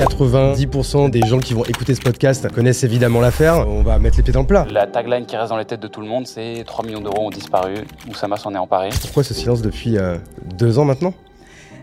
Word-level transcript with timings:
90% 0.00 1.10
des 1.10 1.20
gens 1.26 1.40
qui 1.40 1.52
vont 1.52 1.64
écouter 1.66 1.94
ce 1.94 2.00
podcast 2.00 2.50
connaissent 2.50 2.84
évidemment 2.84 3.20
l'affaire. 3.20 3.68
On 3.68 3.82
va 3.82 3.98
mettre 3.98 4.16
les 4.16 4.22
pieds 4.22 4.32
dans 4.32 4.40
le 4.40 4.46
plat. 4.46 4.66
La 4.70 4.86
tagline 4.86 5.26
qui 5.26 5.36
reste 5.36 5.50
dans 5.50 5.58
les 5.58 5.66
têtes 5.66 5.80
de 5.80 5.88
tout 5.88 6.00
le 6.00 6.06
monde, 6.06 6.26
c'est 6.26 6.64
3 6.64 6.86
millions 6.86 7.02
d'euros 7.02 7.26
ont 7.26 7.30
disparu. 7.30 7.74
Oussama 8.08 8.38
s'en 8.38 8.54
est 8.54 8.58
emparé. 8.58 8.88
Pourquoi 9.02 9.24
ce 9.24 9.34
silence 9.34 9.60
depuis 9.60 9.98
euh, 9.98 10.16
deux 10.56 10.78
ans 10.78 10.86
maintenant? 10.86 11.12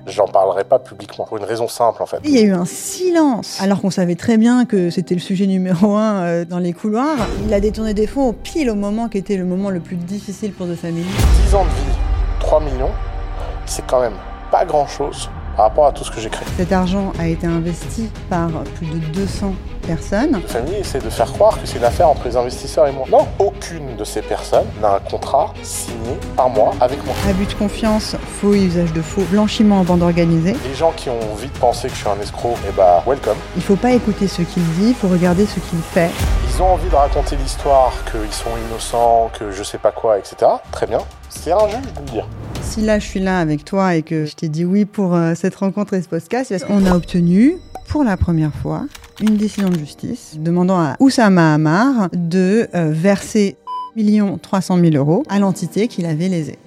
J'en 0.08 0.26
parlerai 0.26 0.64
pas 0.64 0.80
publiquement 0.80 1.26
pour 1.26 1.38
une 1.38 1.44
raison 1.44 1.68
simple 1.68 2.02
en 2.02 2.08
fait. 2.08 2.18
Il 2.24 2.32
y 2.32 2.40
a 2.40 2.42
eu 2.42 2.54
un 2.54 2.66
silence, 2.66 3.62
alors 3.62 3.82
qu'on 3.82 3.92
savait 3.92 4.16
très 4.16 4.38
bien 4.38 4.66
que 4.66 4.90
c'était 4.90 5.14
le 5.14 5.22
sujet 5.22 5.46
numéro 5.46 5.96
un 5.96 6.24
euh, 6.24 6.46
dans 6.46 6.60
les 6.60 6.74
couloirs. 6.74 7.18
Il 7.46 7.54
a 7.54 7.60
détourné 7.60 7.94
des 7.94 8.08
fonds 8.08 8.30
au 8.30 8.34
pile 8.34 8.72
au 8.72 8.76
moment 8.76 9.10
qui 9.10 9.20
était 9.20 9.38
le 9.38 9.46
moment 9.46 9.70
le 9.70 9.80
plus 9.80 9.96
difficile 9.96 10.54
pour 10.54 10.66
The 10.66 10.76
Family. 10.76 11.06
10 11.46 11.56
ans 11.56 11.66
de 11.66 11.70
vie, 11.70 11.98
3 12.40 12.62
millions, 12.62 12.92
c'est 13.68 13.86
quand 13.86 14.02
même 14.02 14.16
pas 14.50 14.66
grand 14.66 14.88
chose 14.88 15.30
par 15.58 15.66
rapport 15.66 15.88
à 15.88 15.92
tout 15.92 16.04
ce 16.04 16.12
que 16.12 16.22
j'ai 16.22 16.30
créé. 16.30 16.48
Cet 16.56 16.72
argent 16.72 17.12
a 17.20 17.28
été 17.28 17.48
investi 17.48 18.10
par 18.30 18.50
plus 18.76 18.86
de 18.86 19.00
200 19.14 19.56
personnes. 19.88 20.34
La 20.34 20.48
famille 20.48 20.76
essaie 20.76 21.00
de 21.00 21.10
faire 21.10 21.32
croire 21.32 21.60
que 21.60 21.66
c'est 21.66 21.78
une 21.78 21.84
affaire 21.84 22.10
entre 22.10 22.28
les 22.28 22.36
investisseurs 22.36 22.88
et 22.88 22.92
moi. 22.92 23.06
Non, 23.10 23.28
aucune 23.40 23.96
de 23.96 24.04
ces 24.04 24.22
personnes 24.22 24.68
n'a 24.82 24.96
un 24.96 25.00
contrat 25.00 25.54
signé 25.64 26.18
par 26.36 26.50
moi 26.50 26.74
avec 26.82 27.04
moi. 27.06 27.16
Abus 27.28 27.46
de 27.46 27.54
confiance, 27.54 28.16
faux 28.40 28.54
et 28.54 28.64
usage 28.64 28.94
de 28.94 29.02
faux, 29.02 29.24
blanchiment 29.32 29.80
en 29.80 29.84
bande 29.84 30.04
organisée. 30.04 30.56
Les 30.68 30.76
gens 30.76 30.92
qui 30.96 31.10
ont 31.10 31.20
envie 31.32 31.48
de 31.48 31.58
penser 31.58 31.88
que 31.88 31.94
je 31.94 32.00
suis 32.00 32.10
un 32.10 32.22
escroc, 32.22 32.56
eh 32.68 32.72
bah, 32.76 33.04
welcome. 33.08 33.38
Il 33.56 33.62
faut 33.62 33.76
pas 33.76 33.92
écouter 33.92 34.28
ce 34.28 34.42
qu'il 34.42 34.64
dit, 34.74 34.90
il 34.90 34.96
faut 34.96 35.08
regarder 35.08 35.46
ce 35.46 35.60
qu'il 35.60 35.80
fait. 35.80 36.10
Ils 36.50 36.62
ont 36.62 36.74
envie 36.74 36.90
de 36.90 36.96
raconter 36.96 37.36
l'histoire, 37.36 37.94
qu'ils 38.12 38.34
sont 38.34 38.50
innocents, 38.70 39.32
que 39.38 39.52
je 39.52 39.64
sais 39.64 39.78
pas 39.78 39.92
quoi, 39.92 40.18
etc. 40.20 40.36
Très 40.72 40.88
bien. 40.88 41.00
C'est 41.30 41.52
un 41.52 41.68
juge 41.68 41.82
de 41.94 42.00
le 42.00 42.12
dire. 42.12 42.28
Si 42.62 42.82
là 42.82 43.00
je 43.00 43.06
suis 43.06 43.20
là 43.20 43.40
avec 43.40 43.64
toi 43.64 43.96
et 43.96 44.02
que 44.02 44.26
je 44.26 44.36
t'ai 44.36 44.50
dit 44.50 44.66
oui 44.66 44.86
pour 44.86 45.16
euh, 45.16 45.34
cette 45.36 45.56
rencontre 45.56 45.94
et 45.94 46.02
ce 46.02 46.10
podcast, 46.10 46.48
c'est 46.50 46.60
parce 46.60 46.70
qu'on 46.70 46.86
a 46.86 46.96
obtenu 46.96 47.58
pour 47.88 48.04
la 48.04 48.18
première 48.18 48.54
fois 48.54 48.84
une 49.20 49.38
décision 49.38 49.70
de 49.70 49.78
justice 49.78 50.36
demandant 50.38 50.80
à 50.80 50.96
Oussama 51.00 51.54
Hamar 51.54 52.10
de 52.14 52.68
euh, 52.76 52.92
verser 52.92 53.58
1 53.98 54.38
300 54.38 54.78
000 54.78 54.96
euros 54.96 55.24
à 55.28 55.40
l'entité 55.40 55.88
qu'il 55.88 56.06
avait 56.06 56.28
lésée. 56.28 56.60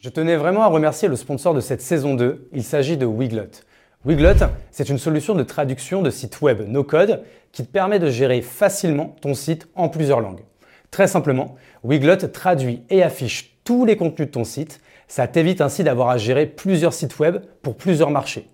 Je 0.00 0.08
tenais 0.08 0.36
vraiment 0.36 0.62
à 0.62 0.66
remercier 0.66 1.06
le 1.06 1.14
sponsor 1.14 1.54
de 1.54 1.60
cette 1.60 1.80
saison 1.80 2.14
2. 2.14 2.48
Il 2.52 2.64
s'agit 2.64 2.96
de 2.96 3.06
Wiglot. 3.06 3.62
Wiglot, 4.04 4.44
c'est 4.72 4.88
une 4.88 4.98
solution 4.98 5.36
de 5.36 5.44
traduction 5.44 6.02
de 6.02 6.10
site 6.10 6.40
web 6.40 6.62
no-code 6.66 7.22
qui 7.52 7.64
te 7.64 7.70
permet 7.70 8.00
de 8.00 8.10
gérer 8.10 8.42
facilement 8.42 9.14
ton 9.20 9.34
site 9.34 9.68
en 9.76 9.88
plusieurs 9.88 10.18
langues. 10.18 10.42
Très 10.90 11.06
simplement, 11.06 11.54
Wiglot 11.84 12.16
traduit 12.16 12.82
et 12.90 13.04
affiche 13.04 13.56
tous 13.62 13.84
les 13.84 13.96
contenus 13.96 14.26
de 14.26 14.32
ton 14.32 14.42
site. 14.42 14.80
Ça 15.12 15.26
t'évite 15.26 15.60
ainsi 15.60 15.84
d'avoir 15.84 16.08
à 16.08 16.16
gérer 16.16 16.46
plusieurs 16.46 16.94
sites 16.94 17.18
web 17.18 17.42
pour 17.60 17.76
plusieurs 17.76 18.08
marchés. 18.08 18.48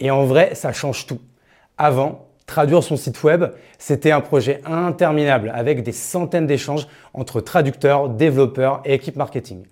Et 0.00 0.10
en 0.10 0.24
vrai, 0.24 0.54
ça 0.54 0.72
change 0.72 1.04
tout. 1.04 1.20
Avant, 1.76 2.28
traduire 2.46 2.82
son 2.82 2.96
site 2.96 3.22
web, 3.24 3.44
c'était 3.76 4.10
un 4.10 4.22
projet 4.22 4.62
interminable 4.64 5.52
avec 5.54 5.82
des 5.82 5.92
centaines 5.92 6.46
d'échanges 6.46 6.88
entre 7.12 7.42
traducteurs, 7.42 8.08
développeurs 8.08 8.80
et 8.86 8.94
équipes 8.94 9.16
marketing. 9.16 9.64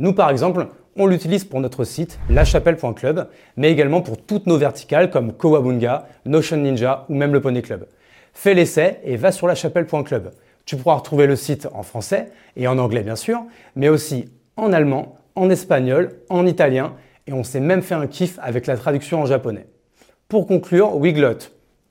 Nous, 0.00 0.12
par 0.12 0.30
exemple, 0.30 0.66
on 0.96 1.06
l'utilise 1.06 1.44
pour 1.44 1.60
notre 1.60 1.84
site 1.84 2.18
lachapelle.club, 2.28 3.28
mais 3.56 3.70
également 3.70 4.00
pour 4.00 4.20
toutes 4.20 4.48
nos 4.48 4.58
verticales 4.58 5.10
comme 5.10 5.32
Kowabunga, 5.32 6.08
Notion 6.26 6.56
Ninja 6.56 7.06
ou 7.08 7.14
même 7.14 7.32
le 7.32 7.40
Pony 7.40 7.62
Club. 7.62 7.86
Fais 8.32 8.54
l'essai 8.54 8.98
et 9.04 9.14
va 9.16 9.30
sur 9.30 9.46
lachapelle.club. 9.46 10.32
Tu 10.66 10.74
pourras 10.74 10.96
retrouver 10.96 11.28
le 11.28 11.36
site 11.36 11.68
en 11.72 11.84
français 11.84 12.32
et 12.56 12.66
en 12.66 12.78
anglais 12.78 13.04
bien 13.04 13.14
sûr, 13.14 13.44
mais 13.76 13.88
aussi 13.88 14.24
en 14.56 14.72
allemand, 14.72 15.18
en 15.36 15.50
espagnol, 15.50 16.20
en 16.28 16.46
italien 16.46 16.94
et 17.26 17.32
on 17.32 17.44
s'est 17.44 17.60
même 17.60 17.82
fait 17.82 17.94
un 17.94 18.06
kiff 18.06 18.38
avec 18.42 18.66
la 18.66 18.76
traduction 18.76 19.22
en 19.22 19.26
japonais. 19.26 19.66
Pour 20.28 20.46
conclure, 20.46 20.96
Wiglot 20.96 21.38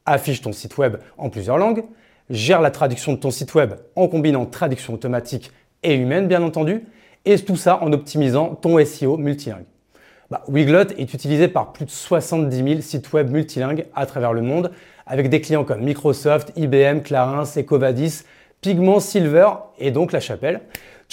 affiche 0.06 0.42
ton 0.42 0.52
site 0.52 0.78
web 0.78 0.98
en 1.18 1.30
plusieurs 1.30 1.58
langues, 1.58 1.84
gère 2.30 2.62
la 2.62 2.72
traduction 2.72 3.14
de 3.14 3.18
ton 3.18 3.32
site 3.32 3.54
web 3.56 3.74
en 3.96 4.08
combinant 4.08 4.46
traduction 4.46 4.94
automatique 4.94 5.52
et 5.82 5.96
humaine 5.96 6.28
bien 6.28 6.44
entendu, 6.44 6.86
et 7.26 7.38
tout 7.40 7.56
ça 7.56 7.82
en 7.82 7.94
optimisant 7.94 8.56
ton 8.56 8.84
SEO 8.84 9.18
multilingue. 9.18 9.66
Bah, 10.30 10.44
Wiglot 10.48 10.92
est 10.98 11.14
utilisé 11.14 11.48
par 11.48 11.74
plus 11.74 11.86
de 11.86 11.92
70 11.92 12.56
000 12.56 12.82
sites 12.82 13.14
web 13.14 13.30
multilingues 13.30 13.86
à 13.96 14.06
travers 14.06 14.34
le 14.34 14.42
monde, 14.42 14.72
avec 15.06 15.30
des 15.30 15.42
clients 15.42 15.64
comme 15.64 15.82
Microsoft, 15.82 16.52
IBM, 16.56 17.02
Clarins, 17.02 17.44
Ecovadis, 17.58 18.24
Pigment, 18.62 19.00
Silver 19.00 19.50
et 19.78 19.92
donc 19.92 20.12
La 20.12 20.20
Chapelle. 20.20 20.62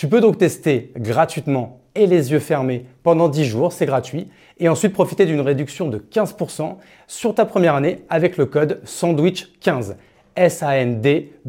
Tu 0.00 0.08
peux 0.08 0.22
donc 0.22 0.38
tester 0.38 0.92
gratuitement 0.96 1.82
et 1.94 2.06
les 2.06 2.32
yeux 2.32 2.38
fermés 2.38 2.86
pendant 3.02 3.28
10 3.28 3.44
jours, 3.44 3.70
c'est 3.70 3.84
gratuit, 3.84 4.28
et 4.58 4.70
ensuite 4.70 4.94
profiter 4.94 5.26
d'une 5.26 5.42
réduction 5.42 5.90
de 5.90 5.98
15% 5.98 6.78
sur 7.06 7.34
ta 7.34 7.44
première 7.44 7.74
année 7.74 8.06
avec 8.08 8.38
le 8.38 8.46
code 8.46 8.80
SANDWICH15. 8.86 9.96
S-A-N-D-W-I-C-H 10.36 11.40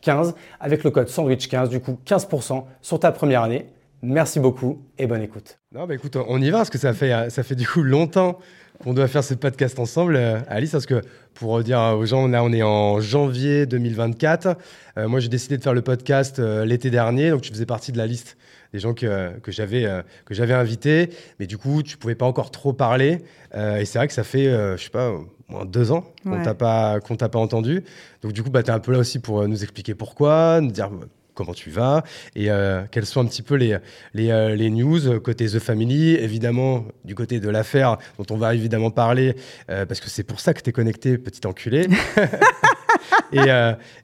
15 0.00 0.36
avec 0.60 0.84
le 0.84 0.92
code 0.92 1.08
sandwich 1.08 1.48
15, 1.48 1.70
du 1.70 1.80
coup 1.80 1.98
15% 2.06 2.66
sur 2.80 3.00
ta 3.00 3.10
première 3.10 3.42
année. 3.42 3.66
Merci 4.00 4.38
beaucoup 4.38 4.82
et 4.96 5.08
bonne 5.08 5.22
écoute. 5.22 5.58
Non, 5.72 5.88
bah 5.88 5.94
écoute, 5.96 6.14
on 6.14 6.40
y 6.40 6.50
va 6.50 6.58
parce 6.58 6.70
que 6.70 6.78
ça 6.78 6.92
fait, 6.92 7.30
ça 7.30 7.42
fait 7.42 7.56
du 7.56 7.66
coup 7.66 7.82
longtemps 7.82 8.38
qu'on 8.82 8.94
doit 8.94 9.08
faire 9.08 9.24
ce 9.24 9.34
podcast 9.34 9.78
ensemble, 9.78 10.16
euh, 10.16 10.40
Alice, 10.48 10.72
parce 10.72 10.86
que 10.86 11.00
pour 11.34 11.62
dire 11.62 11.78
aux 11.96 12.06
gens, 12.06 12.28
là 12.28 12.42
on 12.42 12.52
est 12.52 12.62
en 12.62 13.00
janvier 13.00 13.66
2024. 13.66 14.56
Euh, 14.98 15.08
moi 15.08 15.20
j'ai 15.20 15.28
décidé 15.28 15.56
de 15.56 15.62
faire 15.62 15.74
le 15.74 15.82
podcast 15.82 16.38
euh, 16.38 16.64
l'été 16.64 16.90
dernier, 16.90 17.30
donc 17.30 17.42
tu 17.42 17.52
faisais 17.52 17.66
partie 17.66 17.92
de 17.92 17.98
la 17.98 18.06
liste 18.06 18.36
des 18.72 18.80
gens 18.80 18.92
que, 18.92 19.38
que 19.38 19.52
j'avais 19.52 19.86
que 20.24 20.34
j'avais 20.34 20.52
invités, 20.52 21.10
mais 21.38 21.46
du 21.46 21.56
coup 21.58 21.84
tu 21.84 21.96
pouvais 21.96 22.16
pas 22.16 22.26
encore 22.26 22.50
trop 22.50 22.72
parler. 22.72 23.20
et 23.54 23.84
c'est 23.84 23.98
vrai 23.98 24.08
que 24.08 24.12
ça 24.12 24.24
fait, 24.24 24.46
je 24.46 24.82
sais 24.82 24.90
pas, 24.90 25.12
moins 25.48 25.64
deux 25.64 25.92
ans 25.92 26.04
qu'on 26.24 26.42
t'a 26.42 26.54
pas 26.54 26.98
qu'on 26.98 27.14
t'a 27.14 27.28
pas 27.28 27.38
entendu. 27.38 27.84
Donc 28.22 28.32
du 28.32 28.42
coup, 28.42 28.50
bah, 28.50 28.64
tu 28.64 28.70
es 28.70 28.74
un 28.74 28.80
peu 28.80 28.90
là 28.90 28.98
aussi 28.98 29.20
pour 29.20 29.46
nous 29.46 29.62
expliquer 29.62 29.94
pourquoi, 29.94 30.60
nous 30.60 30.72
dire 30.72 30.90
comment 31.34 31.54
tu 31.54 31.70
vas 31.70 32.02
et 32.34 32.50
euh, 32.50 32.82
quelles 32.90 33.06
sont 33.06 33.20
un 33.20 33.26
petit 33.26 33.42
peu 33.42 33.56
les, 33.56 33.76
les, 34.14 34.30
euh, 34.30 34.54
les, 34.54 34.70
news 34.70 35.20
côté 35.20 35.46
The 35.46 35.58
Family, 35.58 36.14
évidemment 36.14 36.84
du 37.04 37.14
côté 37.14 37.40
de 37.40 37.48
l'affaire 37.50 37.98
dont 38.18 38.34
on 38.34 38.36
va 38.38 38.54
évidemment 38.54 38.90
parler 38.90 39.36
euh, 39.70 39.84
parce 39.84 40.00
que 40.00 40.08
c'est 40.08 40.22
pour 40.22 40.40
ça 40.40 40.54
que 40.54 40.62
tu 40.62 40.70
es 40.70 40.72
connecté, 40.72 41.18
petit 41.18 41.46
enculé. 41.46 41.88
et, 43.32 43.48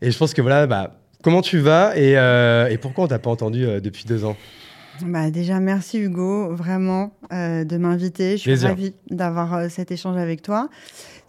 et, 0.02 0.10
je 0.10 0.18
pense 0.18 0.34
que 0.34 0.42
voilà, 0.42 0.66
bah, 0.66 0.96
comment 1.22 1.42
tu 1.42 1.58
vas 1.58 1.96
et, 1.96 2.12
et 2.72 2.78
pourquoi 2.78 3.04
on 3.04 3.08
t'a 3.08 3.18
pas 3.18 3.30
entendu 3.30 3.64
depuis 3.80 4.04
deux 4.04 4.24
ans? 4.24 4.36
Bah 5.06 5.30
déjà, 5.30 5.60
merci 5.60 5.98
Hugo, 5.98 6.54
vraiment, 6.54 7.12
de 7.30 7.76
m'inviter. 7.76 8.36
Je 8.36 8.54
suis 8.54 8.66
ravie 8.66 8.94
d'avoir 9.10 9.70
cet 9.70 9.90
échange 9.90 10.16
avec 10.16 10.42
toi. 10.42 10.68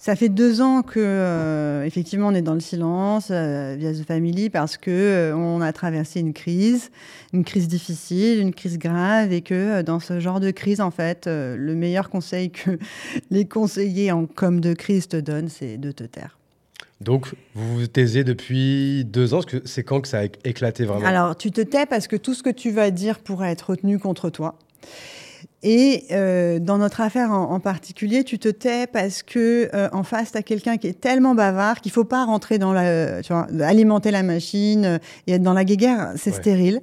Ça 0.02 0.16
fait 0.16 0.30
deux 0.30 0.62
ans 0.62 0.82
que, 0.82 1.00
euh, 1.00 1.86
effectivement, 1.86 2.30
on 2.30 2.34
est 2.34 2.42
dans 2.42 2.56
le 2.56 2.60
silence 2.60 3.28
euh, 3.30 3.76
via 3.78 3.94
The 3.94 4.04
Family 4.04 4.50
parce 4.50 4.76
que 4.76 4.90
euh, 4.90 5.36
on 5.36 5.62
a 5.62 5.72
traversé 5.74 6.22
une 6.22 6.34
crise, 6.34 6.90
une 7.34 7.44
crise 7.44 7.68
difficile, 7.68 8.40
une 8.40 8.52
crise 8.52 8.80
grave, 8.80 9.32
et 9.32 9.42
que 9.42 9.84
dans 9.84 10.00
ce 10.00 10.20
genre 10.20 10.40
de 10.40 10.50
crise, 10.50 10.82
en 10.82 10.90
fait, 10.90 11.28
le 11.28 11.76
meilleur 11.76 12.10
conseil 12.10 12.50
que 12.50 12.80
les 13.30 13.46
conseillers 13.46 14.12
en 14.12 14.26
com 14.26 14.60
de 14.60 14.74
crise 14.74 15.08
te 15.08 15.18
donnent, 15.18 15.50
c'est 15.50 15.78
de 15.78 15.92
te 15.92 16.04
taire. 16.04 16.41
Donc, 17.02 17.34
vous 17.56 17.80
vous 17.80 17.88
taisez 17.88 18.24
depuis 18.24 19.04
deux 19.06 19.34
ans. 19.34 19.42
C'est 19.66 19.84
quand 19.84 20.02
que 20.02 20.08
ça 20.08 20.20
a 20.20 20.24
éclaté 20.46 20.86
vraiment? 20.86 21.06
Alors, 21.06 21.36
tu 21.36 21.52
te 21.52 21.62
tais 21.62 21.86
parce 21.86 22.08
que 22.08 22.16
tout 22.16 22.34
ce 22.34 22.44
que 22.44 22.50
tu 22.50 22.72
vas 22.72 22.92
dire 22.92 23.20
pourrait 23.20 23.52
être 23.52 23.72
retenu 23.72 24.00
contre 24.00 24.30
toi. 24.30 24.56
Et 25.64 26.06
euh, 26.12 26.60
dans 26.60 26.80
notre 26.80 27.02
affaire 27.02 27.32
en, 27.32 27.60
particulier, 27.60 28.24
tu 28.24 28.40
te 28.40 28.50
tais 28.50 28.88
parce 28.88 29.22
que 29.22 29.70
euh, 29.74 29.90
en 29.92 30.04
face, 30.04 30.32
tu 30.32 30.38
as 30.38 30.44
quelqu'un 30.44 30.78
qui 30.78 30.88
est 30.88 31.00
tellement 31.00 31.36
bavard 31.36 31.82
qu'il 31.82 31.92
faut 31.92 32.04
pas 32.04 32.26
rentrer 32.26 32.58
dans 32.58 32.74
la, 32.74 33.22
tu 33.22 33.32
vois, 33.32 33.48
alimenter 33.62 34.10
la 34.10 34.24
machine 34.24 34.86
euh, 34.86 34.98
et 35.28 35.34
être 35.34 35.44
dans 35.44 35.54
la 35.54 35.64
guéguerre, 35.64 36.14
c'est 36.16 36.32
stérile. 36.32 36.82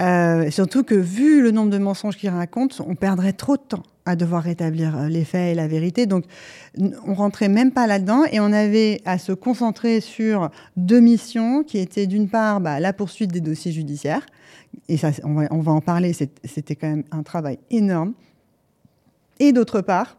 Euh, 0.00 0.50
surtout 0.50 0.82
que 0.82 0.94
vu 0.94 1.42
le 1.42 1.50
nombre 1.50 1.70
de 1.70 1.78
mensonges 1.78 2.16
qu'il 2.16 2.30
raconte, 2.30 2.80
on 2.86 2.94
perdrait 2.94 3.32
trop 3.32 3.56
de 3.56 3.62
temps 3.62 3.82
à 4.06 4.16
devoir 4.16 4.42
rétablir 4.42 4.96
euh, 4.96 5.08
les 5.08 5.24
faits 5.24 5.52
et 5.52 5.54
la 5.54 5.68
vérité. 5.68 6.06
Donc, 6.06 6.24
on 7.06 7.14
rentrait 7.14 7.48
même 7.48 7.70
pas 7.70 7.86
là-dedans 7.86 8.24
et 8.32 8.40
on 8.40 8.52
avait 8.52 9.02
à 9.04 9.18
se 9.18 9.32
concentrer 9.32 10.00
sur 10.00 10.50
deux 10.76 11.00
missions 11.00 11.62
qui 11.64 11.78
étaient 11.78 12.06
d'une 12.06 12.28
part 12.28 12.60
bah, 12.60 12.80
la 12.80 12.92
poursuite 12.92 13.30
des 13.30 13.40
dossiers 13.40 13.72
judiciaires 13.72 14.24
et 14.88 14.96
ça, 14.96 15.10
on 15.24 15.60
va, 15.60 15.72
en 15.72 15.80
parler, 15.80 16.12
c'était 16.12 16.76
quand 16.76 16.88
même 16.88 17.04
un 17.10 17.22
travail 17.22 17.58
énorme. 17.70 18.14
Et 19.38 19.52
d'autre 19.52 19.80
part, 19.80 20.16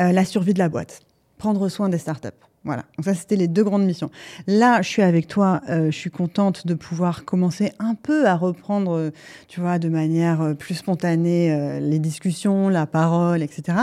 euh, 0.00 0.12
la 0.12 0.24
survie 0.24 0.54
de 0.54 0.58
la 0.58 0.68
boîte, 0.68 1.00
prendre 1.38 1.68
soin 1.68 1.88
des 1.88 1.98
startups. 1.98 2.28
Voilà, 2.64 2.84
ça 3.02 3.14
c'était 3.14 3.36
les 3.36 3.48
deux 3.48 3.64
grandes 3.64 3.84
missions. 3.84 4.10
Là, 4.46 4.82
je 4.82 4.88
suis 4.88 5.02
avec 5.02 5.26
toi, 5.26 5.60
euh, 5.68 5.86
je 5.86 5.96
suis 5.96 6.10
contente 6.10 6.66
de 6.66 6.74
pouvoir 6.74 7.24
commencer 7.24 7.72
un 7.80 7.94
peu 7.94 8.26
à 8.26 8.36
reprendre, 8.36 9.10
tu 9.48 9.60
vois, 9.60 9.80
de 9.80 9.88
manière 9.88 10.42
euh, 10.42 10.54
plus 10.54 10.74
spontanée 10.74 11.80
les 11.80 11.98
discussions, 11.98 12.68
la 12.68 12.86
parole, 12.86 13.42
etc. 13.42 13.78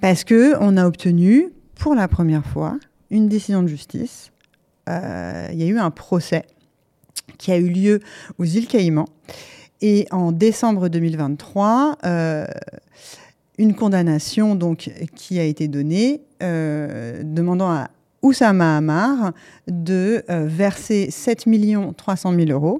Parce 0.00 0.24
que 0.24 0.54
on 0.60 0.76
a 0.76 0.86
obtenu 0.86 1.48
pour 1.76 1.94
la 1.94 2.08
première 2.08 2.44
fois 2.44 2.78
une 3.10 3.28
décision 3.28 3.62
de 3.62 3.68
justice. 3.68 4.32
Il 4.88 5.56
y 5.56 5.62
a 5.62 5.66
eu 5.66 5.78
un 5.78 5.90
procès 5.90 6.44
qui 7.38 7.52
a 7.52 7.56
eu 7.56 7.68
lieu 7.68 8.00
aux 8.38 8.44
îles 8.44 8.66
Caïmans. 8.66 9.08
Et 9.82 10.06
en 10.10 10.30
décembre 10.30 10.88
2023, 10.88 11.98
euh, 12.04 12.46
une 13.56 13.74
condamnation 13.74 14.54
donc, 14.54 14.90
qui 15.16 15.38
a 15.38 15.44
été 15.44 15.68
donnée 15.68 16.22
euh, 16.42 17.22
demandant 17.24 17.70
à 17.70 17.88
Oussama 18.22 18.76
Hamar 18.76 19.32
de 19.66 20.22
euh, 20.30 20.46
verser 20.46 21.10
7 21.10 21.46
300 21.96 22.34
000 22.34 22.50
euros 22.50 22.78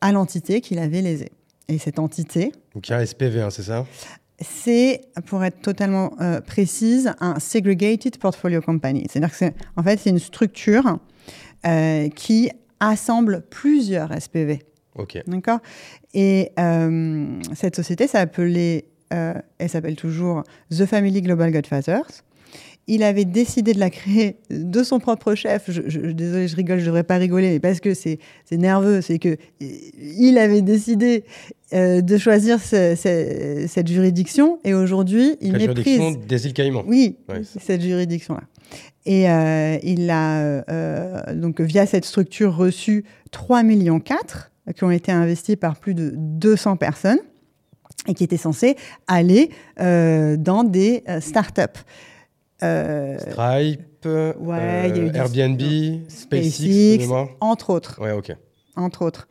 à 0.00 0.12
l'entité 0.12 0.60
qu'il 0.60 0.78
avait 0.78 1.02
lésée. 1.02 1.32
Et 1.68 1.78
cette 1.78 1.98
entité. 1.98 2.52
Donc 2.74 2.88
il 2.88 2.90
y 2.90 2.94
a 2.94 2.98
un 2.98 3.06
SPV, 3.06 3.42
hein, 3.42 3.50
c'est 3.50 3.62
ça? 3.62 3.86
C'est, 4.40 5.02
pour 5.26 5.44
être 5.44 5.60
totalement 5.60 6.14
euh, 6.20 6.40
précise, 6.40 7.12
un 7.20 7.38
Segregated 7.38 8.18
Portfolio 8.18 8.62
Company. 8.62 9.06
C'est-à-dire 9.08 9.30
que 9.30 9.36
c'est, 9.36 9.54
en 9.76 9.82
fait, 9.82 10.00
c'est 10.00 10.10
une 10.10 10.18
structure 10.18 10.98
euh, 11.66 12.08
qui 12.08 12.50
assemble 12.80 13.42
plusieurs 13.50 14.10
SPV. 14.18 14.62
Ok. 14.96 15.22
D'accord? 15.26 15.58
Et 16.14 16.52
euh, 16.58 17.38
cette 17.54 17.76
société 17.76 18.06
s'appelait, 18.06 18.86
elle 19.10 19.68
s'appelle 19.68 19.96
toujours 19.96 20.44
The 20.70 20.86
Family 20.86 21.20
Global 21.20 21.52
Godfathers 21.52 22.24
il 22.90 23.04
avait 23.04 23.24
décidé 23.24 23.72
de 23.72 23.78
la 23.78 23.88
créer 23.88 24.36
de 24.50 24.82
son 24.82 24.98
propre 24.98 25.36
chef. 25.36 25.70
Je, 25.70 25.82
je, 25.86 26.00
désolé, 26.00 26.48
je 26.48 26.56
rigole, 26.56 26.80
je 26.80 26.86
devrais 26.86 27.04
pas 27.04 27.18
rigoler, 27.18 27.50
mais 27.50 27.60
parce 27.60 27.78
que 27.78 27.94
c'est 27.94 28.18
nerveux, 28.50 29.00
c'est 29.00 29.20
que 29.20 29.36
il 29.60 30.38
avait 30.38 30.60
décidé 30.60 31.22
euh, 31.72 32.00
de 32.00 32.18
choisir 32.18 32.58
cette 32.60 33.86
juridiction 33.86 34.58
et 34.64 34.74
aujourd'hui 34.74 35.36
il 35.40 35.52
La 35.52 35.60
juridiction 35.60 36.10
des 36.10 36.46
îles 36.46 36.52
Caïmans. 36.52 36.82
Oui, 36.84 37.16
cette 37.60 37.80
juridiction-là. 37.80 38.42
Et 39.06 39.30
euh, 39.30 39.78
il 39.84 40.10
a 40.10 40.40
euh, 40.40 41.34
donc 41.34 41.60
via 41.60 41.86
cette 41.86 42.04
structure 42.04 42.56
reçu 42.56 43.04
3 43.30 43.62
millions 43.62 44.00
4 44.00 44.50
qui 44.74 44.82
ont 44.82 44.90
été 44.90 45.12
investis 45.12 45.54
par 45.54 45.76
plus 45.76 45.94
de 45.94 46.12
200 46.16 46.76
personnes 46.76 47.20
et 48.08 48.14
qui 48.14 48.24
étaient 48.24 48.36
censés 48.36 48.74
aller 49.06 49.50
dans 49.78 50.64
des 50.64 51.04
startups. 51.20 51.84
Euh, 52.62 53.18
Stripe, 53.18 54.04
ouais, 54.04 54.92
euh, 54.92 55.12
Airbnb, 55.14 55.60
SpaceX, 56.08 57.08
entre 57.40 57.70
autres. 57.70 58.00
Ouais, 58.00 58.12
ok. 58.12 58.32
Entre 58.76 59.02
autres. 59.02 59.28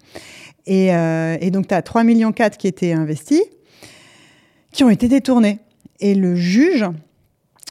Et, 0.65 0.93
euh, 0.93 1.37
et 1.39 1.51
donc, 1.51 1.67
tu 1.67 1.73
as 1.73 1.81
3,4 1.81 2.05
millions 2.05 2.31
qui 2.31 2.67
étaient 2.67 2.93
investis, 2.93 3.43
qui 4.71 4.83
ont 4.83 4.89
été 4.89 5.07
détournés. 5.07 5.59
Et 5.99 6.15
le 6.15 6.35
juge, 6.35 6.85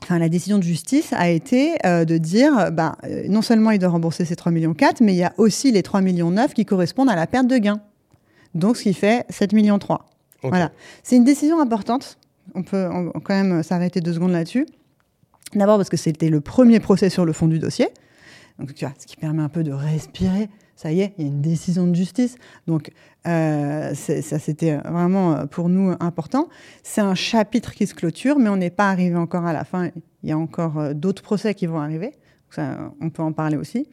enfin, 0.02 0.18
la 0.18 0.28
décision 0.28 0.58
de 0.58 0.62
justice 0.62 1.12
a 1.12 1.28
été 1.28 1.76
de 1.84 2.18
dire, 2.18 2.70
bah, 2.72 2.96
non 3.28 3.42
seulement 3.42 3.70
il 3.70 3.78
doit 3.78 3.88
rembourser 3.88 4.24
ces 4.24 4.34
3,4 4.34 4.52
millions, 4.52 4.74
mais 5.00 5.14
il 5.14 5.18
y 5.18 5.24
a 5.24 5.32
aussi 5.38 5.72
les 5.72 5.82
3,9 5.82 6.02
millions 6.02 6.34
qui 6.54 6.64
correspondent 6.64 7.10
à 7.10 7.16
la 7.16 7.26
perte 7.26 7.46
de 7.46 7.58
gain. 7.58 7.80
Donc, 8.54 8.76
ce 8.76 8.82
qui 8.84 8.94
fait 8.94 9.26
7,3 9.30 9.54
millions. 9.54 9.78
Voilà. 10.42 10.72
C'est 11.02 11.16
une 11.16 11.24
décision 11.24 11.60
importante. 11.60 12.18
On 12.54 12.62
peut 12.62 12.88
quand 13.24 13.34
même 13.34 13.62
s'arrêter 13.62 14.00
deux 14.00 14.14
secondes 14.14 14.32
là-dessus. 14.32 14.66
D'abord 15.54 15.76
parce 15.76 15.88
que 15.88 15.96
c'était 15.96 16.28
le 16.28 16.40
premier 16.40 16.80
procès 16.80 17.10
sur 17.10 17.24
le 17.24 17.32
fond 17.32 17.48
du 17.48 17.58
dossier, 17.58 17.88
donc 18.58 18.74
tu 18.74 18.84
vois, 18.84 18.94
ce 18.98 19.06
qui 19.06 19.16
permet 19.16 19.42
un 19.42 19.48
peu 19.48 19.62
de 19.62 19.72
respirer. 19.72 20.48
Ça 20.74 20.92
y 20.92 21.00
est, 21.00 21.14
il 21.18 21.24
y 21.24 21.28
a 21.28 21.30
une 21.30 21.40
décision 21.40 21.86
de 21.88 21.94
justice. 21.94 22.36
Donc 22.66 22.92
euh, 23.26 23.94
ça, 23.94 24.38
c'était 24.38 24.76
vraiment 24.76 25.34
euh, 25.34 25.46
pour 25.46 25.68
nous 25.68 25.94
important. 25.98 26.48
C'est 26.84 27.00
un 27.00 27.16
chapitre 27.16 27.72
qui 27.72 27.86
se 27.86 27.94
clôture, 27.94 28.38
mais 28.38 28.48
on 28.48 28.56
n'est 28.56 28.70
pas 28.70 28.90
arrivé 28.90 29.16
encore 29.16 29.44
à 29.44 29.52
la 29.52 29.64
fin. 29.64 29.90
Il 30.22 30.28
y 30.28 30.32
a 30.32 30.38
encore 30.38 30.78
euh, 30.78 30.94
d'autres 30.94 31.22
procès 31.22 31.54
qui 31.54 31.66
vont 31.66 31.80
arriver. 31.80 32.12
Ça, 32.50 32.92
on 33.00 33.10
peut 33.10 33.22
en 33.22 33.32
parler 33.32 33.56
aussi. 33.56 33.88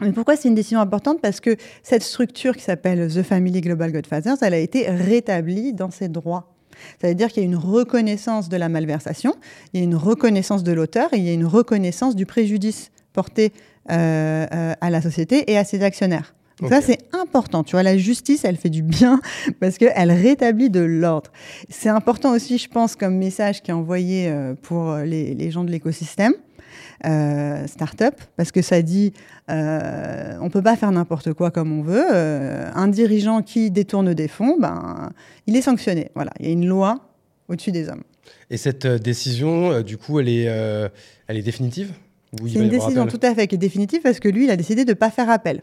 Mais 0.00 0.12
pourquoi 0.12 0.36
c'est 0.36 0.48
une 0.48 0.54
décision 0.54 0.80
importante? 0.80 1.20
Parce 1.20 1.40
que 1.40 1.56
cette 1.82 2.02
structure 2.02 2.56
qui 2.56 2.62
s'appelle 2.62 3.12
The 3.12 3.22
Family 3.22 3.60
Global 3.60 3.92
Godfathers, 3.92 4.36
elle 4.40 4.54
a 4.54 4.58
été 4.58 4.90
rétablie 4.90 5.72
dans 5.72 5.90
ses 5.90 6.08
droits. 6.08 6.53
Ça 7.00 7.08
veut 7.08 7.14
dire 7.14 7.28
qu'il 7.28 7.42
y 7.42 7.46
a 7.46 7.48
une 7.48 7.56
reconnaissance 7.56 8.48
de 8.48 8.56
la 8.56 8.68
malversation, 8.68 9.34
il 9.72 9.80
y 9.80 9.82
a 9.82 9.84
une 9.84 9.96
reconnaissance 9.96 10.62
de 10.62 10.72
l'auteur 10.72 11.12
et 11.12 11.18
il 11.18 11.24
y 11.24 11.30
a 11.30 11.32
une 11.32 11.46
reconnaissance 11.46 12.16
du 12.16 12.26
préjudice 12.26 12.90
porté 13.12 13.52
euh, 13.90 14.46
euh, 14.52 14.74
à 14.80 14.90
la 14.90 15.00
société 15.02 15.50
et 15.50 15.58
à 15.58 15.64
ses 15.64 15.82
actionnaires. 15.82 16.34
Donc 16.60 16.70
ça, 16.70 16.80
c'est 16.80 16.98
important. 17.12 17.64
Tu 17.64 17.72
vois, 17.72 17.82
la 17.82 17.98
justice, 17.98 18.44
elle 18.44 18.56
fait 18.56 18.70
du 18.70 18.82
bien 18.82 19.20
parce 19.60 19.76
qu'elle 19.76 20.12
rétablit 20.12 20.70
de 20.70 20.80
l'ordre. 20.80 21.32
C'est 21.68 21.88
important 21.88 22.32
aussi, 22.32 22.58
je 22.58 22.68
pense, 22.68 22.94
comme 22.94 23.16
message 23.16 23.60
qui 23.60 23.72
est 23.72 23.74
envoyé 23.74 24.28
euh, 24.28 24.54
pour 24.62 24.94
les, 24.98 25.34
les 25.34 25.50
gens 25.50 25.64
de 25.64 25.70
l'écosystème 25.70 26.34
euh, 27.04 27.66
start-up, 27.66 28.14
parce 28.36 28.52
que 28.52 28.62
ça 28.62 28.82
dit 28.82 29.12
euh, 29.50 30.36
on 30.40 30.48
peut 30.48 30.62
pas 30.62 30.76
faire 30.76 30.90
n'importe 30.90 31.32
quoi 31.32 31.50
comme 31.50 31.72
on 31.72 31.82
veut. 31.82 32.04
Euh, 32.12 32.70
un 32.74 32.88
dirigeant 32.88 33.42
qui 33.42 33.70
détourne 33.70 34.14
des 34.14 34.28
fonds, 34.28 34.56
ben, 34.58 35.10
il 35.46 35.56
est 35.56 35.62
sanctionné. 35.62 36.10
Voilà, 36.14 36.32
il 36.40 36.46
y 36.46 36.48
a 36.48 36.52
une 36.52 36.66
loi 36.66 37.00
au-dessus 37.48 37.72
des 37.72 37.88
hommes. 37.88 38.02
Et 38.50 38.56
cette 38.56 38.86
euh, 38.86 38.98
décision, 38.98 39.82
du 39.82 39.98
coup, 39.98 40.20
elle 40.20 40.28
est, 40.28 40.44
elle 40.44 41.36
est 41.36 41.42
définitive? 41.42 41.92
C'est 42.46 42.58
une 42.58 42.68
décision 42.68 43.06
tout 43.06 43.20
à 43.22 43.34
fait 43.34 43.46
qui 43.46 43.54
est 43.54 43.58
définitive 43.58 44.00
parce 44.02 44.18
que 44.18 44.28
lui, 44.28 44.44
il 44.44 44.50
a 44.50 44.56
décidé 44.56 44.84
de 44.84 44.90
ne 44.90 44.94
pas 44.94 45.10
faire 45.10 45.30
appel. 45.30 45.62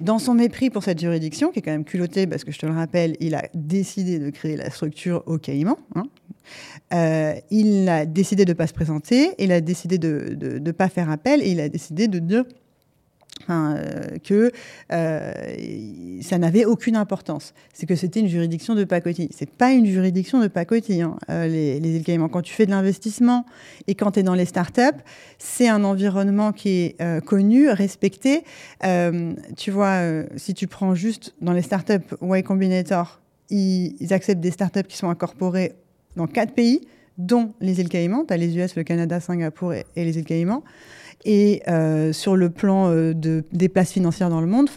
Dans 0.00 0.18
son 0.18 0.34
mépris 0.34 0.70
pour 0.70 0.82
cette 0.82 1.00
juridiction, 1.00 1.50
qui 1.50 1.60
est 1.60 1.62
quand 1.62 1.70
même 1.70 1.84
culottée, 1.84 2.26
parce 2.26 2.44
que 2.44 2.52
je 2.52 2.58
te 2.58 2.66
le 2.66 2.72
rappelle, 2.72 3.16
il 3.20 3.34
a 3.34 3.44
décidé 3.54 4.18
de 4.18 4.30
créer 4.30 4.56
la 4.56 4.70
structure 4.70 5.22
au 5.26 5.38
Caïman. 5.38 5.76
Hein. 5.94 6.04
Euh, 6.92 7.34
il 7.50 7.88
a 7.88 8.06
décidé 8.06 8.44
de 8.44 8.50
ne 8.50 8.56
pas 8.56 8.66
se 8.66 8.72
présenter, 8.72 9.30
il 9.38 9.52
a 9.52 9.60
décidé 9.60 9.98
de 9.98 10.36
ne 10.58 10.70
pas 10.72 10.88
faire 10.88 11.10
appel, 11.10 11.42
et 11.42 11.50
il 11.50 11.60
a 11.60 11.68
décidé 11.68 12.08
de 12.08 12.18
dire 12.18 12.44
euh, 13.50 14.18
que 14.22 14.52
euh, 14.92 15.32
ça 16.20 16.38
n'avait 16.38 16.64
aucune 16.64 16.96
importance. 16.96 17.54
C'est 17.72 17.86
que 17.86 17.96
c'était 17.96 18.20
une 18.20 18.28
juridiction 18.28 18.74
de 18.74 18.84
pacotille. 18.84 19.28
C'est 19.32 19.50
pas 19.50 19.72
une 19.72 19.86
juridiction 19.86 20.40
de 20.40 20.48
pacotille, 20.48 21.02
hein, 21.02 21.16
euh, 21.30 21.46
les, 21.46 21.80
les 21.80 21.96
îles 21.96 22.04
Caïmans. 22.04 22.28
Quand 22.28 22.42
tu 22.42 22.52
fais 22.52 22.66
de 22.66 22.70
l'investissement 22.70 23.44
et 23.86 23.94
quand 23.94 24.12
tu 24.12 24.20
es 24.20 24.22
dans 24.22 24.34
les 24.34 24.44
startups, 24.44 25.00
c'est 25.38 25.68
un 25.68 25.84
environnement 25.84 26.52
qui 26.52 26.68
est 26.68 27.24
connu, 27.24 27.68
respecté. 27.70 28.44
tu 29.56 29.70
vois, 29.70 30.00
si 30.36 30.54
tu 30.54 30.66
prends 30.66 30.94
juste 30.94 31.34
dans 31.40 31.52
les 31.52 31.62
startups 31.62 32.14
Y 32.22 32.42
Combinator, 32.42 33.20
ils, 33.50 33.96
ils, 34.00 34.12
acceptent 34.12 34.40
des 34.40 34.50
startups 34.50 34.84
qui 34.84 34.96
sont 34.96 35.08
incorporées 35.08 35.72
dans 36.16 36.26
quatre 36.26 36.52
pays, 36.52 36.80
dont 37.18 37.52
les 37.60 37.80
îles 37.80 37.88
Caïmans. 37.88 38.24
Tu 38.26 38.32
as 38.32 38.36
les 38.36 38.56
US, 38.56 38.76
le 38.76 38.84
Canada, 38.84 39.20
Singapour 39.20 39.74
et, 39.74 39.84
et 39.96 40.04
les 40.04 40.18
îles 40.18 40.24
Caïmans. 40.24 40.62
Et 41.24 41.62
euh, 41.68 42.12
sur 42.12 42.36
le 42.36 42.50
plan 42.50 42.90
euh, 42.90 43.14
de, 43.14 43.44
des 43.52 43.68
places 43.68 43.92
financières 43.92 44.28
dans 44.28 44.40
le 44.40 44.46
monde, 44.46 44.68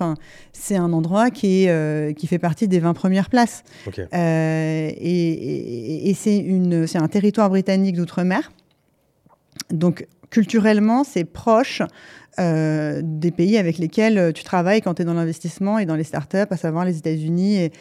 c'est 0.53 0.75
un 0.75 0.93
endroit 0.93 1.31
qui, 1.31 1.63
est, 1.63 1.69
euh, 1.69 2.13
qui 2.13 2.27
fait 2.27 2.39
partie 2.39 2.67
des 2.67 2.79
20 2.79 2.93
premières 2.93 3.29
places. 3.29 3.63
et, 4.11 6.09
et, 6.09 6.13
c'est 6.13 6.97
un 6.97 7.07
territoire 7.07 7.49
britannique 7.49 7.95
d'outre-mer. 7.95 8.51
Donc 9.71 10.07
culturellement, 10.29 11.03
c'est 11.03 11.25
proche 11.25 11.81
des 12.37 13.31
pays 13.31 13.57
avec 13.57 13.77
lesquels 13.77 14.33
tu 14.33 14.43
travailles 14.43 14.81
quand 14.81 14.95
tu 14.95 15.03
es 15.03 15.05
dans 15.05 15.13
l'investissement 15.13 15.79
et 15.79 15.85
dans 15.85 15.95
les 15.95 16.03
startups, 16.03 16.49
à 16.49 16.57
savoir 16.57 16.83
les 16.83 16.97
États-Unis 16.97 17.55
et, 17.55 17.71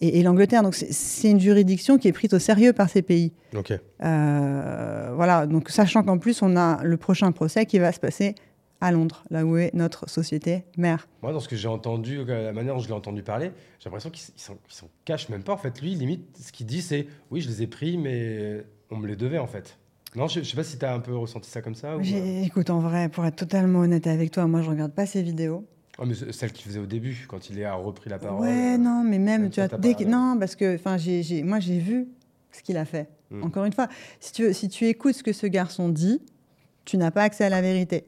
et, 0.00 0.22
l'Angleterre. 0.22 0.62
Donc 0.62 0.74
c'est 0.74 1.30
une 1.30 1.40
juridiction 1.40 1.98
qui 1.98 2.08
est 2.08 2.12
prise 2.12 2.32
au 2.34 2.38
sérieux 2.38 2.72
par 2.72 2.88
ces 2.88 3.02
pays. 3.02 3.32
Euh, 4.02 5.12
voilà, 5.14 5.46
donc 5.46 5.70
sachant 5.70 6.02
qu'en 6.02 6.18
plus 6.18 6.42
on 6.42 6.56
a 6.56 6.82
le 6.82 6.96
prochain 6.96 7.30
procès 7.32 7.66
qui 7.66 7.78
va 7.78 7.92
se 7.92 8.00
passer 8.00 8.34
à 8.80 8.90
Londres, 8.90 9.24
là 9.30 9.44
où 9.44 9.56
est 9.56 9.72
notre 9.72 10.10
société 10.10 10.64
mère. 10.76 11.08
Moi, 11.22 11.32
dans 11.32 11.40
ce 11.40 11.48
que 11.48 11.56
j'ai 11.56 11.68
entendu, 11.68 12.18
euh, 12.18 12.46
la 12.46 12.52
manière 12.52 12.74
dont 12.74 12.80
je 12.80 12.88
l'ai 12.88 12.94
entendu 12.94 13.22
parler, 13.22 13.52
j'ai 13.78 13.86
l'impression 13.86 14.10
qu'il 14.10 14.24
s'en 14.36 14.88
cache 15.04 15.28
même 15.30 15.42
pas. 15.42 15.54
En 15.54 15.56
fait, 15.56 15.80
lui, 15.80 15.94
limite, 15.94 16.36
ce 16.38 16.52
qu'il 16.52 16.66
dit, 16.66 16.82
c'est 16.82 17.06
oui, 17.30 17.40
je 17.40 17.48
les 17.48 17.62
ai 17.62 17.66
pris, 17.66 17.96
mais 17.96 18.64
on 18.90 18.96
me 18.96 19.06
les 19.06 19.16
devait 19.16 19.38
en 19.38 19.46
fait. 19.46 19.78
Non, 20.14 20.28
je, 20.28 20.40
ne 20.40 20.44
sais 20.44 20.56
pas 20.56 20.62
si 20.62 20.78
tu 20.78 20.84
as 20.84 20.94
un 20.94 21.00
peu 21.00 21.16
ressenti 21.16 21.50
ça 21.50 21.60
comme 21.60 21.74
ça. 21.74 21.96
Ou... 21.96 22.02
Écoute, 22.44 22.70
en 22.70 22.78
vrai, 22.78 23.08
pour 23.08 23.24
être 23.26 23.36
totalement 23.36 23.80
honnête 23.80 24.06
avec 24.06 24.30
toi, 24.30 24.46
moi, 24.46 24.62
je 24.62 24.70
regarde 24.70 24.92
pas 24.92 25.06
ces 25.06 25.22
vidéos. 25.22 25.66
Oh, 25.98 26.04
mais 26.06 26.14
celle 26.32 26.52
qu'il 26.52 26.66
faisait 26.66 26.80
au 26.80 26.86
début, 26.86 27.26
quand 27.28 27.50
il 27.50 27.62
a 27.64 27.74
repris 27.74 28.10
la 28.10 28.18
parole. 28.18 28.40
Ouais, 28.40 28.78
non, 28.78 29.04
mais 29.04 29.18
même, 29.18 29.50
tu 29.50 29.60
vois, 29.60 29.68
dès 29.78 29.94
non, 30.04 30.36
parce 30.38 30.56
que, 30.56 30.74
enfin, 30.74 30.96
j'ai, 30.96 31.42
moi, 31.42 31.60
j'ai 31.60 31.78
vu 31.78 32.08
ce 32.52 32.62
qu'il 32.62 32.76
a 32.76 32.84
fait. 32.84 33.08
Hmm. 33.30 33.44
Encore 33.44 33.64
une 33.64 33.72
fois, 33.72 33.88
si 34.20 34.32
tu, 34.32 34.52
si 34.52 34.68
tu 34.68 34.86
écoutes 34.86 35.14
ce 35.14 35.22
que 35.22 35.32
ce 35.32 35.46
garçon 35.46 35.88
dit, 35.88 36.20
tu 36.84 36.96
n'as 36.96 37.10
pas 37.10 37.22
accès 37.22 37.44
à 37.44 37.48
la 37.48 37.60
vérité. 37.60 38.04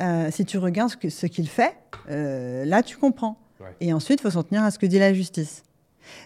Euh, 0.00 0.30
si 0.30 0.44
tu 0.44 0.58
regardes 0.58 0.90
ce, 0.90 1.08
ce 1.08 1.26
qu'il 1.26 1.48
fait, 1.48 1.76
euh, 2.10 2.64
là, 2.64 2.82
tu 2.82 2.96
comprends. 2.96 3.38
Et 3.80 3.92
ensuite, 3.92 4.20
il 4.20 4.22
faut 4.22 4.30
s'en 4.30 4.42
tenir 4.42 4.62
à 4.62 4.70
ce 4.70 4.78
que 4.78 4.86
dit 4.86 4.98
la 4.98 5.14
justice. 5.14 5.62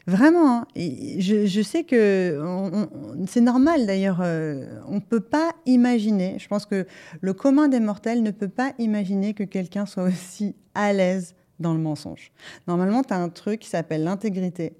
Vraiment, 0.07 0.61
hein. 0.61 0.67
je, 0.77 1.63
sais 1.63 1.85
que 1.85 2.87
c'est 3.27 3.41
normal 3.41 3.87
d'ailleurs, 3.87 4.21
euh, 4.23 4.81
on 4.87 4.97
ne 4.97 5.01
peut 5.01 5.21
pas 5.21 5.53
imaginer, 5.67 6.39
je 6.39 6.49
pense 6.49 6.67
que 6.67 6.87
le 7.21 7.33
commun 7.33 7.69
des 7.69 7.81
mortels 7.81 8.23
ne 8.23 8.31
peut 8.31 8.49
pas 8.49 8.73
imaginer 8.79 9.35
que 9.35 9.45
quelqu'un 9.45 9.87
soit 9.87 10.05
aussi 10.09 10.55
à 10.75 10.93
l'aise 10.93 11.35
dans 11.59 11.75
le 11.75 11.81
mensonge. 11.81 12.33
Normalement, 12.67 13.03
tu 13.03 13.13
as 13.13 13.19
un 13.19 13.29
truc 13.29 13.61
qui 13.61 13.69
s'appelle 13.69 14.05
l'intégrité, 14.05 14.77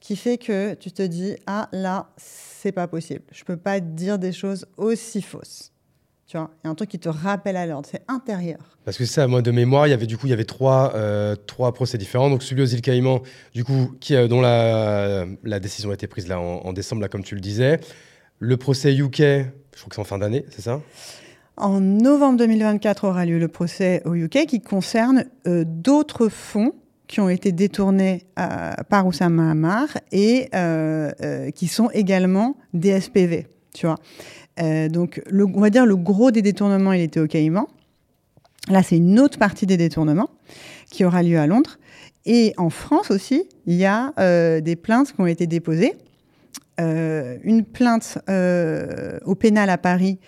qui 0.00 0.16
fait 0.16 0.38
que 0.38 0.74
tu 0.74 0.92
te 0.92 1.02
dis, 1.02 1.36
ah 1.46 1.68
là, 1.72 2.10
c'est 2.16 2.72
pas 2.72 2.88
possible, 2.88 3.24
je 3.32 3.42
ne 3.42 3.46
peux 3.46 3.56
pas 3.56 3.80
dire 3.80 4.18
des 4.18 4.32
choses 4.32 4.66
aussi 4.76 5.22
fausses. 5.22 5.71
Tu 6.32 6.38
vois, 6.38 6.48
il 6.64 6.66
y 6.66 6.68
a 6.68 6.70
un 6.70 6.74
truc 6.74 6.88
qui 6.88 6.98
te 6.98 7.10
rappelle 7.10 7.58
à 7.58 7.66
l'ordre, 7.66 7.86
c'est 7.92 8.04
intérieur. 8.08 8.56
Parce 8.86 8.96
que 8.96 9.04
ça, 9.04 9.26
moi, 9.26 9.42
de 9.42 9.50
mémoire, 9.50 9.86
il 9.86 9.90
y 9.90 9.92
avait 9.92 10.06
du 10.06 10.16
coup, 10.16 10.26
il 10.26 10.30
y 10.30 10.32
avait 10.32 10.46
trois, 10.46 10.94
euh, 10.94 11.36
trois 11.36 11.74
procès 11.74 11.98
différents. 11.98 12.30
Donc 12.30 12.42
celui 12.42 12.62
aux 12.62 12.66
îles 12.66 12.80
Caïmans, 12.80 13.20
du 13.52 13.64
coup, 13.64 13.92
qui, 14.00 14.16
euh, 14.16 14.28
dont 14.28 14.40
la, 14.40 15.26
la 15.44 15.60
décision 15.60 15.90
a 15.90 15.92
été 15.92 16.06
prise 16.06 16.28
là 16.28 16.40
en, 16.40 16.60
en 16.64 16.72
décembre, 16.72 17.02
là, 17.02 17.08
comme 17.08 17.22
tu 17.22 17.34
le 17.34 17.42
disais. 17.42 17.80
Le 18.38 18.56
procès 18.56 18.94
UK, 18.96 19.18
je 19.18 19.44
crois 19.76 19.88
que 19.90 19.94
c'est 19.94 20.00
en 20.00 20.04
fin 20.04 20.16
d'année, 20.16 20.46
c'est 20.48 20.62
ça? 20.62 20.80
En 21.58 21.80
novembre 21.80 22.38
2024 22.38 23.04
aura 23.04 23.26
lieu 23.26 23.38
le 23.38 23.48
procès 23.48 24.00
au 24.06 24.14
UK 24.14 24.46
qui 24.46 24.62
concerne 24.62 25.26
euh, 25.46 25.64
d'autres 25.66 26.30
fonds 26.30 26.72
qui 27.08 27.20
ont 27.20 27.28
été 27.28 27.52
détournés 27.52 28.24
par 28.88 29.06
Oussama 29.06 29.50
Hamar 29.50 29.88
et 30.12 30.48
qui 31.54 31.68
sont 31.68 31.90
également 31.90 32.56
des 32.72 32.98
SPV, 32.98 33.48
tu 33.74 33.84
vois. 33.84 33.96
Euh, 34.60 34.88
donc, 34.88 35.22
le, 35.28 35.44
on 35.46 35.60
va 35.60 35.70
dire 35.70 35.86
le 35.86 35.96
gros 35.96 36.30
des 36.30 36.42
détournements, 36.42 36.92
il 36.92 37.00
était 37.00 37.20
au 37.20 37.26
Caïman. 37.26 37.66
Là, 38.68 38.82
c'est 38.82 38.96
une 38.96 39.18
autre 39.18 39.38
partie 39.38 39.66
des 39.66 39.76
détournements 39.76 40.30
qui 40.90 41.04
aura 41.04 41.22
lieu 41.22 41.38
à 41.38 41.46
Londres. 41.46 41.78
Et 42.26 42.54
en 42.56 42.70
France 42.70 43.10
aussi, 43.10 43.48
il 43.66 43.74
y 43.74 43.84
a 43.84 44.12
euh, 44.18 44.60
des 44.60 44.76
plaintes 44.76 45.12
qui 45.12 45.20
ont 45.20 45.26
été 45.26 45.46
déposées. 45.46 45.94
Euh, 46.80 47.38
une 47.42 47.64
plainte 47.64 48.18
au 49.24 49.34
pénal 49.34 49.68
à 49.68 49.78
Paris 49.78 50.18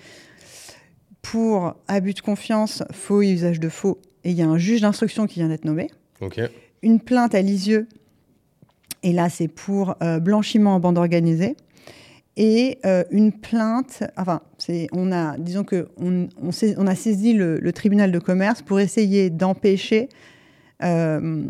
pour 1.23 1.75
abus 1.89 2.15
de 2.15 2.21
confiance, 2.21 2.83
faux 2.93 3.23
et 3.23 3.31
usage 3.31 3.61
de 3.61 3.69
faux. 3.69 4.01
Et 4.25 4.31
il 4.31 4.37
y 4.37 4.43
a 4.43 4.47
un 4.47 4.59
juge 4.59 4.81
d'instruction 4.81 5.27
qui 5.27 5.39
vient 5.39 5.49
d'être 5.49 5.65
nommé. 5.65 5.91
Une 6.83 7.01
plainte 7.01 7.35
à 7.35 7.41
Lisieux. 7.41 7.87
Et 9.03 9.13
là, 9.13 9.29
c'est 9.29 9.49
pour 9.49 9.95
blanchiment 10.21 10.75
en 10.75 10.81
bande 10.81 10.99
organisée. 10.99 11.57
Et 12.37 12.79
euh, 12.85 13.05
une 13.13 13.33
plainte, 13.33 14.03
enfin, 14.17 14.41
on 14.93 15.13
a, 15.13 15.39
disons 15.39 15.63
que 15.63 15.87
on, 15.97 16.27
on, 16.43 16.51
sait- 16.51 16.75
on 16.79 16.87
a 16.89 16.95
saisi 16.97 17.33
le, 17.33 17.59
le 17.61 17.73
tribunal 17.73 18.11
de 18.11 18.19
commerce 18.19 18.61
pour 18.61 18.81
essayer 18.81 19.31
d'empêcher, 19.31 20.09
euh, 20.83 21.45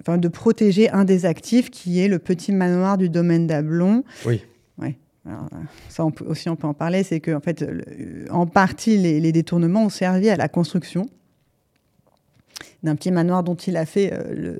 enfin, 0.00 0.18
de 0.18 0.28
protéger 0.28 0.90
un 0.90 1.04
des 1.04 1.26
actifs 1.26 1.70
qui 1.70 2.00
est 2.00 2.08
le 2.08 2.18
petit 2.18 2.50
manoir 2.50 2.98
du 2.98 3.08
domaine 3.08 3.46
d'Ablon. 3.46 4.02
Oui. 4.26 4.42
Ouais. 4.78 4.96
Alors, 5.24 5.48
ça 5.88 6.04
on 6.04 6.10
peut, 6.10 6.24
aussi, 6.24 6.48
on 6.48 6.56
peut 6.56 6.66
en 6.66 6.74
parler, 6.74 7.04
c'est 7.04 7.20
que 7.20 7.30
en 7.32 7.40
fait, 7.40 7.64
en 8.30 8.46
partie, 8.46 8.96
les, 8.98 9.20
les 9.20 9.30
détournements 9.30 9.84
ont 9.84 9.88
servi 9.90 10.28
à 10.28 10.34
la 10.36 10.48
construction 10.48 11.06
d'un 12.82 12.96
petit 12.96 13.10
manoir 13.10 13.42
dont 13.42 13.54
il 13.54 13.76
a 13.76 13.86
fait 13.86 14.12
euh, 14.12 14.56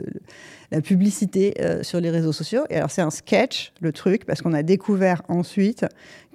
la 0.71 0.81
publicité 0.81 1.55
euh, 1.61 1.83
sur 1.83 2.01
les 2.01 2.11
réseaux 2.11 2.33
sociaux. 2.33 2.63
Et 2.71 2.77
alors, 2.77 2.91
c'est 2.91 3.03
un 3.03 3.11
sketch, 3.11 3.73
le 3.81 3.93
truc, 3.93 4.25
parce 4.25 4.43
qu'on 4.43 4.53
a 4.53 4.63
découvert 4.63 5.23
ensuite 5.29 5.85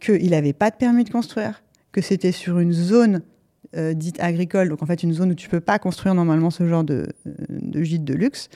qu'il 0.01 0.29
n'avait 0.29 0.53
pas 0.53 0.69
de 0.69 0.75
permis 0.75 1.03
de 1.03 1.09
construire, 1.09 1.63
que 1.91 2.01
c'était 2.01 2.31
sur 2.31 2.59
une 2.59 2.73
zone 2.73 3.21
euh, 3.75 3.93
dite 3.93 4.19
agricole, 4.19 4.69
donc 4.69 4.81
en 4.81 4.85
fait 4.85 5.03
une 5.03 5.13
zone 5.13 5.31
où 5.31 5.35
tu 5.35 5.49
peux 5.49 5.59
pas 5.59 5.79
construire 5.79 6.15
normalement 6.15 6.51
ce 6.51 6.67
genre 6.67 6.83
de, 6.83 7.07
gîte 7.75 8.05
de 8.05 8.13
luxe. 8.13 8.49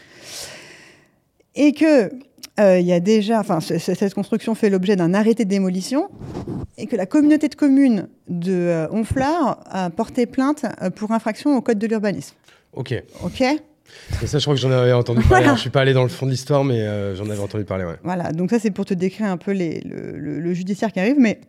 Et 1.56 1.74
que 1.74 2.12
il 2.60 3.02
déjà, 3.02 3.42
cette 3.60 4.14
construction 4.14 4.54
fait 4.54 4.70
l'objet 4.70 4.96
d'un 4.96 5.16
arrêté 5.16 5.46
de 5.46 5.50
démolition 5.50 6.10
et 6.78 6.88
que 6.88 6.96
la 6.96 7.06
communauté 7.06 7.48
de 7.48 7.56
communes 7.56 8.08
de 8.28 8.54
euh, 8.54 8.88
Honfleur 8.92 9.60
a 9.66 9.90
porté 9.90 10.26
plainte 10.26 10.66
pour 10.96 11.12
infraction 11.12 11.56
au 11.56 11.62
code 11.62 11.80
de 11.80 11.88
l'urbanisme. 11.88 12.36
Ok. 12.74 12.94
Ok 13.24 13.42
Et 13.42 14.28
ça, 14.28 14.38
je 14.40 14.44
crois 14.44 14.56
que 14.56 14.62
j'en 14.62 14.72
avais 14.72 14.94
entendu 14.94 15.22
parler. 15.24 15.44
Voilà. 15.46 15.56
Je 15.56 15.62
suis 15.62 15.70
pas 15.70 15.82
allé 15.82 15.94
dans 15.94 16.04
le 16.04 16.10
fond 16.10 16.26
de 16.26 16.32
l'histoire, 16.32 16.64
mais 16.64 16.82
euh, 16.82 17.16
j'en 17.16 17.30
avais 17.30 17.40
entendu 17.42 17.66
parler, 17.66 17.84
ouais. 17.86 17.98
Voilà, 18.04 18.32
donc 18.32 18.50
ça 18.50 18.60
c'est 18.60 18.72
pour 18.72 18.86
te 18.86 18.94
décrire 18.94 19.28
un 19.28 19.38
peu 19.38 19.52
les- 19.52 19.82
le, 19.82 20.18
le- 20.18 20.40
le 20.40 20.54
judiciaire 20.54 20.92
qui 20.94 21.00
arrive, 21.00 21.18
mais 21.20 21.42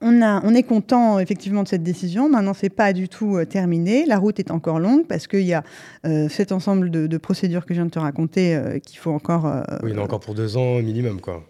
on, 0.00 0.22
a, 0.22 0.40
on 0.44 0.54
est 0.54 0.62
content 0.62 1.18
effectivement 1.18 1.62
de 1.62 1.68
cette 1.68 1.82
décision. 1.82 2.28
Maintenant, 2.28 2.52
c'est 2.54 2.68
pas 2.68 2.92
du 2.92 3.08
tout 3.08 3.36
euh, 3.36 3.44
terminé. 3.46 4.04
La 4.06 4.18
route 4.18 4.38
est 4.38 4.50
encore 4.50 4.78
longue 4.78 5.06
parce 5.06 5.26
qu'il 5.26 5.40
y 5.42 5.54
a 5.54 5.64
euh, 6.06 6.28
cet 6.28 6.52
ensemble 6.52 6.90
de, 6.90 7.06
de 7.06 7.16
procédures 7.18 7.64
que 7.66 7.72
je 7.74 7.78
viens 7.80 7.86
de 7.86 7.90
te 7.90 7.98
raconter 7.98 8.80
qu'il 8.86 8.98
faut 8.98 9.12
encore. 9.12 9.46
Oui, 9.82 9.90
il 9.90 9.94
y 9.94 9.98
en 9.98 10.02
a 10.02 10.04
encore 10.04 10.20
pour 10.20 10.34
deux 10.34 10.56
ans 10.56 10.80
minimum, 10.82 11.20
quoi. 11.20 11.42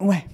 Ouais, 0.00 0.24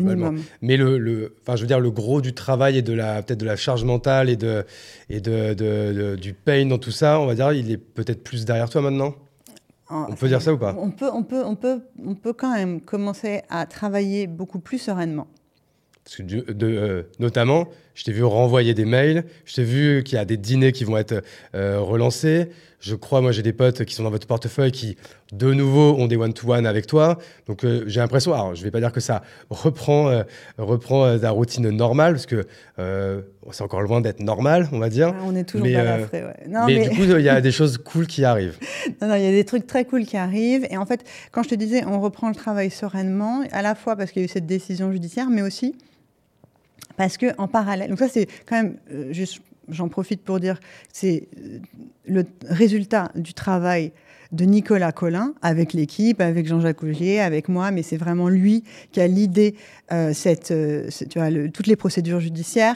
Globalement. 0.00 0.30
minimum. 0.32 0.44
Mais 0.62 0.76
le, 0.76 0.98
le, 0.98 1.34
enfin, 1.42 1.56
je 1.56 1.62
veux 1.62 1.66
dire, 1.66 1.80
le 1.80 1.90
gros 1.90 2.20
du 2.20 2.32
travail 2.34 2.78
et 2.78 2.82
de 2.82 2.92
la, 2.92 3.22
peut-être 3.22 3.40
de 3.40 3.46
la 3.46 3.56
charge 3.56 3.84
mentale 3.84 4.28
et 4.30 4.36
de, 4.36 4.64
et 5.10 5.20
de, 5.20 5.54
de- 5.54 5.92
de- 5.92 6.16
du 6.16 6.32
pain 6.34 6.66
dans 6.66 6.78
tout 6.78 6.90
ça, 6.90 7.20
on 7.20 7.26
va 7.26 7.34
dire, 7.34 7.52
il 7.52 7.70
est 7.70 7.76
peut-être 7.78 8.22
plus 8.22 8.44
derrière 8.44 8.68
toi 8.70 8.80
maintenant? 8.82 9.14
On 9.90 10.14
peut 10.14 10.28
dire 10.28 10.40
ça 10.42 10.52
ou 10.52 10.58
pas? 10.58 10.74
On 10.78 10.90
peut, 10.90 11.10
on, 11.12 11.22
peut, 11.22 11.44
on, 11.44 11.54
peut, 11.56 11.80
on 12.04 12.14
peut 12.14 12.32
quand 12.32 12.52
même 12.54 12.80
commencer 12.80 13.42
à 13.50 13.66
travailler 13.66 14.26
beaucoup 14.26 14.58
plus 14.58 14.78
sereinement. 14.78 15.26
Parce 16.04 16.16
que 16.16 16.22
du- 16.22 16.42
de, 16.42 16.66
euh, 16.66 17.02
notamment, 17.18 17.68
je 17.94 18.04
t'ai 18.04 18.12
vu 18.12 18.24
renvoyer 18.24 18.74
des 18.74 18.84
mails, 18.84 19.24
je 19.44 19.54
t'ai 19.54 19.64
vu 19.64 20.02
qu'il 20.04 20.16
y 20.16 20.20
a 20.20 20.24
des 20.24 20.36
dîners 20.36 20.72
qui 20.72 20.84
vont 20.84 20.96
être 20.96 21.22
euh, 21.54 21.80
relancés. 21.80 22.48
Je 22.80 22.94
crois, 22.94 23.22
moi, 23.22 23.32
j'ai 23.32 23.42
des 23.42 23.54
potes 23.54 23.86
qui 23.86 23.94
sont 23.94 24.02
dans 24.02 24.10
votre 24.10 24.26
portefeuille 24.26 24.70
qui, 24.70 24.96
de 25.32 25.54
nouveau, 25.54 25.94
ont 25.94 26.06
des 26.06 26.16
one-to-one 26.16 26.66
avec 26.66 26.86
toi. 26.86 27.16
Donc, 27.46 27.64
euh, 27.64 27.82
j'ai 27.86 28.00
l'impression, 28.00 28.34
alors, 28.34 28.54
je 28.54 28.62
vais 28.62 28.70
pas 28.70 28.80
dire 28.80 28.92
que 28.92 29.00
ça 29.00 29.22
reprend, 29.48 30.10
euh, 30.10 30.22
reprend 30.58 31.06
euh, 31.06 31.16
ta 31.16 31.30
routine 31.30 31.70
normale, 31.70 32.12
parce 32.12 32.26
que 32.26 32.44
c'est 33.52 33.62
encore 33.62 33.80
loin 33.80 34.02
d'être 34.02 34.20
normal, 34.20 34.68
on 34.72 34.80
va 34.80 34.90
dire. 34.90 35.08
Ouais, 35.08 35.20
on 35.24 35.34
est 35.34 35.44
toujours 35.44 35.66
Mais, 35.66 35.72
pas 35.72 35.84
la 35.84 35.98
frais, 36.00 36.24
ouais. 36.24 36.46
Non, 36.46 36.66
mais, 36.66 36.76
mais- 36.76 36.88
du 36.90 36.96
coup, 36.96 37.04
il 37.04 37.20
y 37.22 37.28
a 37.30 37.40
des 37.40 37.52
choses 37.52 37.78
cool 37.78 38.06
qui 38.06 38.24
arrivent. 38.24 38.58
Non, 39.00 39.08
non, 39.08 39.14
il 39.14 39.22
y 39.22 39.26
a 39.26 39.30
des 39.30 39.44
trucs 39.44 39.66
très 39.66 39.86
cool 39.86 40.04
qui 40.04 40.18
arrivent. 40.18 40.66
Et 40.70 40.76
en 40.76 40.84
fait, 40.84 41.04
quand 41.32 41.42
je 41.42 41.48
te 41.48 41.54
disais, 41.54 41.84
on 41.86 42.00
reprend 42.00 42.28
le 42.28 42.34
travail 42.34 42.70
sereinement, 42.70 43.42
à 43.50 43.62
la 43.62 43.74
fois 43.74 43.96
parce 43.96 44.10
qu'il 44.10 44.20
y 44.20 44.24
a 44.24 44.26
eu 44.26 44.30
cette 44.30 44.46
décision 44.46 44.92
judiciaire, 44.92 45.30
mais 45.30 45.40
aussi 45.42 45.74
parce 46.96 47.16
que 47.16 47.26
en 47.38 47.48
parallèle, 47.48 47.90
donc 47.90 47.98
ça 47.98 48.08
c'est 48.08 48.26
quand 48.46 48.56
même, 48.56 48.76
euh, 48.92 49.12
juste, 49.12 49.40
j'en 49.68 49.88
profite 49.88 50.22
pour 50.22 50.40
dire, 50.40 50.58
c'est 50.92 51.28
euh, 51.38 51.58
le 52.06 52.24
résultat 52.48 53.10
du 53.14 53.34
travail 53.34 53.92
de 54.32 54.44
Nicolas 54.44 54.90
Collin 54.90 55.34
avec 55.42 55.74
l'équipe, 55.74 56.20
avec 56.20 56.48
Jean-Jacques 56.48 56.82
Augier, 56.82 57.20
avec 57.20 57.48
moi, 57.48 57.70
mais 57.70 57.82
c'est 57.82 57.96
vraiment 57.96 58.28
lui 58.28 58.64
qui 58.90 59.00
a 59.00 59.06
l'idée 59.06 59.54
euh, 59.92 60.12
toutes 61.52 61.66
les 61.68 61.76
procédures 61.76 62.18
judiciaires, 62.18 62.74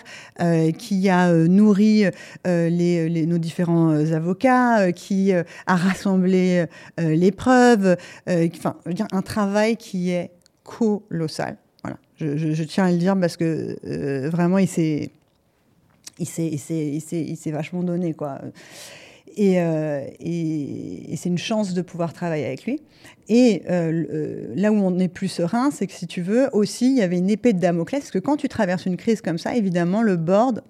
qui 0.78 1.08
a 1.08 1.32
nourri 1.32 2.04
nos 2.46 3.38
différents 3.38 3.90
avocats, 4.12 4.92
qui 4.92 5.32
a 5.32 5.44
rassemblé 5.66 6.66
les 6.96 7.32
preuves, 7.32 7.96
enfin, 8.28 8.76
un 9.10 9.22
travail 9.22 9.76
qui 9.76 10.10
est 10.10 10.30
colossal. 10.62 11.56
Je, 12.18 12.64
tiens 12.64 12.86
à 12.86 12.90
le 12.90 12.98
dire 12.98 13.18
parce 13.18 13.36
que 13.36 13.76
euh, 13.86 14.28
vraiment, 14.28 14.58
il 14.58 14.66
s'est, 14.68 15.10
vachement 17.46 17.82
donné, 17.84 18.12
quoi. 18.12 18.40
Et, 19.36 19.60
euh, 19.60 20.04
et- 20.18 21.14
c'est 21.16 21.28
une 21.28 21.38
chance 21.38 21.74
de 21.74 21.82
pouvoir 21.82 22.12
travailler 22.12 22.46
avec 22.46 22.64
lui. 22.64 22.80
Et 23.28 23.62
euh, 23.70 24.52
là 24.56 24.72
où 24.72 24.76
on 24.76 24.98
est 24.98 25.08
plus 25.08 25.28
serein, 25.28 25.70
c'est 25.70 25.86
que 25.86 25.92
si 25.92 26.08
tu 26.08 26.22
veux, 26.22 26.48
aussi, 26.52 26.86
il 26.86 26.98
y 26.98 27.02
avait 27.02 27.18
une 27.18 27.30
épée 27.30 27.52
de 27.52 27.60
Damoclès, 27.60 28.00
parce 28.00 28.10
que 28.10 28.18
quand 28.18 28.36
tu 28.36 28.48
traverses 28.48 28.86
une 28.86 28.96
crise 28.96 29.20
comme 29.20 29.38
ça, 29.38 29.54
évidemment, 29.54 30.02
le 30.02 30.16
board, 30.16 30.64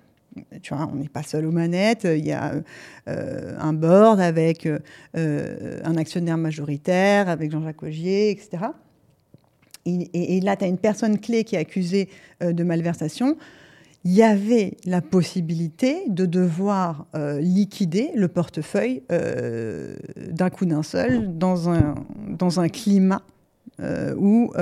tu 0.63 0.75
vois, 0.75 0.89
on 0.93 0.97
n'est 0.97 1.09
pas 1.09 1.23
seul 1.23 1.47
aux 1.47 1.51
manettes, 1.51 2.05
il 2.05 2.27
y 2.27 2.33
a 2.33 2.53
un 3.07 3.73
board 3.73 4.21
avec 4.21 4.69
un 5.15 5.97
actionnaire 5.97 6.37
majoritaire, 6.37 7.29
avec 7.31 7.51
Jean-Jacques 7.51 7.83
Augier, 7.83 8.31
etc. 8.31 8.67
Et, 10.13 10.41
là, 10.41 10.57
tu 10.57 10.65
as 10.65 10.69
une 10.69 10.79
personne 10.79 11.19
clé 11.19 11.45
qui 11.45 11.57
est 11.57 11.59
accusée 11.59 12.09
euh, 12.43 12.53
de 12.53 12.63
malversation. 12.65 13.37
Il 14.05 14.13
y 14.13 14.23
avait 14.23 14.77
la 14.85 15.01
possibilité 15.01 16.03
de 16.09 16.25
devoir 16.25 17.07
euh, 17.15 17.41
liquider 17.41 18.11
le 18.15 18.29
portefeuille 18.29 19.03
euh, 19.11 19.97
d'un 20.31 20.51
coup 20.51 20.67
d'un 20.67 20.83
seul 20.83 21.37
dans 21.37 21.69
un, 21.69 21.95
dans 22.29 22.61
un 22.61 22.69
climat 22.69 23.23
euh, 23.81 24.15
où 24.17 24.53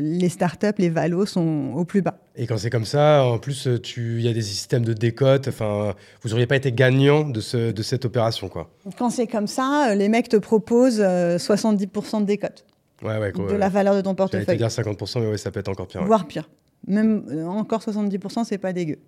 les 0.00 0.28
startups, 0.28 0.66
les 0.78 0.90
valos 0.90 1.26
sont 1.26 1.72
au 1.74 1.84
plus 1.84 2.02
bas. 2.02 2.18
Et 2.36 2.46
quand 2.46 2.56
c'est 2.56 2.70
comme 2.70 2.84
ça, 2.84 3.24
en 3.24 3.38
plus, 3.38 3.68
il 3.96 4.20
y 4.20 4.28
a 4.28 4.32
des 4.32 4.42
systèmes 4.42 4.84
de 4.84 4.92
décote. 4.92 5.48
Enfin, 5.48 5.94
vous 6.22 6.32
auriez 6.32 6.46
pas 6.46 6.56
été 6.56 6.72
gagnant 6.72 7.28
de, 7.28 7.40
ce, 7.40 7.72
de 7.72 7.82
cette 7.82 8.04
opération, 8.04 8.48
quoi. 8.48 8.70
Quand 8.96 9.10
c'est 9.10 9.26
comme 9.26 9.46
ça, 9.46 9.94
les 9.94 10.08
mecs 10.08 10.28
te 10.28 10.36
proposent 10.36 11.02
euh, 11.04 11.36
70% 11.36 12.20
de 12.20 12.26
décote 12.26 12.64
Ouais, 13.02 13.18
ouais. 13.18 13.32
quoi, 13.32 13.50
de 13.50 13.56
la 13.56 13.68
valeur 13.68 13.94
de 13.94 14.00
ton 14.00 14.14
J'allais 14.16 14.28
te 14.28 14.36
portefeuille, 14.36 14.58
dire 14.58 14.68
50%, 14.68 15.20
mais 15.20 15.30
ouais, 15.30 15.38
ça 15.38 15.50
peut 15.50 15.60
être 15.60 15.68
encore 15.68 15.86
pire. 15.86 16.04
voire 16.04 16.26
pire. 16.26 16.48
Même 16.86 17.24
euh, 17.30 17.44
encore 17.46 17.80
70%, 17.80 18.44
c'est 18.44 18.58
pas 18.58 18.72
dégueu. 18.72 18.98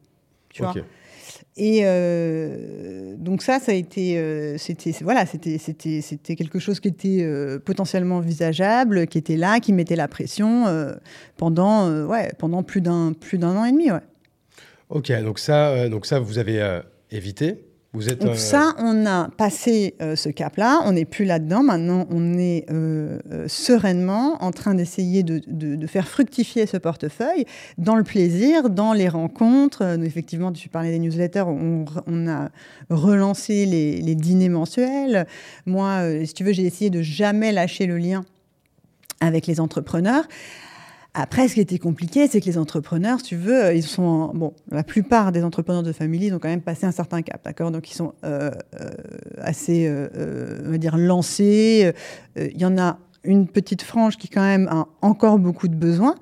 Tu 0.51 0.63
vois. 0.63 0.75
Et 1.57 1.81
euh, 1.85 3.15
donc 3.17 3.43
ça, 3.43 3.59
ça 3.59 3.73
a 3.73 3.75
été, 3.75 4.19
euh, 4.19 4.57
c'était, 4.59 4.95
voilà, 5.03 5.27
c'était, 5.27 5.59
c'était, 5.59 6.01
c'était 6.01 6.35
quelque 6.35 6.59
chose 6.59 6.81
qui 6.81 6.89
était 6.89 7.23
euh, 7.23 7.59
potentiellement 7.59 8.17
envisageable, 8.17 9.07
qui 9.07 9.19
était 9.19 9.37
là, 9.37 9.61
qui 9.61 9.73
mettait 9.73 9.97
la 9.97 10.09
pression 10.09 10.67
pendant, 11.37 12.07
ouais, 12.07 12.33
pendant 12.39 12.63
plus 12.63 12.81
d'un, 12.81 13.13
plus 13.13 13.39
d'un 13.39 13.57
an 13.57 13.65
et 13.65 13.73
demi, 13.73 13.91
ouais. 13.91 14.01
Ok, 14.89 15.11
donc 15.23 15.39
ça, 15.39 15.89
donc 15.89 16.07
ça 16.07 16.21
vous 16.21 16.39
avez 16.39 16.81
évité. 17.11 17.65
Vous 17.95 18.09
êtes, 18.09 18.21
Donc 18.23 18.31
euh, 18.31 18.35
ça, 18.37 18.75
on 18.79 19.05
a 19.05 19.29
passé 19.37 19.97
euh, 20.01 20.17
ce 20.17 20.31
cap-là, 20.31 20.81
on 20.87 20.93
n'est 20.93 21.05
plus 21.05 21.27
là-dedans. 21.27 21.63
Maintenant, 21.63 22.07
on 22.11 22.39
est 22.39 22.65
euh, 22.71 23.19
sereinement 23.49 24.43
en 24.43 24.51
train 24.51 24.75
d'essayer 24.75 25.23
de, 25.23 25.43
de- 25.47 25.77
de 25.77 25.87
faire 25.87 26.09
fructifier 26.09 26.65
ce 26.67 26.79
portefeuille 26.79 27.45
dans 27.77 27.95
le 27.97 28.03
plaisir, 28.03 28.71
dans 28.71 28.95
les 28.95 29.09
rencontres. 29.11 29.83
Effectivement, 30.03 30.53
tu 30.53 30.71
parlais 30.71 30.91
des 30.91 30.99
newsletters, 31.01 31.45
on, 31.47 31.85
a 32.29 32.49
relancé 32.89 33.67
les, 33.67 34.01
les 34.01 34.15
dîners 34.15 34.49
mensuels. 34.49 35.27
Moi, 35.67 36.25
si 36.25 36.33
tu 36.33 36.45
veux, 36.45 36.53
j'ai 36.53 36.65
essayé 36.65 36.89
de 36.89 37.03
jamais 37.03 37.53
lâcher 37.53 37.85
le 37.87 37.99
lien 37.99 38.25
avec 39.21 39.47
les 39.47 39.61
entrepreneurs. 39.61 40.25
Après, 41.15 41.47
ce 41.47 41.55
qui 41.55 41.61
était 41.61 41.79
compliqué, 41.79 42.27
c'est 42.27 42.41
que 42.41 42.47
les 42.47 42.57
entrepreneurs, 42.57 43.19
si 43.19 43.25
tu 43.27 43.37
veux, 43.37 43.65
euh, 43.67 43.75
ils 43.75 43.83
sont. 43.83 44.31
Bon, 44.35 44.55
la 44.71 44.83
plupart 44.83 45.31
des 45.31 45.45
entrepreneurs 45.45 45.83
de 45.83 45.93
famille, 45.93 46.25
ils 46.27 46.33
ont 46.35 46.39
quand 46.39 46.49
même 46.49 46.63
passé 46.63 46.87
un 46.87 46.93
certain 46.93 47.21
cap, 47.21 47.45
d'accord? 47.45 47.71
Donc, 47.71 47.91
ils 47.91 47.95
sont 47.95 48.15
euh, 48.25 48.51
euh, 48.81 48.91
assez, 49.43 49.87
euh, 49.87 50.09
euh, 50.17 50.63
on 50.67 50.71
va 50.71 50.79
dire, 50.79 50.97
lancés. 50.97 51.93
Il 52.37 52.59
y 52.59 52.65
en 52.65 52.79
a 52.79 52.99
une 53.25 53.47
petite 53.47 53.83
frange 53.83 54.17
qui, 54.17 54.29
quand 54.29 54.41
même, 54.41 54.69
a 54.69 54.87
encore 55.03 55.39
beaucoup 55.39 55.69
de 55.69 55.75
besoins. 55.77 56.15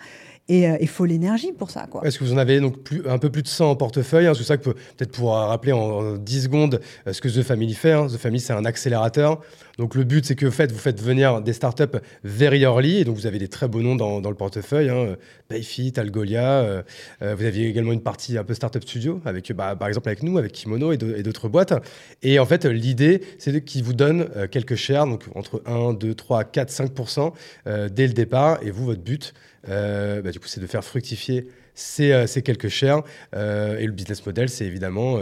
Et 0.52 0.64
il 0.80 0.88
faut 0.88 1.04
l'énergie 1.04 1.52
pour 1.52 1.70
ça. 1.70 1.86
Est-ce 2.02 2.18
que 2.18 2.24
vous 2.24 2.32
en 2.32 2.36
avez 2.36 2.58
donc 2.58 2.74
un 3.08 3.18
peu 3.18 3.30
plus 3.30 3.42
de 3.42 3.46
100 3.46 3.70
en 3.70 3.76
portefeuille 3.76 4.26
hein, 4.26 4.32
C'est 4.36 4.42
ça 4.42 4.56
que 4.56 4.64
peut- 4.64 4.74
peut-être 4.96 5.12
pour 5.12 5.30
rappeler 5.32 5.70
en, 5.70 5.78
en 5.78 6.16
10 6.16 6.42
secondes 6.42 6.80
ce 7.08 7.20
que 7.20 7.28
The 7.28 7.44
Family 7.44 7.72
fait. 7.74 7.92
hein. 7.92 8.08
The 8.08 8.16
Family, 8.16 8.40
c'est 8.40 8.52
un 8.52 8.64
accélérateur. 8.64 9.40
Donc 9.80 9.94
le 9.94 10.04
but, 10.04 10.26
c'est 10.26 10.34
que 10.36 10.50
faites, 10.50 10.72
vous 10.72 10.78
faites 10.78 11.00
venir 11.00 11.40
des 11.40 11.54
startups 11.54 11.98
very 12.22 12.60
early. 12.60 12.98
Et 12.98 13.04
donc 13.04 13.16
vous 13.16 13.26
avez 13.26 13.38
des 13.38 13.48
très 13.48 13.66
beaux 13.66 13.80
noms 13.80 13.96
dans, 13.96 14.20
le 14.20 14.36
portefeuille. 14.36 14.90
Hein. 14.90 15.16
Payfit, 15.48 15.94
Algolia. 15.96 16.60
euh, 16.60 16.82
euh, 17.22 17.34
vous 17.34 17.46
aviez 17.46 17.66
également 17.66 17.92
une 17.92 18.02
partie 18.02 18.36
un 18.36 18.44
peu 18.44 18.52
startup 18.52 18.82
studio, 18.82 19.22
avec, 19.24 19.50
bah, 19.54 19.74
par 19.76 19.88
exemple 19.88 20.10
avec 20.10 20.22
nous, 20.22 20.36
avec 20.36 20.52
Kimono 20.52 20.92
et 20.92 20.98
d'autres 20.98 21.48
boîtes. 21.48 21.72
Et 22.20 22.38
en 22.38 22.44
fait, 22.44 22.66
l'idée, 22.66 23.22
c'est 23.38 23.64
qu'ils 23.64 23.82
vous 23.82 23.94
donnent 23.94 24.28
euh, 24.36 24.46
quelques 24.46 24.74
shares, 24.74 25.06
donc 25.06 25.24
entre 25.34 25.62
1, 25.64 25.94
2, 25.94 26.14
3, 26.14 26.44
4, 26.44 26.70
5% 26.70 27.32
euh, 27.66 27.88
dès 27.88 28.06
le 28.06 28.12
départ. 28.12 28.58
Et 28.62 28.70
vous, 28.70 28.84
votre 28.84 29.00
but, 29.00 29.32
bah, 29.66 30.30
du 30.30 30.40
coup, 30.40 30.46
c'est 30.46 30.60
de 30.60 30.66
faire 30.66 30.84
fructifier 30.84 31.48
ces, 31.74 32.26
ces 32.26 32.42
quelques 32.42 32.68
shares. 32.68 33.02
Et 33.32 33.86
le 33.86 33.92
business 33.92 34.26
model, 34.26 34.50
c'est 34.50 34.66
évidemment 34.66 35.18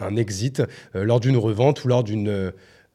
un 0.00 0.16
exit 0.16 0.60
lors 0.92 1.20
d'une 1.20 1.36
revente 1.36 1.84
ou 1.84 1.88
lors 1.88 2.02
d'une 2.02 2.52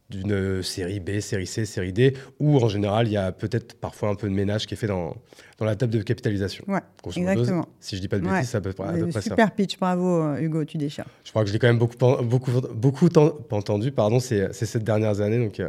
d'une 0.09 0.31
euh, 0.31 0.61
série 0.61 1.01
B, 1.01 1.19
série 1.19 1.45
C, 1.47 1.65
série 1.65 1.91
D, 1.91 2.13
où 2.39 2.57
en 2.59 2.69
général, 2.69 3.07
il 3.07 3.11
y 3.13 3.17
a 3.17 3.31
peut-être 3.33 3.73
parfois 3.77 4.07
un 4.09 4.15
peu 4.15 4.29
de 4.29 4.33
ménage 4.33 4.65
qui 4.65 4.73
est 4.73 4.77
fait 4.77 4.87
dans, 4.87 5.15
dans 5.57 5.65
la 5.65 5.75
table 5.75 5.91
de 5.91 6.01
capitalisation. 6.01 6.63
Ouais, 6.67 6.79
exactement. 7.13 7.67
si 7.81 7.97
je 7.97 8.01
dis 8.01 8.07
pas 8.07 8.17
de 8.17 8.21
bêtises, 8.21 8.37
Ouais. 8.37 8.43
c'est 8.45 8.57
à 8.57 8.61
peu, 8.61 8.71
près- 8.71 8.87
à 8.87 8.93
peu 8.93 9.07
près 9.07 9.21
ça. 9.21 9.29
Super 9.31 9.51
pitch, 9.53 9.77
bravo 9.77 10.23
euh, 10.23 10.39
Hugo, 10.39 10.63
tu 10.63 10.77
déchires. 10.77 11.03
Je 11.25 11.29
crois 11.31 11.43
que 11.43 11.49
je 11.49 11.53
l'ai 11.53 11.59
quand 11.59 11.67
même 11.67 11.77
beaucoup, 11.77 11.97
beaucoup, 12.23 12.51
beaucoup 12.73 13.09
ten- 13.09 13.31
entendu 13.51 13.91
pardon, 13.91 14.19
ces, 14.21 14.47
ces 14.53 14.65
sept 14.65 14.83
dernières 14.85 15.19
années. 15.19 15.39
Donc, 15.43 15.59
euh, 15.59 15.67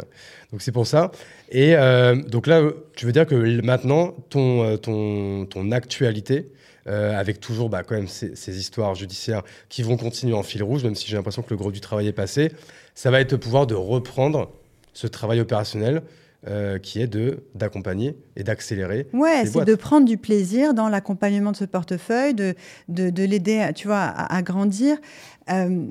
donc 0.52 0.62
c'est 0.62 0.72
pour 0.72 0.86
ça. 0.86 1.10
Et 1.50 1.74
euh, 1.74 2.14
donc 2.22 2.46
là, 2.46 2.62
tu 2.94 3.06
veux 3.06 3.12
dire 3.12 3.26
que 3.26 3.60
maintenant, 3.62 4.12
ton, 4.30 4.76
ton, 4.76 5.46
ton 5.46 5.72
actualité, 5.72 6.48
euh, 6.86 7.18
avec 7.18 7.40
toujours 7.40 7.68
bah, 7.68 7.82
quand 7.82 7.96
même 7.96 8.08
ces, 8.08 8.36
ces 8.36 8.58
histoires 8.58 8.94
judiciaires 8.94 9.42
qui 9.68 9.82
vont 9.82 9.96
continuer 9.96 10.34
en 10.34 10.42
fil 10.42 10.62
rouge, 10.62 10.84
même 10.84 10.94
si 10.94 11.06
j'ai 11.08 11.16
l'impression 11.16 11.42
que 11.42 11.50
le 11.50 11.56
gros 11.56 11.72
du 11.72 11.80
travail 11.80 12.06
est 12.06 12.12
passé, 12.12 12.52
ça 12.94 13.10
va 13.10 13.20
être 13.20 13.32
le 13.32 13.38
pouvoir 13.38 13.66
de 13.66 13.74
reprendre 13.74 14.50
ce 14.92 15.06
travail 15.06 15.40
opérationnel 15.40 16.02
euh, 16.46 16.78
qui 16.78 17.00
est 17.02 17.08
de 17.08 17.42
d'accompagner 17.56 18.16
et 18.36 18.44
d'accélérer. 18.44 19.08
Ouais, 19.12 19.44
c'est 19.44 19.64
de 19.64 19.74
prendre 19.74 20.06
du 20.06 20.18
plaisir 20.18 20.72
dans 20.72 20.88
l'accompagnement 20.88 21.50
de 21.50 21.56
ce 21.56 21.64
portefeuille, 21.64 22.32
de, 22.32 22.54
de, 22.88 23.10
de 23.10 23.24
l'aider, 23.24 23.70
tu 23.74 23.88
vois, 23.88 24.02
à, 24.04 24.36
à 24.36 24.42
grandir. 24.42 24.98
Euh, 25.50 25.86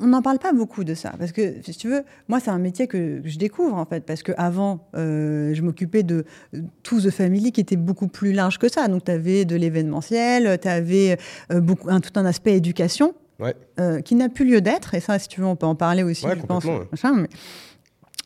on 0.00 0.06
n'en 0.08 0.22
parle 0.22 0.38
pas 0.38 0.52
beaucoup 0.52 0.84
de 0.84 0.94
ça 0.94 1.12
parce 1.18 1.32
que, 1.32 1.54
si 1.62 1.72
tu 1.76 1.88
veux, 1.88 2.02
moi, 2.28 2.40
c'est 2.40 2.50
un 2.50 2.58
métier 2.58 2.86
que, 2.86 3.20
que 3.20 3.28
je 3.28 3.38
découvre 3.38 3.74
en 3.76 3.86
fait 3.86 4.04
parce 4.04 4.22
que 4.22 4.32
avant, 4.36 4.86
euh, 4.94 5.54
je 5.54 5.62
m'occupais 5.62 6.02
de 6.02 6.24
euh, 6.54 6.60
tout 6.82 7.00
The 7.00 7.10
Family 7.10 7.52
qui 7.52 7.60
était 7.60 7.76
beaucoup 7.76 8.08
plus 8.08 8.32
large 8.32 8.58
que 8.58 8.68
ça. 8.70 8.88
Donc, 8.88 9.04
tu 9.04 9.10
avais 9.10 9.44
de 9.44 9.56
l'événementiel, 9.56 10.58
tu 10.60 10.68
avais 10.68 11.16
beaucoup, 11.50 11.88
un, 11.90 12.00
tout 12.00 12.12
un 12.18 12.24
aspect 12.26 12.56
éducation 12.56 13.14
Ouais. 13.38 13.54
qui 14.02 14.14
n'a 14.14 14.30
plus 14.30 14.46
lieu 14.46 14.62
d'être. 14.62 14.94
Et 14.94 15.00
ça, 15.00 15.18
si 15.18 15.28
tu 15.28 15.40
veux, 15.42 15.46
on 15.46 15.56
peut 15.56 15.66
en 15.66 15.74
parler 15.74 16.02
aussi, 16.02 16.24
Ouais, 16.24 16.32
je 16.36 16.46
pense. 16.46 16.64
complètement, 16.64 16.78
ouais. 16.84 16.88
machin, 16.90 17.12
mais- 17.14 17.28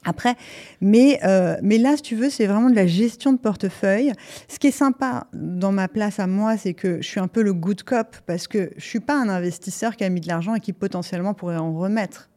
après, 0.04 0.36
mais, 0.80 1.20
euh, 1.24 1.56
mais 1.62 1.78
là, 1.78 1.96
si 1.96 2.02
tu 2.02 2.16
veux, 2.16 2.30
c'est 2.30 2.46
vraiment 2.46 2.70
de 2.70 2.74
la 2.74 2.86
gestion 2.86 3.32
de 3.32 3.38
portefeuille. 3.38 4.12
Ce 4.48 4.58
qui 4.58 4.68
est 4.68 4.72
sympa 4.72 5.26
dans 5.32 5.72
ma 5.72 5.88
place 5.88 6.18
à 6.18 6.26
moi, 6.26 6.56
c'est 6.56 6.74
que 6.74 7.02
je 7.02 7.06
suis 7.06 7.20
un 7.20 7.28
peu 7.28 7.42
le 7.42 7.52
good 7.52 7.82
cop 7.82 8.16
parce 8.26 8.48
que 8.48 8.70
je 8.76 8.84
suis 8.84 9.00
pas 9.00 9.14
un 9.14 9.28
investisseur 9.28 9.96
qui 9.96 10.04
a 10.04 10.08
mis 10.08 10.20
de 10.20 10.28
l'argent 10.28 10.54
et 10.54 10.60
qui 10.60 10.72
potentiellement 10.72 11.34
pourrait 11.34 11.58
en 11.58 11.74
remettre. 11.74 12.30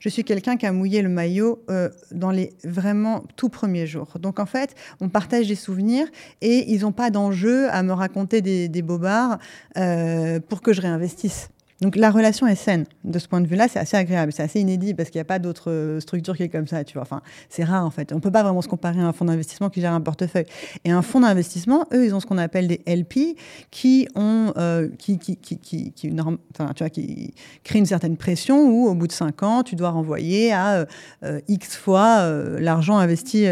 Je 0.00 0.08
suis 0.08 0.24
quelqu'un 0.24 0.56
qui 0.56 0.66
a 0.66 0.72
mouillé 0.72 1.02
le 1.02 1.08
maillot 1.08 1.64
euh, 1.70 1.88
dans 2.12 2.30
les 2.30 2.52
vraiment 2.64 3.24
tout 3.36 3.48
premiers 3.48 3.86
jours. 3.86 4.18
Donc 4.20 4.38
en 4.38 4.46
fait, 4.46 4.74
on 5.00 5.08
partage 5.08 5.48
des 5.48 5.54
souvenirs 5.54 6.06
et 6.40 6.72
ils 6.72 6.82
n'ont 6.82 6.92
pas 6.92 7.10
d'enjeu 7.10 7.68
à 7.70 7.82
me 7.82 7.92
raconter 7.92 8.40
des, 8.40 8.82
bobards 8.82 9.38
euh, 9.76 10.40
pour 10.40 10.62
que 10.62 10.72
je 10.72 10.80
réinvestisse. 10.80 11.48
Donc 11.80 11.96
la 11.96 12.10
relation 12.10 12.46
est 12.46 12.54
saine. 12.54 12.84
De 13.02 13.18
ce 13.18 13.26
point 13.26 13.40
de 13.40 13.46
vue-là, 13.46 13.66
c'est 13.68 13.78
assez 13.78 13.96
agréable, 13.96 14.32
c'est 14.32 14.42
assez 14.42 14.60
inédit 14.60 14.94
parce 14.94 15.10
qu'il 15.10 15.18
n'y 15.18 15.22
a 15.22 15.26
pas 15.26 15.40
d'autre 15.40 15.70
euh, 15.70 16.00
structure 16.00 16.36
qui 16.36 16.44
est 16.44 16.48
comme 16.48 16.68
ça. 16.68 16.84
Tu 16.84 16.94
vois, 16.94 17.02
enfin, 17.02 17.20
c'est 17.48 17.64
rare 17.64 17.84
en 17.84 17.90
fait. 17.90 18.12
On 18.12 18.20
peut 18.20 18.30
pas 18.30 18.42
vraiment 18.42 18.62
se 18.62 18.68
comparer 18.68 19.00
à 19.00 19.06
un 19.06 19.12
fonds 19.12 19.24
d'investissement 19.24 19.70
qui 19.70 19.80
gère 19.80 19.92
un 19.92 20.00
portefeuille. 20.00 20.46
Et 20.84 20.90
un 20.92 21.02
fonds 21.02 21.20
d'investissement, 21.20 21.86
eux, 21.92 22.06
ils 22.06 22.14
ont 22.14 22.20
ce 22.20 22.26
qu'on 22.26 22.38
appelle 22.38 22.68
des 22.68 22.80
LP 22.86 23.36
qui 23.70 24.08
ont, 24.14 24.52
euh, 24.56 24.88
qui, 24.98 25.18
qui, 25.18 25.36
qui, 25.36 25.58
qui, 25.58 25.92
tu 25.92 26.10
vois, 26.10 26.90
qui 26.90 27.34
créent 27.64 27.80
une 27.80 27.86
certaine 27.86 28.16
pression 28.16 28.68
où 28.68 28.86
au 28.86 28.94
bout 28.94 29.08
de 29.08 29.12
cinq 29.12 29.42
ans, 29.42 29.62
tu 29.62 29.74
dois 29.74 29.90
renvoyer 29.90 30.52
à 30.52 30.86
euh, 31.24 31.40
X 31.48 31.76
fois 31.76 32.28
l'argent 32.60 32.98
investi 32.98 33.46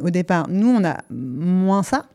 au 0.00 0.10
départ. 0.10 0.48
Nous, 0.48 0.68
on 0.68 0.84
a 0.84 0.98
moins 1.10 1.82
ça. 1.82 2.06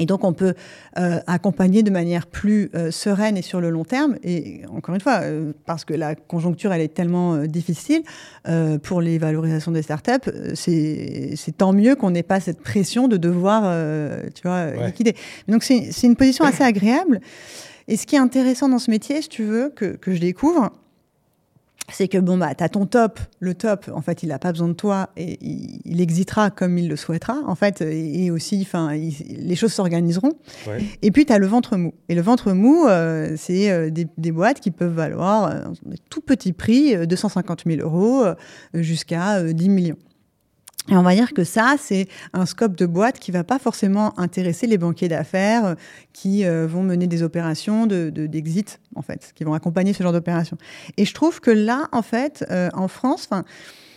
Et 0.00 0.06
donc, 0.06 0.24
on 0.24 0.32
peut 0.32 0.54
euh, 0.98 1.20
accompagner 1.26 1.82
de 1.84 1.90
manière 1.90 2.26
plus 2.26 2.70
euh, 2.74 2.90
sereine 2.90 3.36
et 3.36 3.42
sur 3.42 3.60
le 3.60 3.70
long 3.70 3.84
terme. 3.84 4.16
Et 4.24 4.62
encore 4.74 4.94
une 4.94 5.00
fois, 5.00 5.20
euh, 5.22 5.52
parce 5.66 5.84
que 5.84 5.94
la 5.94 6.14
conjoncture, 6.14 6.72
elle 6.72 6.80
est 6.80 6.92
tellement 6.94 7.34
euh, 7.34 7.46
difficile 7.46 8.02
euh, 8.48 8.78
pour 8.78 9.00
les 9.02 9.18
valorisations 9.18 9.70
des 9.72 9.82
startups, 9.82 10.28
euh, 10.28 10.52
c'est 10.54 11.56
tant 11.56 11.72
mieux 11.72 11.94
qu'on 11.96 12.10
n'ait 12.10 12.22
pas 12.24 12.40
cette 12.40 12.60
pression 12.60 13.06
de 13.08 13.16
devoir, 13.18 13.62
euh, 13.66 14.22
tu 14.34 14.42
vois, 14.48 14.66
Ouais. 14.70 14.86
liquider. 14.86 15.14
Donc, 15.48 15.62
c'est 15.62 15.92
c'est 15.92 16.06
une 16.06 16.16
position 16.16 16.44
assez 16.44 16.64
agréable. 16.64 17.20
Et 17.88 17.96
ce 17.96 18.06
qui 18.06 18.16
est 18.16 18.20
intéressant 18.20 18.68
dans 18.68 18.78
ce 18.78 18.90
métier, 18.90 19.20
si 19.20 19.28
tu 19.28 19.42
veux, 19.44 19.68
que, 19.68 19.96
que 19.96 20.14
je 20.14 20.20
découvre, 20.20 20.70
c'est 21.92 22.08
que 22.08 22.18
bon 22.18 22.38
bah 22.38 22.54
t'as 22.54 22.68
ton 22.68 22.86
top, 22.86 23.20
le 23.38 23.54
top 23.54 23.90
en 23.94 24.00
fait 24.00 24.22
il 24.22 24.28
n'a 24.28 24.38
pas 24.38 24.52
besoin 24.52 24.68
de 24.68 24.74
toi 24.74 25.10
et 25.16 25.38
il, 25.40 25.80
il 25.84 26.00
exitera 26.00 26.50
comme 26.50 26.78
il 26.78 26.88
le 26.88 26.96
souhaitera 26.96 27.38
en 27.46 27.54
fait 27.54 27.80
et, 27.80 28.24
et 28.24 28.30
aussi 28.30 28.60
enfin 28.62 28.92
les 28.92 29.56
choses 29.56 29.72
s'organiseront. 29.72 30.32
Ouais. 30.66 30.84
Et 31.02 31.10
puis 31.10 31.26
tu 31.26 31.32
as 31.32 31.38
le 31.38 31.46
ventre 31.46 31.76
mou. 31.76 31.94
Et 32.08 32.14
le 32.14 32.22
ventre 32.22 32.52
mou 32.52 32.86
euh, 32.88 33.34
c'est 33.36 33.70
euh, 33.70 33.90
des, 33.90 34.06
des 34.18 34.32
boîtes 34.32 34.60
qui 34.60 34.70
peuvent 34.70 34.94
valoir 34.94 35.50
euh, 35.50 35.60
des 35.86 35.98
tout 36.10 36.20
petits 36.20 36.52
prix, 36.52 36.94
euh, 36.94 37.06
250 37.06 37.62
000 37.66 37.80
euros 37.80 38.24
euh, 38.24 38.34
jusqu'à 38.74 39.38
euh, 39.38 39.52
10 39.52 39.68
millions. 39.68 39.96
Et 40.88 40.96
on 40.96 41.02
va 41.02 41.14
dire 41.14 41.32
que 41.34 41.44
ça, 41.44 41.76
c'est 41.78 42.08
un 42.32 42.46
scope 42.46 42.74
de 42.74 42.86
boîte 42.86 43.18
qui 43.18 43.30
va 43.30 43.44
pas 43.44 43.58
forcément 43.58 44.18
intéresser 44.18 44.66
les 44.66 44.78
banquiers 44.78 45.08
d'affaires 45.08 45.64
euh, 45.66 45.74
qui 46.12 46.44
euh, 46.44 46.66
vont 46.66 46.82
mener 46.82 47.06
des 47.06 47.22
opérations 47.22 47.86
de, 47.86 48.10
de- 48.10 48.26
d'exit, 48.26 48.80
en 48.96 49.02
fait, 49.02 49.32
qui 49.34 49.44
vont 49.44 49.54
accompagner 49.54 49.92
ce 49.92 50.02
genre 50.02 50.12
d'opérations. 50.12 50.56
Et 50.96 51.04
je 51.04 51.14
trouve 51.14 51.40
que 51.40 51.50
là, 51.50 51.88
en 51.92 52.02
fait, 52.02 52.44
euh, 52.50 52.70
en 52.72 52.88
France, 52.88 53.28
enfin, 53.30 53.44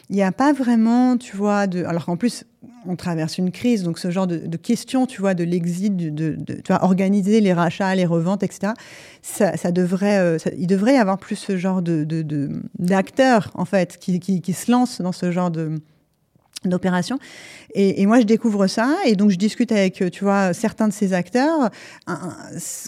il 0.09 0.17
n'y 0.17 0.23
a 0.23 0.33
pas 0.33 0.51
vraiment, 0.51 1.17
tu 1.17 1.37
vois, 1.37 1.65
de... 1.67 1.85
alors 1.85 2.05
qu'en 2.05 2.17
plus, 2.17 2.43
on 2.85 2.97
traverse 2.97 3.37
une 3.37 3.51
crise, 3.51 3.83
donc 3.83 3.97
ce 3.97 4.11
genre 4.11 4.27
de, 4.27 4.37
de 4.37 4.57
questions, 4.57 5.07
tu 5.07 5.21
vois, 5.21 5.33
de 5.33 5.45
l'exit, 5.45 5.95
de, 5.95 6.37
tu 6.45 6.61
vois, 6.67 6.83
organiser 6.83 7.39
les 7.39 7.53
rachats, 7.53 7.95
les 7.95 8.05
reventes, 8.05 8.43
etc. 8.43 8.73
Ça, 9.21 9.71
devrait, 9.71 10.37
il 10.57 10.67
devrait 10.67 10.95
y 10.95 10.97
avoir 10.97 11.17
plus 11.17 11.37
ce 11.37 11.57
genre 11.57 11.81
de, 11.81 12.05
d'acteurs, 12.77 13.49
en 13.55 13.65
fait, 13.65 13.97
qui 13.97 14.53
se 14.53 14.69
lancent 14.69 15.01
dans 15.01 15.13
ce 15.13 15.31
genre 15.31 15.49
de 15.49 15.79
d'opération. 16.69 17.19
Et, 17.75 18.05
moi, 18.05 18.19
je 18.19 18.25
découvre 18.25 18.67
ça, 18.67 18.95
et 19.05 19.15
donc 19.15 19.31
je 19.31 19.35
discute 19.35 19.71
avec, 19.71 20.01
euh, 20.01 20.09
tu 20.09 20.23
vois, 20.23 20.53
certains 20.53 20.87
de 20.87 20.93
ces 20.93 21.13
acteurs. 21.13 21.71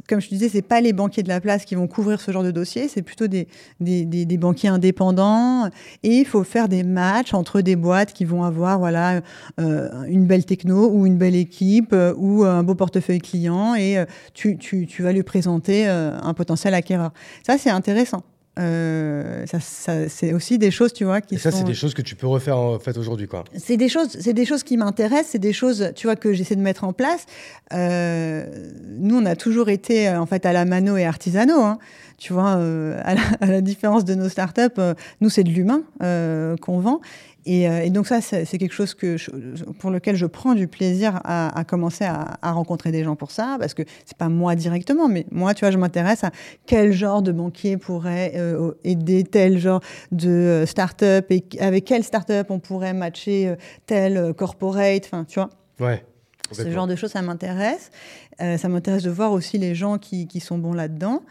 Comme 0.07 0.21
je 0.21 0.27
te 0.29 0.33
disais, 0.35 0.49
c'est 0.49 0.61
pas 0.61 0.79
les 0.79 0.93
banquiers 0.93 1.23
de 1.23 1.27
la 1.27 1.41
place 1.41 1.65
qui 1.65 1.73
vont 1.73 1.87
couvrir 1.87 2.21
ce 2.21 2.31
genre 2.31 2.43
de 2.43 2.51
dossier, 2.51 2.87
c'est 2.87 3.01
plutôt 3.01 3.25
des, 3.27 3.47
des, 3.79 4.05
des- 4.05 4.37
banquiers 4.37 4.69
indépendants. 4.69 5.69
Et 6.03 6.19
il 6.19 6.25
faut 6.25 6.43
faire 6.43 6.69
des 6.69 6.83
matchs 6.83 7.33
entre 7.33 7.61
des 7.61 7.75
boîtes 7.75 8.13
qui 8.13 8.25
vont 8.25 8.43
avoir, 8.43 8.77
voilà, 8.77 9.21
euh, 9.59 10.03
une 10.07 10.27
belle 10.27 10.45
techno 10.45 10.89
ou 10.91 11.07
une 11.07 11.17
belle 11.17 11.35
équipe 11.35 11.93
euh, 11.93 12.13
ou 12.17 12.43
un 12.43 12.61
beau 12.61 12.75
portefeuille 12.75 13.19
client, 13.19 13.73
et 13.73 13.97
tu, 14.33 14.57
tu, 14.57 14.85
tu 14.85 15.01
vas 15.01 15.13
lui 15.13 15.23
présenter 15.23 15.87
un 15.87 16.33
potentiel 16.33 16.73
acquéreur. 16.73 17.11
Ça, 17.45 17.57
c'est 17.57 17.71
intéressant. 17.71 18.23
Euh, 18.57 19.45
ça, 19.47 19.59
ça- 19.59 20.07
c'est 20.09 20.33
aussi 20.33 20.57
des 20.57 20.71
choses, 20.71 20.93
tu 20.93 21.03
vois, 21.03 21.19
qui 21.21 21.35
Et 21.35 21.37
ça, 21.37 21.51
sont... 21.51 21.57
c'est 21.57 21.63
des 21.65 21.73
choses 21.73 21.93
que 21.93 22.01
tu 22.01 22.15
peux 22.15 22.27
refaire 22.27 22.57
en 22.57 22.79
fait 22.79 22.97
aujourd'hui, 22.97 23.27
quoi. 23.27 23.43
C'est 23.57 23.75
des 23.77 23.89
choses, 23.89 24.15
c'est 24.19 24.33
des 24.33 24.45
choses 24.45 24.63
qui 24.63 24.77
m'intéressent, 24.77 25.31
c'est 25.31 25.39
des 25.39 25.53
choses, 25.53 25.91
tu 25.95 26.07
vois, 26.07 26.15
que 26.15 26.33
j'essaie 26.33 26.55
de 26.55 26.61
mettre 26.61 26.83
en 26.85 26.93
place. 26.93 27.25
Euh, 27.73 28.45
nous, 28.97 29.17
on 29.17 29.25
a 29.25 29.35
toujours 29.35 29.69
été 29.69 30.07
euh, 30.07 30.19
en 30.21 30.25
fait 30.25 30.45
à 30.45 30.53
la 30.53 30.65
mano 30.65 30.95
et 30.97 31.05
artisanaux. 31.05 31.61
hein. 31.61 31.77
Tu 32.17 32.31
vois, 32.31 32.55
euh, 32.55 32.97
à, 33.03 33.15
la, 33.15 33.21
à 33.41 33.45
la 33.47 33.59
différence 33.61 34.05
de 34.05 34.15
nos 34.15 34.29
startups, 34.29 34.79
nous 35.19 35.29
c'est 35.29 35.43
de 35.43 35.49
l'humain 35.49 35.81
qu'on 35.99 36.79
vend. 36.79 37.01
Et, 37.47 37.69
euh, 37.69 37.83
et 37.83 37.89
donc 37.91 38.07
ça, 38.07 38.21
c'est 38.21 38.45
quelque 38.57 38.73
chose 38.73 38.93
que 38.95 39.17
je- 39.17 39.29
pour 39.79 39.91
lequel 39.91 40.15
je 40.15 40.25
prends 40.25 40.55
du 40.55 40.67
plaisir 40.67 41.21
à, 41.23 41.57
à 41.57 41.63
commencer 41.63 42.03
à, 42.03 42.37
à 42.41 42.51
rencontrer 42.51 42.91
des 42.91 43.03
gens 43.03 43.15
pour 43.15 43.29
ça, 43.31 43.57
parce 43.59 43.73
que 43.75 43.83
c'est 44.05 44.17
pas 44.17 44.29
moi 44.29 44.55
directement, 44.55 45.07
mais 45.07 45.25
moi, 45.31 45.53
tu 45.53 45.59
vois, 45.61 45.69
je 45.71 45.77
m'intéresse 45.77 46.23
à 46.23 46.31
quel 46.65 46.91
genre 46.91 47.21
de 47.21 47.31
banquier 47.31 47.77
pourrait 47.77 48.33
euh, 48.35 48.71
aider 48.83 49.23
tel 49.23 49.59
genre 49.59 49.81
de 50.11 50.29
euh, 50.29 50.65
start-up 50.65 51.27
et 51.29 51.43
avec 51.59 51.85
quelle 51.85 52.03
start-up 52.03 52.47
on 52.49 52.59
pourrait 52.59 52.93
matcher 52.93 53.53
tel 53.85 54.33
corporate, 54.33 55.03
enfin, 55.05 55.23
tu 55.25 55.39
vois. 55.39 55.49
Ouais. 55.79 56.03
Ce 56.51 56.69
genre 56.71 56.87
de 56.87 56.95
choses, 56.95 57.11
ça 57.11 57.21
m'intéresse. 57.21 57.89
Euh, 58.41 58.57
ça 58.57 58.67
m'intéresse 58.69 59.03
de 59.03 59.09
voir 59.09 59.31
aussi 59.31 59.57
les 59.57 59.73
gens 59.75 59.97
qui, 59.97 60.27
qui 60.27 60.39
sont 60.39 60.57
bons 60.57 60.73
là-dedans. 60.73 61.21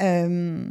Euh, 0.00 0.64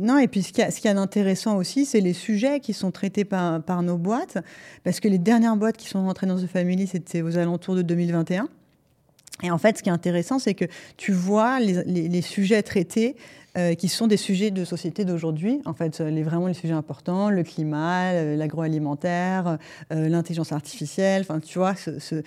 non, 0.00 0.18
et 0.18 0.28
puis 0.28 0.42
ce 0.42 0.52
qu'il 0.52 0.64
y 0.64 0.84
y 0.84 0.88
a 0.88 0.94
d'intéressant 0.94 1.56
aussi, 1.56 1.86
c'est 1.86 2.00
les 2.00 2.12
sujets 2.12 2.60
qui 2.60 2.72
sont 2.72 2.90
traités 2.90 3.24
par, 3.24 3.62
par 3.62 3.82
nos 3.82 3.96
boîtes. 3.96 4.38
Parce 4.84 5.00
que 5.00 5.08
les 5.08 5.18
dernières 5.18 5.56
boîtes 5.56 5.76
qui 5.76 5.88
sont 5.88 6.04
rentrées 6.04 6.26
dans 6.26 6.36
The 6.36 6.46
Family, 6.46 6.86
c'était 6.86 7.22
aux 7.22 7.38
alentours 7.38 7.74
de 7.74 7.82
2021. 7.82 8.48
Et 9.42 9.50
en 9.50 9.58
fait, 9.58 9.78
ce 9.78 9.82
qui 9.82 9.88
est 9.88 9.92
intéressant, 9.92 10.38
c'est 10.38 10.54
que 10.54 10.64
tu 10.96 11.12
vois 11.12 11.60
les, 11.60 12.22
sujets 12.22 12.62
traités 12.62 13.16
euh, 13.56 13.74
qui 13.74 13.88
sont 13.88 14.06
des 14.06 14.16
sujets 14.16 14.50
de 14.50 14.64
société 14.64 15.04
d'aujourd'hui. 15.04 15.60
En 15.64 15.74
fait, 15.74 16.00
euh, 16.00 16.10
les, 16.10 16.22
vraiment 16.22 16.48
les 16.48 16.54
sujets 16.54 16.74
importants, 16.74 17.30
le 17.30 17.42
climat, 17.44 18.12
euh, 18.12 18.36
l'agroalimentaire, 18.36 19.58
l'intelligence 19.90 20.52
artificielle. 20.52 21.22
Enfin, 21.22 21.40
tu 21.40 21.58
vois, 21.58 21.74
ce, 21.76 22.22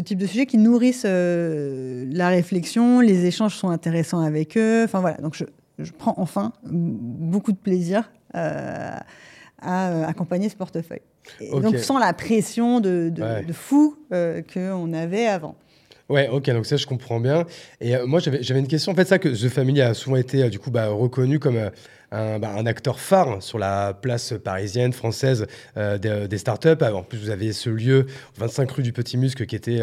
type 0.00 0.18
de 0.18 0.26
sujets 0.26 0.46
qui 0.46 0.58
nourrissent 0.58 1.04
la 1.04 2.28
réflexion, 2.28 3.00
les 3.00 3.26
échanges 3.26 3.56
sont 3.56 3.70
intéressants 3.70 4.20
avec 4.20 4.56
eux. 4.56 4.84
Enfin, 4.84 5.00
voilà. 5.00 5.16
Donc, 5.18 5.34
je, 5.34 5.44
je 5.78 5.92
prends 5.92 6.14
enfin 6.16 6.52
beaucoup 6.64 7.52
de 7.52 7.58
plaisir 7.58 8.10
à 9.64 9.90
euh, 9.90 10.06
accompagner 10.06 10.48
ce 10.48 10.56
portefeuille. 10.56 11.00
Et 11.40 11.50
Ok. 11.50 11.62
Donc, 11.62 11.78
sans 11.78 11.98
la 11.98 12.12
pression 12.12 12.80
de, 12.80 13.08
de, 13.12 13.22
Ouais. 13.22 13.44
de 13.44 13.52
fou 13.52 13.96
euh, 14.12 14.42
qu'on 14.52 14.92
avait 14.92 15.26
avant. 15.26 15.56
Ouais, 16.10 16.28
ok, 16.28 16.50
donc 16.50 16.66
ça 16.66 16.76
je 16.76 16.86
comprends 16.86 17.18
bien. 17.18 17.46
Et 17.80 17.96
euh, 17.96 18.06
moi 18.06 18.20
j'avais 18.20 18.60
une 18.60 18.66
question, 18.68 18.92
en 18.92 18.94
fait, 18.94 19.06
ça 19.06 19.18
que 19.18 19.28
The 19.30 19.48
Family 19.48 19.80
a 19.80 19.94
souvent 19.94 20.16
été 20.16 20.42
euh, 20.42 20.48
du 20.50 20.58
coup 20.58 20.70
bah, 20.70 20.88
reconnu 20.88 21.38
comme 21.38 21.56
un, 22.12 22.38
bah, 22.38 22.50
un 22.56 22.66
acteur 22.66 23.00
phare 23.00 23.42
sur 23.42 23.58
la 23.58 23.94
place 23.94 24.34
parisienne, 24.44 24.92
française 24.92 25.46
des, 25.76 26.28
des 26.28 26.38
startups. 26.38 26.76
Alors, 26.82 27.00
En 27.00 27.02
plus, 27.04 27.18
vous 27.18 27.30
avez 27.30 27.52
ce 27.54 27.70
lieu, 27.70 28.04
25 28.36 28.70
rue 28.70 28.82
du 28.82 28.92
Petit 28.92 29.16
Musque, 29.16 29.46
qui 29.46 29.56
était 29.56 29.80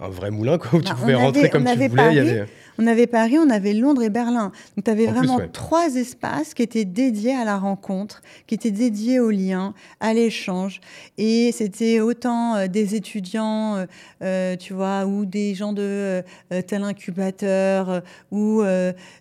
un 0.00 0.08
vrai 0.08 0.30
moulin, 0.30 0.58
quoi, 0.58 0.70
où 0.78 0.82
tu 0.82 0.88
Bah, 0.90 0.96
pouvais 0.98 1.14
on 1.14 1.20
rentrer 1.26 1.48
comme 1.50 1.64
tu 1.64 1.74
voulais. 1.74 1.86
Il 1.86 1.92
y 1.92 1.96
Paris, 1.96 2.18
avait... 2.20 2.46
On 2.78 2.86
avait 2.86 3.06
Paris, 3.06 3.36
on 3.38 3.48
avait 3.50 3.72
Londres 3.72 4.02
et 4.02 4.10
Berlin. 4.10 4.52
Donc, 4.76 4.84
tu 4.84 4.90
avais 4.90 5.06
En 5.06 5.10
plus, 5.12 5.18
vraiment 5.18 5.36
ouais. 5.36 5.48
trois 5.52 5.94
espaces 5.96 6.54
qui 6.54 6.62
étaient 6.62 6.84
dédiés 6.84 7.34
à 7.34 7.44
la 7.44 7.56
rencontre, 7.58 8.22
qui 8.46 8.54
étaient 8.54 8.70
dédiés 8.70 9.20
au 9.20 9.30
lien, 9.30 9.74
à 10.00 10.12
l'échange. 10.14 10.80
Et 11.18 11.52
c'était 11.52 12.00
autant 12.00 12.54
euh, 12.56 12.66
des 12.66 12.94
étudiants, 12.94 13.76
euh, 13.76 13.86
euh, 14.22 14.56
tu 14.56 14.72
vois, 14.74 15.06
ou 15.06 15.24
des 15.26 15.54
gens 15.54 15.72
de 15.72 16.22
tel 16.66 16.82
incubateur, 16.84 18.02
ou 18.30 18.62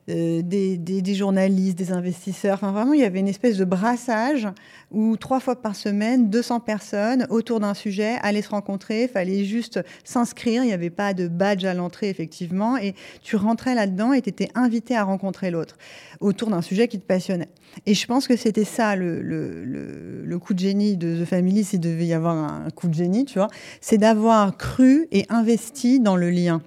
des, 0.08 0.78
des- 0.78 1.02
des 1.02 1.14
journalistes, 1.16 1.78
des 1.78 1.92
investisseurs. 1.92 2.56
Enfin, 2.56 2.72
vraiment, 2.72 2.94
il 2.94 3.00
y 3.00 3.04
avait 3.04 3.20
une 3.20 3.28
espèce 3.28 3.58
de 3.58 3.66
brassage 3.66 4.48
où 4.92 5.18
trois 5.18 5.40
fois 5.40 5.56
par 5.62 5.76
semaine, 5.76 6.30
200 6.30 6.60
personnes 6.62 7.26
autour 7.30 7.60
d'un 7.60 7.74
sujet 7.74 8.16
allaient 8.22 8.42
se 8.42 8.50
rencontrer. 8.50 9.04
Il 9.04 9.10
fallait 9.10 9.44
juste 9.44 9.80
s'inscrire. 10.04 10.64
Il 10.64 10.68
n'y 10.68 10.74
avait 10.74 10.90
pas 10.90 11.14
de 11.14 11.28
badge 11.28 11.66
à 11.66 11.74
l'entrée, 11.74 12.10
effectivement. 12.10 12.78
Et 12.78 12.94
tu 13.24 13.36
rentrais 13.46 13.76
là-dedans 13.76 14.12
et 14.14 14.22
tu 14.22 14.30
étais 14.30 14.50
invité 14.56 14.96
à 14.96 15.04
rencontrer 15.04 15.52
l'autre 15.52 15.78
autour 16.20 16.50
d'un 16.50 16.62
sujet 16.62 16.88
qui 16.88 17.00
te 17.00 17.06
passionnait. 17.06 17.50
Et 17.86 17.94
je 17.94 18.06
pense 18.08 18.28
que 18.28 18.36
c'était 18.36 18.64
ça 18.66 18.96
le, 18.96 19.22
le, 19.22 19.64
le- 19.64 20.24
le 20.26 20.40
coup 20.40 20.54
de 20.54 20.60
génie 20.60 20.98
de 20.98 21.22
The 21.24 21.26
Family, 21.26 21.64
s'il 21.64 21.80
devait 21.80 22.06
y 22.06 22.14
avoir 22.14 22.36
un 22.36 22.70
coup 22.72 22.88
de 22.88 22.94
génie, 22.94 23.26
tu 23.26 23.36
vois, 23.40 23.48
c'est 23.82 23.98
d'avoir 23.98 24.58
cru 24.58 25.08
et 25.12 25.26
investi 25.30 26.00
dans 26.00 26.16
le 26.16 26.30
lien. 26.30 26.62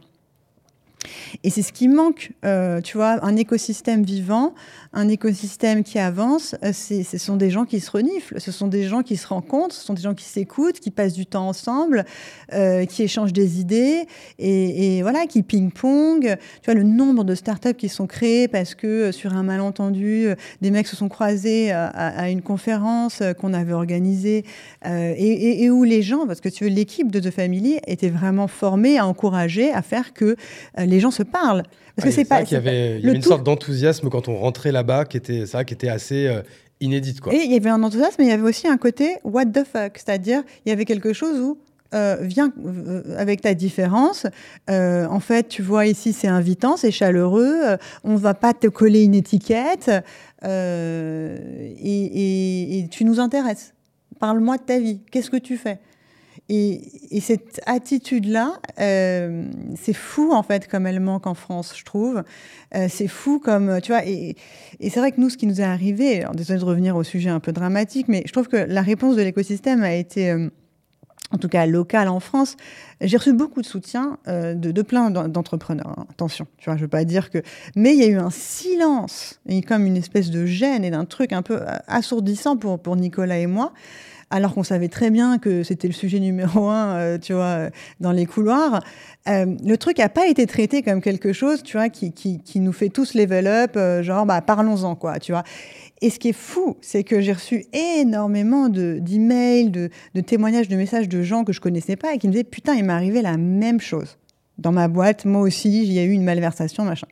Et 1.45 1.51
c'est 1.51 1.63
ce 1.63 1.73
qui 1.73 1.89
manque, 1.89 2.33
euh, 2.45 2.81
tu 2.81 2.97
vois, 2.97 3.25
un 3.25 3.37
écosystème 3.37 4.03
vivant, 4.03 4.55
un 4.93 5.09
écosystème 5.09 5.85
qui 5.85 5.99
avance, 5.99 6.57
euh, 6.65 6.73
ce 6.73 7.19
sont 7.19 7.37
des 7.37 7.51
gens 7.51 7.65
qui 7.65 7.81
se 7.81 7.91
reniflent, 7.91 8.41
ce 8.41 8.51
sont 8.51 8.67
des 8.67 8.85
gens 8.85 9.03
qui 9.03 9.17
se 9.17 9.27
rencontrent, 9.27 9.75
ce 9.75 9.85
sont 9.85 9.95
des 9.95 10.03
gens 10.03 10.15
qui 10.15 10.25
s'écoutent, 10.25 10.81
qui 10.81 10.91
passent 10.91 11.13
du 11.13 11.27
temps 11.27 11.49
ensemble, 11.49 12.05
euh, 12.53 12.85
qui 12.85 13.03
échangent 13.03 13.33
des 13.33 13.61
idées 13.61 14.07
et, 14.39 15.03
voilà, 15.03 15.27
qui 15.27 15.43
ping-pong. 15.43 16.37
Tu 16.63 16.65
vois, 16.65 16.75
le 16.75 16.83
nombre 16.83 17.25
de 17.25 17.35
startups 17.35 17.75
qui 17.75 17.89
sont 17.89 18.07
créées 18.07 18.49
parce 18.49 18.75
que 18.75 19.13
sur 19.13 19.35
un 19.35 19.43
malentendu, 19.43 20.29
des 20.61 20.71
mecs 20.71 20.87
se 20.87 20.97
sont 20.97 21.09
croisés 21.09 21.71
à, 21.71 22.31
une 22.31 22.43
conférence 22.43 23.23
qu'on 23.41 23.55
avait 23.55 23.73
organisée 23.73 24.45
et, 24.85 25.65
et- 25.65 25.71
où 25.71 25.85
les 25.85 26.03
gens, 26.03 26.27
parce 26.27 26.41
que 26.41 26.49
tu 26.49 26.65
veux, 26.65 26.71
l'équipe 26.71 27.11
de 27.11 27.21
The 27.21 27.31
Family 27.31 27.79
était 27.87 28.09
vraiment 28.09 28.49
formée 28.49 28.99
à 28.99 29.07
encourager, 29.07 29.71
à 29.73 29.83
faire 29.83 30.13
que 30.13 30.37
les 30.89 31.01
gens 31.01 31.11
se 31.11 31.23
parlent. 31.23 31.63
Parce 31.97 32.09
que 32.09 32.15
c'est 32.15 32.25
pas. 32.25 32.43
y 32.43 32.47
c'est 32.47 32.61
pas- 32.61 32.69
avait, 32.71 32.99
il 32.99 33.05
y 33.05 33.09
avait 33.09 33.17
une 33.17 33.23
tout- 33.23 33.29
sorte 33.29 33.45
d'enthousiasme 33.45 34.09
quand 34.09 34.29
on 34.29 34.37
rentrait 34.37 34.73
là-bas, 34.73 35.05
qui 35.05 35.17
était, 35.17 35.47
ça, 35.47 35.65
qui 35.65 35.75
était 35.75 35.89
assez 35.89 36.27
euh, 36.27 36.43
inédite, 36.81 37.21
quoi. 37.21 37.33
Et 37.35 37.39
il 37.45 37.53
y 37.53 37.57
avait 37.57 37.71
un 37.71 37.83
enthousiasme, 37.83 38.17
mais 38.19 38.25
il 38.27 38.31
y 38.31 38.33
avait 38.33 38.43
aussi 38.49 38.69
un 38.69 38.77
côté 38.77 39.17
what 39.25 39.47
the 39.47 39.65
fuck, 39.65 39.93
c'est-à-dire 39.97 40.43
il 40.65 40.69
y 40.69 40.73
avait 40.73 40.85
quelque 40.85 41.13
chose 41.13 41.41
où 41.41 41.59
euh, 41.95 42.19
viens 42.21 42.53
euh, 42.67 43.03
avec 43.17 43.41
ta 43.41 43.55
différence. 43.55 44.27
Euh, 44.69 45.07
en 45.07 45.21
fait, 45.21 45.49
tu 45.49 45.63
vois 45.63 45.87
ici, 45.87 46.13
c'est 46.13 46.29
invitant, 46.29 46.77
c'est 46.77 46.91
chaleureux. 46.91 47.57
on 48.05 48.15
va 48.17 48.35
pas 48.35 48.53
te 48.55 48.67
coller 48.69 49.03
une 49.05 49.15
étiquette 49.15 49.91
et, 50.45 50.49
et- 51.81 52.79
et 52.79 52.89
tu 52.89 53.05
nous 53.05 53.21
intéresses. 53.21 53.75
Parle-moi 54.21 54.57
de 54.59 54.63
ta 54.63 54.79
vie. 54.79 55.01
Qu'est-ce 55.11 55.31
que 55.31 55.37
tu 55.37 55.57
fais? 55.57 55.79
Et, 56.49 56.81
et 57.11 57.21
cette 57.21 57.61
attitude-là, 57.67 58.55
euh, 58.81 59.45
c'est 59.77 59.93
fou 59.93 60.33
en 60.33 60.43
fait 60.43 60.67
comme 60.67 60.87
elle 60.87 61.01
manque 61.01 61.27
en 61.27 61.35
France, 61.35 61.75
je 61.77 61.85
trouve. 61.85 62.23
Euh, 62.75 62.87
c'est 62.89 63.09
fou 63.09 63.39
comme, 63.39 63.81
tu 63.83 63.93
vois, 63.93 64.07
et, 64.07 64.35
c'est 64.81 64.99
vrai 64.99 65.13
que 65.13 65.21
nous, 65.21 65.29
ce 65.29 65.37
qui 65.37 65.47
nous 65.47 65.61
est 65.61 65.65
arrivé, 65.65 66.23
alors 66.23 66.35
désolé 66.35 66.59
de 66.59 66.65
revenir 66.65 66.97
au 66.97 67.03
sujet 67.05 67.29
un 67.29 67.41
peu 67.41 67.53
dramatique, 67.53 68.07
mais 68.09 68.23
je 68.27 68.33
trouve 68.33 68.49
que 68.49 68.57
la 68.57 68.81
réponse 68.81 69.17
de 69.17 69.23
l'écosystème 69.23 69.83
a 69.83 69.93
été, 69.93 70.31
euh, 70.31 70.49
en 71.33 71.37
tout 71.37 71.49
cas 71.49 71.67
locale 71.67 72.09
en 72.09 72.21
France. 72.21 72.57
J'ai 73.03 73.19
reçu 73.19 73.35
beaucoup 73.35 73.61
de 73.61 73.67
soutien 73.67 74.17
euh, 74.27 74.55
de, 74.55 74.83
plein 74.83 75.11
d'en- 75.11 75.29
d'entrepreneurs. 75.29 75.99
hein. 75.99 76.07
Attention, 76.11 76.47
tu 76.57 76.71
vois, 76.71 76.79
je 76.79 76.83
veux 76.83 76.89
pas 76.89 77.05
dire 77.05 77.29
que, 77.29 77.43
mais 77.77 77.93
il 77.95 78.01
y 78.01 78.05
a 78.05 78.09
eu 78.09 78.17
un 78.19 78.31
silence 78.31 79.39
et 79.47 79.61
comme 79.61 79.85
une 79.85 79.99
espèce 79.99 80.31
de 80.31 80.47
gêne 80.47 80.83
et 80.83 80.91
d'un 80.91 81.05
truc 81.05 81.35
un 81.35 81.43
peu 81.43 81.61
euh, 81.61 81.77
assourdissant 81.89 82.57
pour 82.57 82.97
Nicolas 82.97 83.39
et 83.39 83.47
moi 83.47 83.75
alors 84.31 84.55
qu'on 84.55 84.63
savait 84.63 84.89
très 84.89 85.11
bien 85.11 85.39
que 85.39 85.63
c'était 85.63 85.89
le 85.89 85.95
sujet 85.95 86.21
numéro 86.21 86.69
un, 86.69 86.97
euh, 86.97 87.19
tu 87.19 87.33
vois, 87.33 87.45
euh, 87.45 87.71
dans 88.01 88.13
les 88.13 88.27
couloirs. 88.27 88.83
Euh, 89.29 89.47
le 89.65 89.77
truc 89.77 89.99
n'a 89.99 90.09
pas 90.09 90.27
été 90.27 90.47
traité 90.47 90.83
comme 90.83 91.01
quelque 91.01 91.33
chose, 91.33 91.63
tu 91.63 91.77
vois, 91.77 91.89
qui, 91.89 92.13
qui, 92.13 92.41
qui 92.43 92.61
nous 92.61 92.73
fait 92.73 92.89
tous 92.89 93.15
level 93.15 93.47
up, 93.47 93.79
genre, 94.03 94.27
bah, 94.27 94.41
parlons-en, 94.41 94.95
quoi, 94.97 95.19
tu 95.19 95.33
vois. 95.33 95.45
Et 96.01 96.11
ce 96.11 96.19
qui 96.19 96.29
est 96.29 96.33
fou, 96.33 96.77
c'est 96.81 97.05
que 97.05 97.21
j'ai 97.21 97.33
reçu 97.33 97.65
énormément 97.73 98.69
de- 98.69 98.99
d'emails, 99.01 99.71
de, 99.71 99.91
de 100.15 100.21
témoignages, 100.21 100.69
de 100.69 100.77
messages 100.77 101.09
de 101.09 101.23
gens 101.23 101.45
que 101.45 101.53
je 101.53 101.61
connaissais 101.61 101.97
pas 101.97 102.15
et 102.15 102.19
qui 102.19 102.29
me 102.29 102.33
disaient, 102.33 102.45
putain, 102.45 102.75
il 102.75 102.85
m'est 102.85 102.93
arrivé 102.93 103.23
la 103.23 103.37
même 103.37 103.81
chose. 103.81 104.19
Dans 104.59 104.73
ma 104.73 104.89
boîte, 104.89 105.25
moi 105.25 105.41
aussi, 105.41 105.85
il 105.85 105.93
y 105.93 105.99
a 105.99 106.05
eu 106.05 106.11
une 106.11 106.25
malversation, 106.25 106.85
machin. 106.85 107.07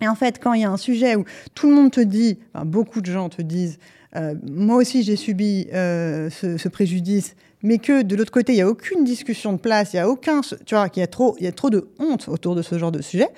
Et 0.00 0.08
en 0.08 0.14
fait, 0.16 0.40
quand 0.42 0.52
il 0.52 0.62
y 0.62 0.64
a 0.64 0.70
un 0.70 0.76
sujet 0.76 1.14
où 1.14 1.24
tout 1.54 1.68
le 1.68 1.76
monde 1.76 1.92
te 1.92 2.00
dit, 2.00 2.38
beaucoup 2.64 3.00
de 3.00 3.10
gens 3.10 3.28
te 3.28 3.40
disent, 3.40 3.78
euh, 4.16 4.34
moi 4.50 4.76
aussi 4.76 5.02
j'ai 5.02 5.16
subi 5.16 5.68
euh, 5.72 6.28
ce, 6.30 6.56
ce 6.58 6.68
préjudice, 6.68 7.34
mais 7.62 7.78
que 7.78 8.02
de 8.02 8.16
l'autre 8.16 8.32
côté, 8.32 8.52
il 8.52 8.56
n'y 8.56 8.62
a 8.62 8.68
aucune 8.68 9.04
discussion 9.04 9.52
de 9.52 9.58
place, 9.58 9.92
il 9.92 9.96
y 9.96 9.98
a 10.00 10.08
aucun, 10.08 10.40
tu 10.66 10.74
vois, 10.74 10.88
qu'il 10.88 11.00
y 11.00 11.04
a 11.04 11.06
trop, 11.06 11.36
il 11.38 11.44
y 11.44 11.48
a 11.48 11.52
trop 11.52 11.70
de 11.70 11.88
honte 11.98 12.28
autour 12.28 12.54
de 12.56 12.62
ce 12.62 12.76
genre 12.78 12.90
de 12.92 13.00
sujet. 13.02 13.28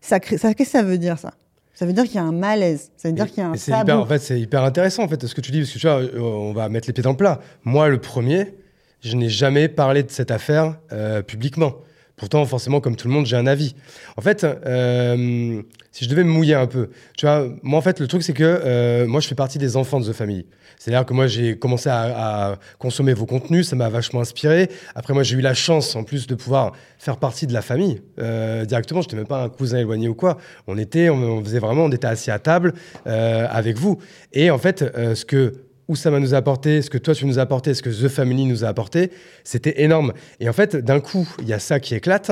Ça, 0.00 0.20
crée- 0.20 0.38
ça 0.38 0.54
qu'est-ce 0.54 0.70
que 0.72 0.78
ça 0.78 0.82
veut 0.84 0.98
dire 0.98 1.18
ça? 1.18 1.34
Ça 1.74 1.86
veut 1.86 1.92
dire 1.92 2.04
qu'il 2.04 2.14
y 2.14 2.18
a 2.18 2.22
un 2.22 2.32
malaise. 2.32 2.90
Ça 2.96 3.08
veut 3.08 3.14
dire 3.14 3.26
qu'il 3.28 3.38
y 3.42 3.46
a 3.46 3.48
un 3.48 3.54
tabou. 3.70 3.82
hyper, 3.82 3.98
en 4.00 4.06
fait, 4.06 4.18
c'est 4.18 4.38
hyper 4.40 4.62
intéressant 4.62 5.02
en 5.04 5.08
fait 5.08 5.26
ce 5.26 5.34
que 5.34 5.40
tu 5.40 5.50
dis 5.52 5.60
parce 5.60 5.72
que 5.72 5.78
tu 5.78 5.86
vois, 5.86 6.00
euh, 6.00 6.20
on 6.20 6.52
va 6.52 6.68
mettre 6.68 6.86
les 6.86 6.92
pieds 6.92 7.02
dans 7.02 7.10
le 7.10 7.16
plat. 7.16 7.40
Moi, 7.64 7.88
le 7.88 7.98
premier, 7.98 8.54
je 9.00 9.16
n'ai 9.16 9.28
jamais 9.28 9.68
parlé 9.68 10.02
de 10.04 10.10
cette 10.10 10.30
affaire 10.30 10.78
euh, 10.92 11.22
publiquement. 11.22 11.74
Pourtant, 12.22 12.46
forcément, 12.46 12.80
comme 12.80 12.94
tout 12.94 13.08
le 13.08 13.14
monde, 13.14 13.26
j'ai 13.26 13.34
un 13.34 13.48
avis. 13.48 13.74
En 14.16 14.20
fait, 14.20 14.44
euh, 14.44 15.60
si 15.90 16.04
je 16.04 16.08
devais 16.08 16.22
me 16.22 16.30
mouiller 16.30 16.54
un 16.54 16.68
peu, 16.68 16.90
tu 17.16 17.26
vois, 17.26 17.48
moi, 17.64 17.80
en 17.80 17.82
fait, 17.82 17.98
le 17.98 18.06
truc, 18.06 18.22
c'est 18.22 18.32
que 18.32 18.44
euh, 18.44 19.08
moi, 19.08 19.20
je 19.20 19.26
fais 19.26 19.34
partie 19.34 19.58
des 19.58 19.76
enfants 19.76 19.98
de 19.98 20.08
The 20.08 20.12
Family. 20.12 20.46
C'est-à-dire 20.78 21.04
que 21.04 21.14
moi, 21.14 21.26
j'ai 21.26 21.58
commencé 21.58 21.88
à, 21.90 22.60
consommer 22.78 23.12
vos 23.12 23.26
contenus, 23.26 23.66
ça 23.66 23.74
m'a 23.74 23.88
vachement 23.88 24.20
inspiré. 24.20 24.70
Après, 24.94 25.14
moi, 25.14 25.24
j'ai 25.24 25.36
eu 25.36 25.40
la 25.40 25.52
chance, 25.52 25.96
en 25.96 26.04
plus, 26.04 26.28
de 26.28 26.36
pouvoir 26.36 26.74
faire 26.96 27.16
partie 27.16 27.48
de 27.48 27.52
la 27.52 27.60
famille 27.60 28.02
euh, 28.20 28.64
directement. 28.66 29.02
Je 29.02 29.08
n'étais 29.08 29.16
même 29.16 29.26
pas 29.26 29.42
un 29.42 29.48
cousin 29.48 29.78
éloigné 29.78 30.06
ou 30.06 30.14
quoi. 30.14 30.38
On 30.68 30.78
était, 30.78 31.10
on, 31.10 31.42
faisait 31.42 31.58
vraiment, 31.58 31.86
on 31.86 31.90
était 31.90 32.06
assis 32.06 32.30
à 32.30 32.38
table 32.38 32.72
avec 33.04 33.76
vous. 33.76 33.98
Et 34.32 34.52
en 34.52 34.58
fait, 34.58 34.84
ce 34.94 35.24
que 35.24 35.54
Oussama 35.92 36.18
nous 36.18 36.34
a 36.34 36.38
apporté, 36.38 36.82
ce 36.82 36.90
que 36.90 36.98
toi 36.98 37.14
tu 37.14 37.26
nous 37.26 37.38
as 37.38 37.42
apporté, 37.42 37.74
ce 37.74 37.82
que 37.82 37.90
The 37.90 38.08
Family 38.08 38.46
nous 38.46 38.64
a 38.64 38.68
apporté, 38.68 39.10
c'était 39.44 39.82
énorme. 39.82 40.12
Et 40.40 40.48
en 40.48 40.52
fait, 40.52 40.74
d'un 40.76 41.00
coup, 41.00 41.28
il 41.40 41.48
y 41.48 41.52
a 41.52 41.58
ça 41.58 41.80
qui 41.80 41.94
éclate. 41.94 42.30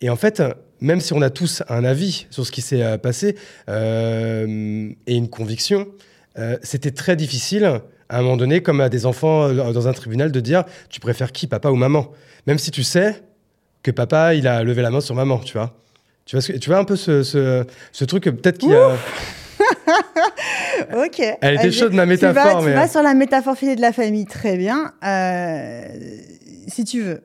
Et 0.00 0.10
en 0.10 0.16
fait, 0.16 0.42
même 0.80 1.00
si 1.00 1.12
on 1.12 1.22
a 1.22 1.30
tous 1.30 1.62
un 1.68 1.84
avis 1.84 2.26
sur 2.30 2.44
ce 2.44 2.52
qui 2.52 2.60
s'est 2.60 2.82
euh, 2.82 2.98
passé 2.98 3.36
euh, 3.70 4.90
et 5.06 5.14
une 5.14 5.28
conviction, 5.28 5.88
euh, 6.38 6.58
c'était 6.62 6.90
très 6.90 7.16
difficile 7.16 7.80
à 8.08 8.18
un 8.18 8.22
moment 8.22 8.36
donné, 8.36 8.60
comme 8.62 8.80
à 8.80 8.88
des 8.88 9.06
enfants 9.06 9.52
dans 9.52 9.88
un 9.88 9.92
tribunal, 9.92 10.30
de 10.30 10.40
dire 10.40 10.64
tu 10.90 11.00
préfères 11.00 11.32
qui, 11.32 11.46
papa 11.46 11.70
ou 11.70 11.76
maman? 11.76 12.12
Même 12.46 12.58
si 12.58 12.70
tu 12.70 12.82
sais 12.82 13.22
que 13.82 13.90
papa, 13.90 14.34
il 14.34 14.46
a 14.46 14.62
levé 14.62 14.82
la 14.82 14.90
main 14.90 15.00
sur 15.00 15.14
maman, 15.14 15.38
tu 15.38 15.54
vois? 15.54 15.76
Tu 16.24 16.36
vois, 16.36 16.42
tu 16.42 16.70
vois 16.70 16.78
un 16.78 16.84
peu 16.84 16.96
ce, 16.96 17.22
ce, 17.22 17.64
ce 17.92 18.04
truc 18.04 18.24
peut-être 18.24 18.58
qu'il 18.58 18.70
y 18.70 18.74
a. 18.74 18.96
Ok. 21.06 21.18
Elle 21.40 21.54
était 21.54 21.62
Allez, 21.62 21.72
chaude, 21.72 21.92
ma 21.92 22.02
tu 22.04 22.08
métaphore, 22.10 22.42
vas- 22.54 22.60
Tu 22.60 22.66
mais- 22.66 22.74
vas 22.74 22.88
sur 22.88 23.02
la 23.02 23.14
métaphore 23.14 23.56
filée 23.56 23.76
de 23.76 23.80
la 23.80 23.92
famille, 23.92 24.26
très 24.26 24.56
bien. 24.56 24.92
Euh, 25.04 25.82
si 26.68 26.84
tu 26.84 27.02
veux. 27.02 27.20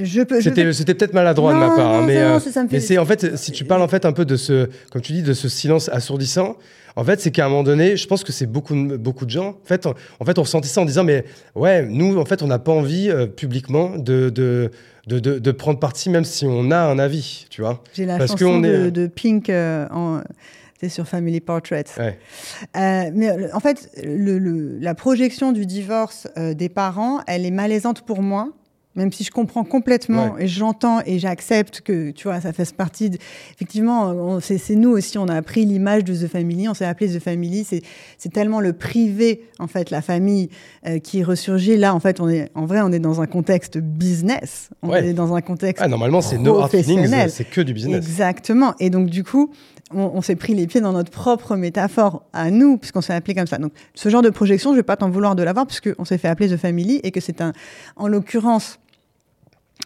Je 0.00 0.22
peux. 0.22 0.40
C'était 0.40 0.64
peux- 0.64 0.84
peut-être 0.94 1.12
maladroit 1.12 1.52
de 1.52 1.58
ma 1.58 1.68
part, 1.68 1.80
hein, 1.92 2.00
non, 2.00 2.06
mais, 2.06 2.14
non, 2.14 2.36
euh, 2.36 2.40
ça, 2.40 2.50
ça 2.50 2.62
me 2.62 2.68
fait- 2.68 2.76
mais 2.76 2.80
c'est 2.80 2.96
en 2.96 3.04
fait, 3.04 3.36
si 3.36 3.52
tu 3.52 3.64
parles 3.66 3.82
en 3.82 3.88
fait 3.88 4.06
un 4.06 4.12
peu 4.12 4.24
de 4.24 4.36
ce, 4.36 4.68
comme 4.90 5.02
tu 5.02 5.12
dis, 5.12 5.22
de 5.22 5.34
ce 5.34 5.50
silence 5.50 5.90
assourdissant, 5.90 6.56
en 6.96 7.04
fait, 7.04 7.20
c'est 7.20 7.30
qu'à 7.30 7.44
un 7.44 7.48
moment 7.50 7.62
donné, 7.62 7.96
je 7.98 8.06
pense 8.06 8.24
que 8.24 8.32
c'est 8.32 8.46
beaucoup, 8.46 8.74
de- 8.74 8.96
beaucoup 8.96 9.26
de 9.26 9.30
gens. 9.30 9.48
En 9.62 9.66
fait, 9.66 9.84
on, 9.84 9.94
en 10.20 10.24
fait, 10.24 10.38
on 10.38 10.42
ressentait 10.42 10.68
ça 10.68 10.80
en 10.80 10.86
disant, 10.86 11.04
mais 11.04 11.24
ouais, 11.54 11.84
nous, 11.84 12.18
en 12.18 12.24
fait, 12.24 12.42
on 12.42 12.46
n'a 12.46 12.58
pas 12.58 12.72
envie 12.72 13.10
euh, 13.10 13.26
publiquement 13.26 13.90
de, 13.98 14.30
de, 14.30 14.70
de, 15.08 15.18
de, 15.18 15.38
de 15.38 15.50
prendre 15.52 15.78
parti, 15.78 16.08
même 16.08 16.24
si 16.24 16.46
on 16.46 16.70
a 16.70 16.78
un 16.78 16.98
avis, 16.98 17.44
tu 17.50 17.60
vois. 17.60 17.82
J'ai 17.92 18.06
la 18.06 18.16
parce 18.16 18.30
chanson 18.32 18.60
de, 18.60 18.68
est- 18.86 18.90
de 18.90 19.06
Pink 19.08 19.50
euh, 19.50 19.86
en. 19.90 20.22
Sur 20.88 21.06
Family 21.06 21.40
Portrait. 21.40 21.84
Ouais. 21.98 22.18
Euh, 22.76 23.10
mais 23.14 23.30
euh, 23.30 23.48
en 23.54 23.60
fait, 23.60 23.90
le- 24.04 24.38
le- 24.38 24.78
la 24.80 24.94
projection 24.94 25.52
du 25.52 25.66
divorce 25.66 26.28
euh, 26.36 26.54
des 26.54 26.68
parents, 26.68 27.20
elle 27.26 27.46
est 27.46 27.50
malaisante 27.50 28.02
pour 28.02 28.22
moi, 28.22 28.48
même 28.94 29.10
si 29.10 29.24
je 29.24 29.30
comprends 29.30 29.64
complètement 29.64 30.36
et 30.38 30.46
j'entends 30.46 31.00
et 31.06 31.18
j'accepte 31.18 31.80
que, 31.80 32.10
tu 32.10 32.24
vois, 32.28 32.42
ça 32.42 32.52
fasse 32.52 32.72
partie. 32.72 33.08
De... 33.08 33.16
Effectivement, 33.54 34.38
c'est 34.40 34.74
nous 34.74 34.90
aussi, 34.90 35.16
on 35.16 35.28
a 35.28 35.34
appris 35.34 35.64
l'image 35.64 36.04
de 36.04 36.14
The 36.14 36.26
Family, 36.28 36.68
on 36.68 36.74
s'est 36.74 36.84
appelé 36.84 37.08
The 37.08 37.18
Family. 37.22 37.66
C'est 38.18 38.32
tellement 38.32 38.60
le 38.60 38.74
privé, 38.74 39.44
en 39.58 39.66
fait, 39.66 39.90
la 39.90 40.02
famille 40.02 40.50
euh, 40.86 40.98
qui 40.98 41.22
ressurgit. 41.24 41.78
Là, 41.78 41.94
en 41.94 42.00
fait, 42.00 42.20
on 42.20 42.28
est, 42.28 42.50
en 42.54 42.66
vrai, 42.66 42.80
on 42.82 42.92
est 42.92 42.98
dans 42.98 43.22
un 43.22 43.26
contexte 43.26 43.78
business. 43.78 44.68
On 44.82 44.90
Ouais. 44.90 45.06
est 45.08 45.12
dans 45.14 45.34
un 45.34 45.40
contexte 45.40 45.82
Ah, 45.82 45.88
normalement, 45.88 46.20
c'est 46.20 46.36
no 46.36 46.58
hard 46.58 46.70
feelings, 46.72 47.28
c'est 47.30 47.44
que 47.48 47.62
du 47.62 47.72
business. 47.72 48.04
Exactement. 48.04 48.74
Et 48.78 48.90
donc, 48.90 49.08
du 49.08 49.24
coup, 49.24 49.50
on, 49.94 50.12
on 50.14 50.22
s'est 50.22 50.36
pris 50.36 50.54
les 50.54 50.66
pieds 50.66 50.80
dans 50.80 50.92
notre 50.92 51.10
propre 51.10 51.56
métaphore 51.56 52.24
à 52.32 52.50
nous, 52.50 52.76
puisqu'on 52.78 53.00
s'est 53.00 53.14
appelé 53.14 53.34
comme 53.34 53.46
ça. 53.46 53.58
Donc, 53.58 53.72
ce 53.94 54.08
genre 54.08 54.22
de 54.22 54.30
projection, 54.30 54.70
je 54.72 54.76
vais 54.76 54.82
pas 54.82 54.96
t'en 54.96 55.10
vouloir 55.10 55.34
de 55.36 55.42
l'avoir, 55.42 55.66
puisqu'on 55.66 56.04
s'est 56.04 56.18
fait 56.18 56.28
appeler 56.28 56.48
The 56.48 56.56
Family 56.56 57.00
et 57.02 57.10
que 57.10 57.20
c'est 57.20 57.40
un. 57.40 57.52
En 57.96 58.08
l'occurrence, 58.08 58.78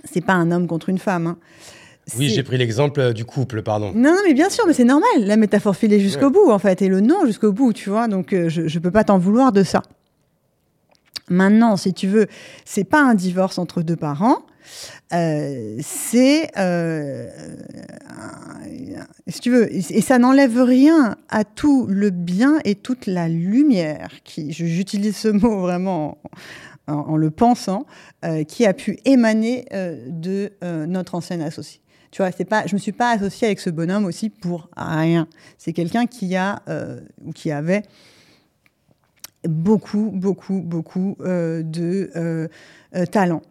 c'est 0.05 0.21
pas 0.25 0.35
un 0.35 0.51
homme 0.51 0.67
contre 0.67 0.89
une 0.89 0.99
femme. 0.99 1.27
hein. 1.27 1.37
Oui, 2.17 2.29
j'ai 2.29 2.45
pris 2.45 2.57
l'exemple 2.57 3.01
euh, 3.01 3.13
du 3.13 3.25
couple, 3.25 3.63
pardon. 3.63 3.91
non, 3.95 4.11
non, 4.13 4.21
mais 4.25 4.33
bien 4.33 4.49
sûr, 4.49 4.65
mais 4.67 4.73
c'est 4.73 4.85
normal. 4.85 5.09
La 5.19 5.37
métaphore 5.37 5.75
filée 5.75 5.99
jusqu'au 5.99 6.27
Ouais. 6.27 6.31
bout, 6.33 6.51
en 6.53 6.59
fait, 6.61 6.81
et 6.83 6.89
le 6.89 7.01
non 7.01 7.27
jusqu'au 7.27 7.51
bout, 7.53 7.73
tu 7.73 7.91
vois. 7.91 8.07
Donc, 8.07 8.33
euh, 8.33 8.49
je 8.49 8.63
ne 8.63 8.79
peux 8.83 8.93
pas 8.93 9.03
t'en 9.03 9.19
vouloir 9.19 9.51
de 9.51 9.65
ça. 9.65 9.83
Maintenant, 11.29 11.77
si 11.77 11.93
tu 11.93 12.07
veux, 12.07 12.27
c'est 12.65 12.85
pas 12.85 13.03
un 13.03 13.15
divorce 13.15 13.59
entre 13.59 13.83
deux 13.83 13.97
parents. 13.97 14.39
Euh, 15.13 15.79
c'est, 15.81 16.51
euh, 16.59 17.29
si 19.29 19.41
tu 19.41 19.51
veux, 19.51 19.73
et 19.73 20.01
ça 20.01 20.19
n'enlève 20.19 20.61
rien 20.61 21.17
à 21.29 21.45
tout 21.45 21.87
le 21.89 22.11
bien 22.11 22.59
et 22.65 22.75
toute 22.75 23.07
la 23.07 23.29
lumière 23.29 24.09
j'utilise 24.49 25.17
ce 25.17 25.29
mot 25.29 25.61
vraiment 25.61 26.19
en, 26.89 27.17
le 27.17 27.31
pensant, 27.31 27.85
euh, 28.25 28.45
qui 28.45 28.65
a 28.65 28.73
pu 28.73 28.99
émaner 29.05 29.67
de 30.09 30.53
notre 30.87 31.15
ancienne 31.15 31.43
associé. 31.43 31.81
Tu 32.13 32.23
vois, 32.23 32.31
c'est 32.31 32.45
pas, 32.45 32.67
je 32.67 32.75
me 32.75 32.79
suis 32.79 32.93
pas 32.93 33.11
associée 33.11 33.49
avec 33.49 33.61
ce 33.61 33.71
bonhomme 33.71 34.05
aussi 34.05 34.31
pour 34.31 34.71
rien. 34.77 35.27
C'est 35.59 35.73
quelqu'un 35.73 36.07
qui 36.07 36.37
a 36.37 36.63
ou 37.25 37.33
qui 37.33 37.51
avait 37.51 37.83
beaucoup, 39.45 40.11
beaucoup, 40.13 40.61
beaucoup 40.61 41.17
de 41.21 42.49
talent. 43.11 43.43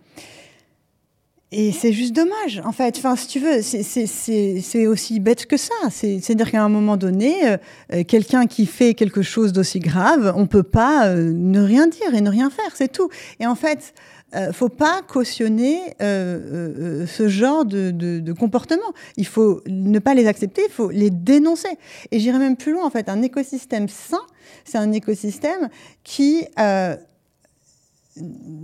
Et 1.52 1.72
c'est 1.72 1.94
juste 1.94 2.14
dommage, 2.14 2.62
en 2.66 2.72
fait. 2.72 2.98
Enfin, 2.98 3.16
si 3.16 3.28
tu 3.28 3.40
veux, 3.40 3.62
c'est- 3.62 4.88
aussi 4.88 5.20
bête 5.20 5.46
que 5.46 5.58
ça. 5.58 5.74
C'est- 5.92 6.20
C'est-à-dire 6.22 6.52
qu'à 6.52 6.64
un 6.64 6.70
moment 6.70 6.98
donné, 6.98 7.48
euh, 7.48 7.58
euh, 7.94 8.04
quelqu'un 8.04 8.46
qui 8.48 8.66
fait 8.66 8.94
quelque 8.94 9.22
chose 9.22 9.54
d'aussi 9.54 9.80
grave, 9.80 10.34
on 10.36 10.48
peut 10.48 10.64
pas 10.64 11.08
euh, 11.08 11.32
ne 11.34 11.62
rien 11.62 11.88
dire 11.88 12.14
et 12.14 12.22
ne 12.22 12.30
rien 12.30 12.50
faire, 12.50 12.72
c'est 12.76 12.92
tout. 12.92 13.10
Et 13.40 13.46
en 13.48 13.56
fait, 13.56 13.94
euh, 14.36 14.52
faut 14.52 14.70
pas 14.70 15.02
cautionner 15.08 15.80
euh, 16.02 17.04
euh, 17.04 17.08
ce 17.08 17.28
genre 17.30 17.64
de, 17.64 17.92
de, 17.92 18.20
de 18.20 18.34
comportement. 18.34 18.92
Il 19.16 19.28
faut 19.28 19.62
ne 19.68 20.00
pas 20.00 20.14
les 20.16 20.28
accepter, 20.28 20.64
il 20.68 20.74
faut 20.74 20.90
les 20.90 21.12
dénoncer. 21.12 21.70
Et 22.12 22.20
j'irai 22.20 22.40
même 22.40 22.58
plus 22.58 22.74
loin, 22.74 22.86
en 22.86 22.90
fait. 22.90 23.08
Un 23.08 23.22
écosystème 23.22 23.88
sain, 23.88 24.20
c'est 24.66 24.80
un 24.80 24.92
écosystème 24.92 25.70
qui, 26.04 26.44
euh, 26.60 26.98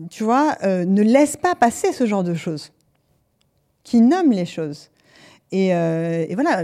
tu 0.10 0.24
vois, 0.24 0.56
euh, 0.64 0.86
ne 0.86 1.02
laisse 1.02 1.38
pas 1.38 1.56
passer 1.56 1.92
ce 1.92 2.06
genre 2.06 2.24
de 2.24 2.34
choses, 2.34 2.72
qui 3.84 4.02
nomme 4.02 4.32
les 4.32 4.46
choses. 4.46 4.90
Et, 5.54 5.76
euh, 5.76 6.26
et 6.30 6.36
voilà, 6.36 6.64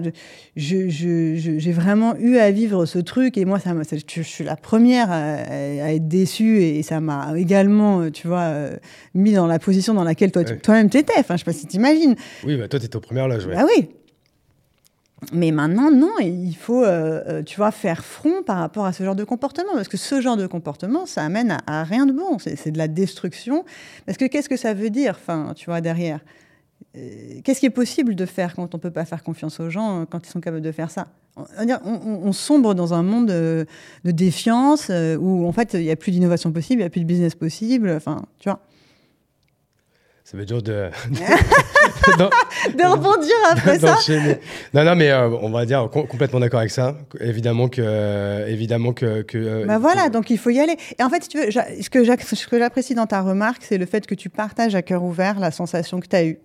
j'ai 0.56 1.72
vraiment 1.74 2.16
eu 2.16 2.38
à 2.38 2.52
vivre 2.52 2.86
ce 2.86 3.00
truc. 3.00 3.38
Et 3.38 3.44
moi, 3.44 3.60
ça, 3.60 3.74
je, 3.92 4.22
suis 4.22 4.46
la 4.46 4.56
première 4.56 5.12
à, 5.12 5.34
à 5.34 5.92
être 5.92 6.08
déçue. 6.08 6.62
Et 6.62 6.84
ça 6.84 7.02
m'a 7.02 7.34
également, 7.38 8.00
euh, 8.00 8.12
tu 8.12 8.28
vois, 8.28 8.50
mis 9.14 9.34
dans 9.34 9.46
la 9.46 9.60
position 9.60 9.94
dans 9.94 10.06
laquelle 10.06 10.32
toi, 10.32 10.46
tu- 10.46 10.54
Ouais. 10.54 10.60
toi-même 10.60 10.90
t'étais. 10.90 11.20
Enfin, 11.20 11.34
je 11.36 11.40
sais 11.40 11.46
pas 11.46 11.52
si 11.52 11.68
t'imagines. 11.68 12.16
Oui, 12.46 12.56
bah, 12.56 12.70
toi, 12.70 12.80
t'étais 12.80 12.96
aux 12.96 13.02
premières 13.02 13.28
loges, 13.28 13.46
ouais. 13.46 13.56
Bah 13.56 13.66
oui. 13.76 13.90
Mais 15.34 15.50
maintenant, 15.52 15.90
non, 15.90 16.14
il 16.20 16.56
faut, 16.56 16.84
euh, 16.84 17.24
euh, 17.28 17.44
tu 17.44 17.58
vois, 17.58 17.72
faire 17.72 18.06
front 18.06 18.44
par 18.44 18.58
rapport 18.58 18.86
à 18.86 18.94
ce 18.94 19.04
genre 19.04 19.16
de 19.16 19.24
comportement. 19.24 19.74
Parce 19.74 19.88
que 19.88 19.98
ce 19.98 20.22
genre 20.22 20.38
de 20.38 20.46
comportement, 20.46 21.06
ça 21.08 21.24
amène 21.24 21.58
à, 21.66 21.84
rien 21.84 22.06
de 22.06 22.12
bon. 22.12 22.38
C'est 22.40 22.72
de 22.72 22.78
la 22.78 22.88
destruction. 22.88 23.66
Parce 24.06 24.18
que 24.18 24.26
qu'est-ce 24.26 24.48
que 24.48 24.58
ça 24.58 24.76
veut 24.76 24.92
dire, 24.92 25.16
enfin, 25.20 25.54
tu 25.56 25.66
vois, 25.66 25.82
derrière? 25.82 26.20
Euh, 26.96 27.42
Qu'est-ce 27.44 27.60
qui 27.60 27.66
est 27.66 27.72
possible 27.72 28.14
de 28.14 28.26
faire 28.26 28.56
quand 28.56 28.76
on 28.76 28.80
peut 28.80 28.92
pas 28.92 29.06
faire 29.06 29.24
confiance 29.24 29.60
aux 29.60 29.72
gens, 29.72 30.06
quand 30.06 30.26
ils 30.26 30.30
sont 30.30 30.40
capables 30.40 30.62
de 30.62 30.72
faire 30.72 30.92
ça? 30.92 31.08
On, 31.36 32.32
sombre 32.32 32.74
dans 32.74 32.96
un 32.96 33.04
monde 33.04 33.28
de 33.28 33.66
défiance 34.04 34.92
où, 35.20 35.48
en 35.48 35.52
fait, 35.52 35.74
il 35.74 35.82
n'y 35.82 35.92
a 35.92 35.96
plus 35.96 36.12
d'innovation 36.12 36.52
possible, 36.52 36.82
il 36.82 36.84
n'y 36.84 36.88
a 36.88 36.90
plus 36.90 37.02
de 37.02 37.06
business 37.06 37.36
possible. 37.36 37.90
Enfin, 37.92 38.24
tu 38.40 38.50
vois. 38.50 38.60
Ça 40.30 40.36
veut 40.36 40.44
dire 40.44 40.62
de. 40.62 40.90
De 42.78 42.84
rebondir 42.86 43.34
après 43.50 43.80
ça. 43.80 43.96
Non, 44.74 44.84
non, 44.84 44.96
mais 44.96 45.10
euh, 45.10 45.30
on 45.42 45.50
va 45.52 45.66
dire 45.66 45.90
com- 45.92 46.06
complètement 46.08 46.40
d'accord 46.42 46.60
avec 46.60 46.72
ça. 46.72 46.98
Évidemment 47.22 47.70
que, 47.70 47.82
euh, 47.82 48.46
évidemment 48.48 48.92
que. 48.92 49.22
que 49.22 49.38
euh, 49.38 49.66
Bah 49.66 49.78
voilà, 49.78 50.08
que- 50.08 50.12
donc 50.14 50.30
il 50.30 50.38
faut 50.38 50.50
y 50.50 50.60
aller. 50.60 50.76
Et 51.00 51.04
en 51.04 51.10
fait, 51.10 51.24
si 51.24 51.30
tu 51.30 51.38
veux, 51.40 51.50
ce 51.52 51.90
que 51.90 52.04
j'apprécie 52.04 52.94
dans 52.94 53.06
ta 53.08 53.22
remarque, 53.22 53.64
c'est 53.64 53.78
le 53.78 53.86
fait 53.86 54.06
que 54.06 54.16
tu 54.16 54.30
partages 54.30 54.76
à 54.76 54.82
cœur 54.82 55.04
ouvert 55.04 55.40
la 55.40 55.52
sensation 55.52 56.00
que 56.02 56.08
tu 56.08 56.16
as 56.18 56.26
eue. 56.26 56.40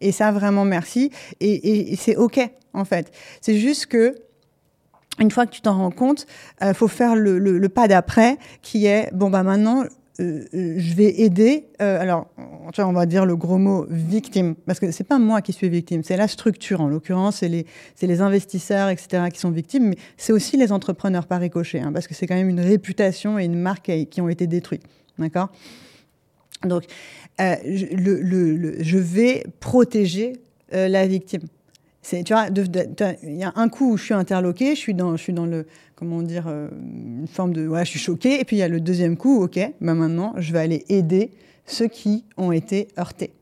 Et 0.00 0.12
ça, 0.12 0.32
vraiment, 0.32 0.64
merci. 0.64 1.10
Et, 1.40 1.52
et- 1.52 1.92
et 1.92 1.96
c'est 1.96 2.16
OK, 2.16 2.40
en 2.72 2.84
fait. 2.86 3.12
C'est 3.42 3.58
juste 3.58 3.86
que, 3.86 4.14
une 5.18 5.30
fois 5.30 5.44
que 5.46 5.52
tu 5.52 5.60
t'en 5.60 5.76
rends 5.76 5.90
compte, 5.90 6.26
il 6.62 6.72
faut 6.74 6.88
faire 6.88 7.14
le, 7.14 7.38
le- 7.38 7.58
le 7.58 7.68
pas 7.68 7.86
d'après, 7.86 8.38
qui 8.62 8.86
est, 8.86 9.10
bon, 9.12 9.28
bah 9.30 9.42
maintenant, 9.42 9.84
je 10.18 10.94
vais 10.94 11.20
aider, 11.20 11.68
euh, 11.82 12.00
alors, 12.00 12.26
on 12.78 12.92
va 12.92 13.06
dire 13.06 13.26
le 13.26 13.36
gros 13.36 13.58
mot 13.58 13.86
victime, 13.88 14.54
parce 14.54 14.80
que 14.80 14.90
c'est 14.90 15.04
pas 15.04 15.18
moi 15.18 15.42
qui 15.42 15.52
suis 15.52 15.68
victime, 15.68 16.02
c'est 16.02 16.16
la 16.16 16.28
structure 16.28 16.80
en 16.80 16.88
l'occurrence, 16.88 17.36
c'est 17.36 18.06
les, 18.06 18.20
investisseurs, 18.20 18.88
etc., 18.88 19.24
qui 19.32 19.38
sont 19.38 19.50
victimes, 19.50 19.88
mais 19.88 19.96
c'est 20.16 20.32
aussi 20.32 20.56
les 20.56 20.72
entrepreneurs 20.72 21.26
par 21.26 21.40
ricochet, 21.40 21.80
hein, 21.80 21.92
parce 21.92 22.06
que 22.06 22.14
c'est 22.14 22.26
quand 22.26 22.34
même 22.34 22.48
une 22.48 22.60
réputation 22.60 23.38
et 23.38 23.44
une 23.44 23.58
marque 23.58 23.90
qui, 24.10 24.20
ont 24.20 24.28
été 24.28 24.46
détruites, 24.46 24.84
d'accord? 25.18 25.50
Donc, 26.64 26.84
euh, 27.40 27.56
je, 27.64 28.98
vais 28.98 29.44
protéger 29.60 30.32
euh, 30.72 30.88
la 30.88 31.06
victime. 31.06 31.42
C'est, 32.08 32.22
tu 32.22 32.34
vois, 32.34 32.46
il 33.24 33.34
y 33.34 33.42
a 33.42 33.52
un 33.56 33.68
coup 33.68 33.94
où 33.94 33.96
je 33.96 34.04
suis 34.04 34.14
interloquée, 34.14 34.76
je 34.76 34.80
suis 34.80 34.94
dans, 34.94 35.16
le, 35.44 35.66
comment 35.96 36.22
dire, 36.22 36.46
euh, 36.46 36.68
une 36.70 37.26
forme 37.26 37.52
de, 37.52 37.66
ouais, 37.66 37.84
je 37.84 37.90
suis 37.90 37.98
choquée, 37.98 38.38
et 38.38 38.44
puis 38.44 38.54
il 38.54 38.58
y 38.60 38.62
a 38.62 38.68
le 38.68 38.78
deuxième 38.78 39.16
coup, 39.16 39.42
ok, 39.42 39.58
ben 39.80 39.94
maintenant, 39.94 40.32
je 40.36 40.52
vais 40.52 40.60
aller 40.60 40.84
aider 40.88 41.32
ceux 41.64 41.88
qui 41.88 42.24
ont 42.36 42.52
été 42.52 42.86
heurtés. 42.96 43.32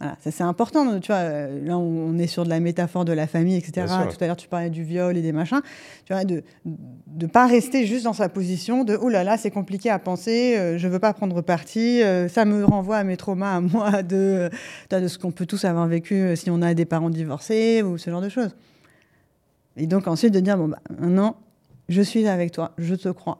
Voilà, 0.00 0.16
ça 0.20 0.30
c'est 0.30 0.42
important. 0.42 0.98
Tu 0.98 1.08
vois, 1.08 1.16
euh, 1.16 1.66
là, 1.66 1.76
on 1.76 2.16
est 2.16 2.26
sur 2.26 2.44
de 2.44 2.48
la 2.48 2.58
métaphore 2.58 3.04
de 3.04 3.12
la 3.12 3.26
famille, 3.26 3.56
etc. 3.56 3.86
Tout 4.10 4.24
à 4.24 4.26
l'heure, 4.26 4.36
tu 4.36 4.48
parlais 4.48 4.70
du 4.70 4.82
viol 4.82 5.14
et 5.14 5.20
des 5.20 5.32
machins. 5.32 5.60
Tu 6.06 6.14
vois, 6.14 6.24
de 6.24 6.42
ne 6.64 7.26
pas 7.26 7.46
rester 7.46 7.86
juste 7.86 8.04
dans 8.04 8.14
sa 8.14 8.30
position 8.30 8.84
de 8.84 8.96
oh 8.98 9.10
là 9.10 9.24
là, 9.24 9.36
c'est 9.36 9.50
compliqué 9.50 9.90
à 9.90 9.98
penser, 9.98 10.56
euh, 10.56 10.78
je 10.78 10.88
veux 10.88 10.98
pas 10.98 11.12
prendre 11.12 11.42
parti, 11.42 12.02
euh, 12.02 12.28
ça 12.28 12.46
me 12.46 12.64
renvoie 12.64 12.96
à 12.96 13.04
mes 13.04 13.18
traumas, 13.18 13.56
à 13.56 13.60
moi, 13.60 14.02
de, 14.02 14.48
de 14.88 15.08
ce 15.08 15.18
qu'on 15.18 15.32
peut 15.32 15.44
tous 15.44 15.66
avoir 15.66 15.86
vécu 15.86 16.34
si 16.34 16.48
on 16.48 16.62
a 16.62 16.72
des 16.72 16.86
parents 16.86 17.10
divorcés 17.10 17.82
ou 17.82 17.98
ce 17.98 18.08
genre 18.08 18.22
de 18.22 18.30
choses. 18.30 18.56
Et 19.76 19.86
donc 19.86 20.08
ensuite 20.08 20.32
de 20.32 20.40
dire 20.40 20.56
bon 20.56 20.68
bah 20.68 20.80
maintenant, 20.98 21.36
je 21.90 22.00
suis 22.00 22.26
avec 22.26 22.52
toi, 22.52 22.72
je 22.78 22.94
te 22.94 23.10
crois. 23.10 23.38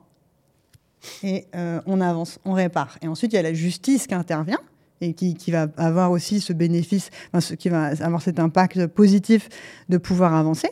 Et 1.22 1.46
on 1.86 2.02
avance, 2.02 2.38
on 2.44 2.52
répare. 2.52 2.98
Et 3.00 3.08
ensuite, 3.08 3.32
il 3.32 3.36
y 3.36 3.38
a 3.38 3.42
la 3.42 3.54
justice 3.54 4.06
qui 4.06 4.14
intervient 4.14 4.60
et 5.00 5.14
qui, 5.14 5.50
va 5.50 5.66
avoir 5.76 6.10
aussi 6.10 6.40
ce 6.40 6.52
bénéfice, 6.52 7.10
ce, 7.38 7.54
qui 7.54 7.68
va 7.68 7.92
avoir 8.00 8.22
cet 8.22 8.38
impact 8.38 8.86
positif 8.86 9.48
de 9.88 9.96
pouvoir 9.96 10.34
avancer. 10.34 10.68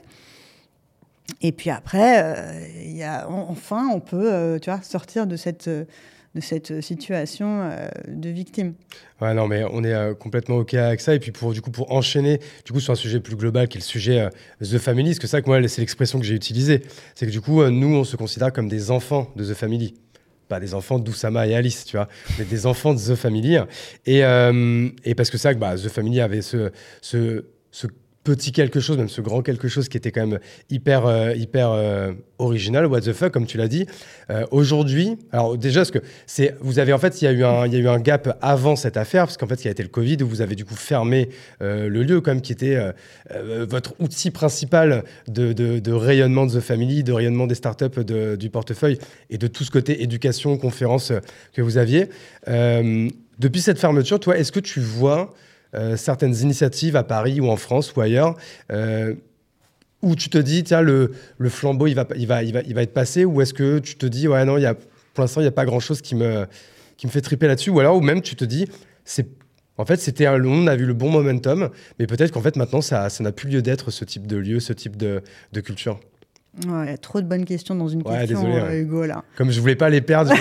Et 1.41 1.53
puis 1.53 1.71
après, 1.71 2.23
euh, 2.23 3.25
enfin, 3.29 3.89
on 3.93 4.01
peut 4.01 4.33
euh, 4.33 4.59
tu 4.59 4.71
vois, 4.71 4.81
sortir 4.83 5.27
de 5.27 5.37
cette, 5.37 5.69
de 5.69 6.41
cette 6.41 6.81
situation 6.81 7.63
euh, 7.63 7.89
de 8.09 8.29
victime. 8.29 8.75
Non, 9.21 9.47
mais 9.47 9.65
on 9.71 9.83
est 9.83 10.19
complètement 10.19 10.57
OK 10.57 10.75
avec 10.75 11.01
ça. 11.01 11.15
Et 11.15 11.19
puis, 11.19 11.33
pour, 11.33 11.53
du 11.53 11.61
coup, 11.61 11.71
pour 11.71 11.93
enchaîner 11.93 12.39
du 12.65 12.73
coup, 12.73 12.81
sur 12.81 12.93
un 12.93 12.97
sujet 12.97 13.21
plus 13.21 13.37
global 13.37 13.69
qui 13.69 13.79
est 13.79 13.81
le 13.81 13.85
sujet 13.85 14.29
The 14.61 14.79
Family, 14.79 15.11
parce 15.11 15.19
que 15.19 15.27
ça, 15.27 15.41
c'est 15.69 15.81
l'expression 15.81 16.19
que 16.19 16.25
j'ai 16.25 16.35
utilisée. 16.35 16.83
C'est 17.15 17.27
que 17.27 17.31
du 17.31 17.41
coup, 17.41 17.63
nous, 17.65 17.97
on 17.97 18.05
se 18.05 18.17
considère 18.17 18.53
comme 18.53 18.69
des 18.69 18.91
enfants 18.91 19.31
de 19.37 19.45
The 19.45 19.55
Family 19.55 19.95
pas 20.49 20.61
des 20.61 20.75
enfants 20.75 20.99
d'Oussama 20.99 21.47
et 21.47 21.55
Alice, 21.55 21.85
tu 21.85 21.97
vois, 21.97 22.09
mais 22.39 22.45
des 22.45 22.67
enfants 22.67 22.95
de 22.95 23.01
The 23.01 23.15
Family. 23.15 23.59
Et, 24.07 24.25
euh, 24.25 24.89
et 25.05 25.15
parce 25.15 25.31
que 25.31 25.39
ça, 25.39 25.53
bah, 25.55 25.77
The 25.77 25.89
Family 25.89 26.21
avait 26.21 26.43
ce, 26.43 26.71
ce, 27.01 27.45
ce 27.71 27.87
petit 28.29 28.53
quelque 28.53 28.79
chose, 28.79 28.99
même 28.99 29.09
ce 29.09 29.23
grand 29.23 29.41
quelque 29.41 29.69
chose 29.69 29.89
qui 29.89 29.97
était 29.97 30.13
quand 30.13 30.27
même 30.27 30.39
hyper, 30.69 31.07
euh, 31.07 31.33
hyper 31.35 31.71
euh, 31.71 32.13
original, 32.39 32.85
what 32.85 33.01
the 33.01 33.15
fuck, 33.15 33.33
comme 33.33 33.47
tu 33.47 33.57
l'as 33.57 33.69
dit. 33.69 33.87
Euh, 34.29 34.45
aujourd'hui, 34.51 35.17
alors 35.33 35.57
déjà, 35.57 35.87
ce 35.87 35.93
que 35.93 36.01
c'est, 36.27 36.55
vous 36.61 36.79
avez 36.79 36.93
en 36.93 36.99
fait, 36.99 37.23
il 37.23 37.25
y, 37.25 37.29
a 37.29 37.33
eu 37.33 37.43
un, 37.43 37.67
y 37.67 37.77
a 37.77 37.79
eu 37.79 37.89
un 37.89 37.99
gap 37.99 38.37
avant 38.43 38.77
cette 38.77 38.99
affaire, 38.99 39.25
parce 39.25 39.39
qu'en 39.39 39.47
fait, 39.47 39.63
il 39.63 39.65
y 39.65 39.69
a 39.69 39.71
été 39.71 39.83
le 39.83 39.89
Covid, 39.89 40.19
où 40.23 40.29
vous 40.29 40.43
avez 40.43 40.57
du 40.57 40.67
coup 40.67 40.75
fermé 40.75 41.31
le 41.61 41.89
lieu, 41.89 42.21
comme 42.21 42.43
qui 42.43 42.53
était 42.53 42.79
votre 43.67 43.95
outil 43.99 44.31
principal 44.31 45.05
de, 45.27 45.53
de, 45.53 45.93
rayonnement 45.93 46.45
de 46.45 46.59
The 46.59 46.61
Family, 46.61 47.03
de 47.03 47.13
rayonnement 47.13 47.47
des 47.47 47.55
startups 47.55 48.05
du 48.05 48.51
portefeuille 48.51 48.99
et 49.31 49.39
de 49.39 49.47
tout 49.47 49.65
ce 49.65 49.71
côté 49.71 50.03
éducation, 50.03 50.59
conférence 50.59 51.13
que 51.55 51.63
vous 51.63 51.79
aviez. 51.79 52.09
depuis 52.47 53.61
cette 53.61 53.79
fermeture, 53.79 54.21
toi, 54.21 54.37
est-ce 54.37 54.53
que 54.53 54.61
tu 54.61 54.81
vois 54.81 55.35
certaines 55.97 56.35
initiatives 56.37 56.97
à 56.97 57.05
Paris 57.05 57.41
ou 57.41 57.49
en 57.49 57.57
France 57.57 57.95
ou 57.95 58.01
ailleurs 58.01 58.37
euh, 58.73 59.15
où 60.03 60.15
tu 60.15 60.29
te 60.31 60.39
dis, 60.39 60.63
tiens, 60.63 60.81
le, 60.81 61.13
flambeau, 61.49 61.87
il 61.87 61.95
va, 61.95 62.05
être 62.43 62.93
passé 62.93 63.25
Ou 63.25 63.41
est-ce 63.41 63.53
que 63.53 63.79
tu 63.81 63.97
te 63.97 64.07
dis, 64.07 64.29
ouais, 64.29 64.45
non, 64.45 64.57
pour 65.15 65.23
l'instant, 65.23 65.41
il 65.41 65.45
n'y 65.45 65.49
a 65.49 65.53
pas 65.53 65.65
grand-chose 65.65 66.03
qui 66.03 66.15
me, 66.15 66.47
fait 67.09 67.21
triper 67.21 67.49
là-dessus 67.49 67.71
Ou 67.71 67.81
alors, 67.81 67.97
ou 67.97 68.01
même 68.01 68.23
tu 68.23 68.37
te 68.37 68.45
dis, 68.45 68.67
en 69.77 69.85
fait, 69.85 69.97
c'était 69.97 70.29
on 70.29 70.67
a 70.67 70.77
vu 70.77 70.87
le 70.87 70.95
bon 70.95 71.11
momentum, 71.11 71.71
mais 71.99 72.07
peut-être 72.07 72.33
qu'en 72.33 72.43
fait 72.43 72.57
maintenant 72.57 72.81
ça, 72.81 73.09
n'a 73.21 73.33
plus 73.33 73.49
lieu 73.49 73.63
d'être 73.63 73.91
ce 73.91 74.05
type 74.05 74.27
de 74.27 74.37
lieu, 74.37 74.61
ce 74.61 74.73
type 74.73 74.97
de 74.97 75.23
culture. 75.61 75.99
Il 76.65 76.71
y 76.71 76.93
a 76.93 76.99
trop 76.99 77.21
de 77.21 77.27
bonnes 77.27 77.45
questions 77.45 77.75
dans 77.75 77.89
une 77.89 78.03
question, 78.03 78.45
euh, 78.45 78.81
Hugo, 78.81 79.05
là. 79.05 79.23
Comme 79.37 79.51
je 79.51 79.61
voulais 79.61 79.77
pas 79.77 79.91
les 79.91 80.01
perdre, 80.01 80.33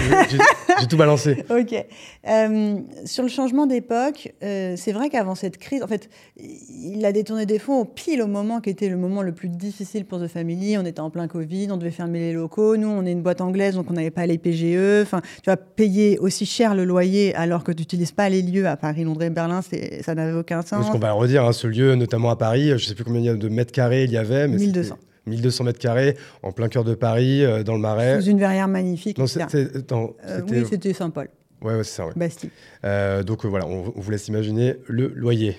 j'ai 0.79 0.87
tout 0.87 0.97
balancé. 0.97 1.43
ok. 1.49 1.85
Euh, 2.27 2.75
sur 3.05 3.23
le 3.23 3.29
changement 3.29 3.67
d'époque, 3.67 4.33
euh, 4.43 4.73
c'est 4.77 4.93
vrai 4.93 5.09
qu'avant 5.09 5.35
cette 5.35 5.57
crise, 5.57 5.83
en 5.83 5.87
fait, 5.87 6.09
il 6.37 7.05
a 7.05 7.11
détourné 7.11 7.45
des 7.45 7.59
fonds 7.59 7.81
au 7.81 7.85
pile 7.85 8.21
au 8.21 8.27
moment 8.27 8.61
qui 8.61 8.69
était 8.69 8.89
le 8.89 8.97
moment 8.97 9.21
le 9.21 9.31
plus 9.31 9.49
difficile 9.49 10.05
pour 10.05 10.19
The 10.19 10.27
Family. 10.27 10.77
On 10.77 10.85
était 10.85 11.01
en 11.01 11.11
plein 11.11 11.27
Covid, 11.27 11.67
on 11.71 11.77
devait 11.77 11.91
fermer 11.91 12.19
les 12.19 12.33
locaux. 12.33 12.77
Nous, 12.77 12.87
on 12.87 13.05
est 13.05 13.11
une 13.11 13.21
boîte 13.21 13.41
anglaise, 13.41 13.75
donc 13.75 13.91
on 13.91 13.93
n'avait 13.93 14.09
pas 14.09 14.25
les 14.25 14.39
PGE. 14.39 15.03
Enfin, 15.03 15.21
tu 15.43 15.49
vas 15.49 15.57
payer 15.57 16.17
aussi 16.19 16.45
cher 16.45 16.73
le 16.73 16.83
loyer 16.83 17.35
alors 17.35 17.63
que 17.63 17.71
tu 17.71 17.81
n'utilises 17.81 18.11
pas 18.11 18.29
les 18.29 18.41
lieux 18.41 18.67
à 18.67 18.75
Paris, 18.75 19.03
Londres 19.03 19.23
et 19.23 19.29
Berlin, 19.29 19.61
ça 19.61 20.15
n'avait 20.15 20.37
aucun 20.37 20.61
sens. 20.61 20.79
Parce 20.79 20.89
qu'on 20.89 20.99
va 20.99 21.09
le 21.09 21.13
redire, 21.13 21.45
hein, 21.45 21.51
ce 21.51 21.67
lieu, 21.67 21.93
notamment 21.95 22.31
à 22.31 22.35
Paris, 22.37 22.71
je 22.71 22.85
sais 22.85 22.95
plus 22.95 23.03
combien 23.03 23.35
de 23.35 23.49
mètres 23.49 23.71
carrés 23.71 24.05
il 24.05 24.11
y 24.11 24.17
avait. 24.17 24.47
Mais 24.47 24.57
1200. 24.57 24.97
1200 25.27 25.63
mètres 25.65 25.79
carrés, 25.79 26.17
en 26.43 26.51
plein 26.51 26.69
cœur 26.69 26.83
de 26.83 26.95
Paris, 26.95 27.43
euh, 27.43 27.63
dans 27.63 27.73
le 27.73 27.79
Marais. 27.79 28.19
Sous 28.19 28.29
une 28.29 28.39
verrière 28.39 28.67
magnifique. 28.67 29.17
Non, 29.17 29.27
c'était, 29.27 29.67
euh, 29.91 30.41
oui, 30.49 30.63
c'était 30.69 30.93
Saint-Paul. 30.93 31.29
Ouais, 31.61 31.75
ouais 31.75 31.83
c'est 31.83 31.95
ça. 31.95 32.07
Ouais. 32.07 32.13
Bastille. 32.15 32.49
Euh, 32.85 33.23
donc 33.23 33.45
voilà, 33.45 33.67
on, 33.67 33.93
vous 33.95 34.11
laisse 34.11 34.27
imaginer 34.27 34.75
le 34.87 35.07
loyer. 35.07 35.57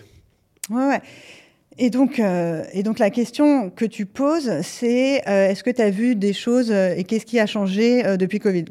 Ouais, 0.70 0.87
ouais. 0.87 1.00
Et 1.81 1.90
donc, 1.90 2.18
et 2.18 2.83
donc 2.83 2.98
la 2.98 3.11
question 3.11 3.70
que 3.70 3.85
tu 3.85 4.04
poses, 4.04 4.62
c'est 4.62 5.22
est-ce 5.26 5.62
que 5.62 5.70
tu 5.70 5.81
as 5.81 5.90
vu 5.90 6.16
des 6.16 6.33
choses 6.33 6.72
et 6.72 7.04
qu'est-ce 7.04 7.24
qui 7.24 7.38
a 7.38 7.46
changé 7.46 8.02
depuis 8.16 8.40
Covid? 8.40 8.64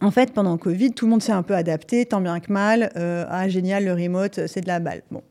En 0.00 0.10
fait, 0.10 0.32
pendant 0.32 0.56
Covid, 0.56 0.92
tout 0.92 1.04
le 1.04 1.10
monde 1.10 1.22
s'est 1.22 1.32
un 1.32 1.42
peu 1.42 1.54
adapté, 1.54 2.06
tant 2.06 2.22
bien 2.22 2.40
que 2.40 2.50
mal. 2.50 2.90
ah, 2.96 3.48
génial, 3.48 3.84
le 3.84 3.92
remote, 3.92 4.46
c'est 4.46 4.62
de 4.62 4.66
la 4.66 4.80
balle. 4.80 5.02
Bon, 5.10 5.22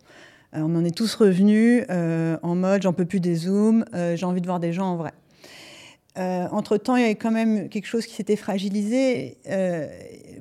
on 0.56 0.76
en 0.76 0.86
est 0.86 0.96
tous 0.96 1.16
revenus 1.16 1.84
euh, 1.90 2.38
en 2.44 2.56
mode 2.56 2.84
j'en 2.84 2.94
peux 2.94 3.06
plus 3.06 3.20
des 3.20 3.36
zooms, 3.36 3.86
euh, 3.94 4.16
j'ai 4.16 4.26
envie 4.26 4.42
de 4.42 4.46
voir 4.46 4.60
des 4.60 4.74
gens 4.74 4.88
en 4.88 4.98
vrai. 4.98 5.14
entre-temps, 6.16 6.96
il 6.96 7.02
y 7.02 7.06
avait 7.06 7.16
quand 7.16 7.32
même 7.32 7.70
quelque 7.70 7.88
chose 7.88 8.06
qui 8.06 8.14
s'était 8.14 8.36
fragilisé. 8.36 9.38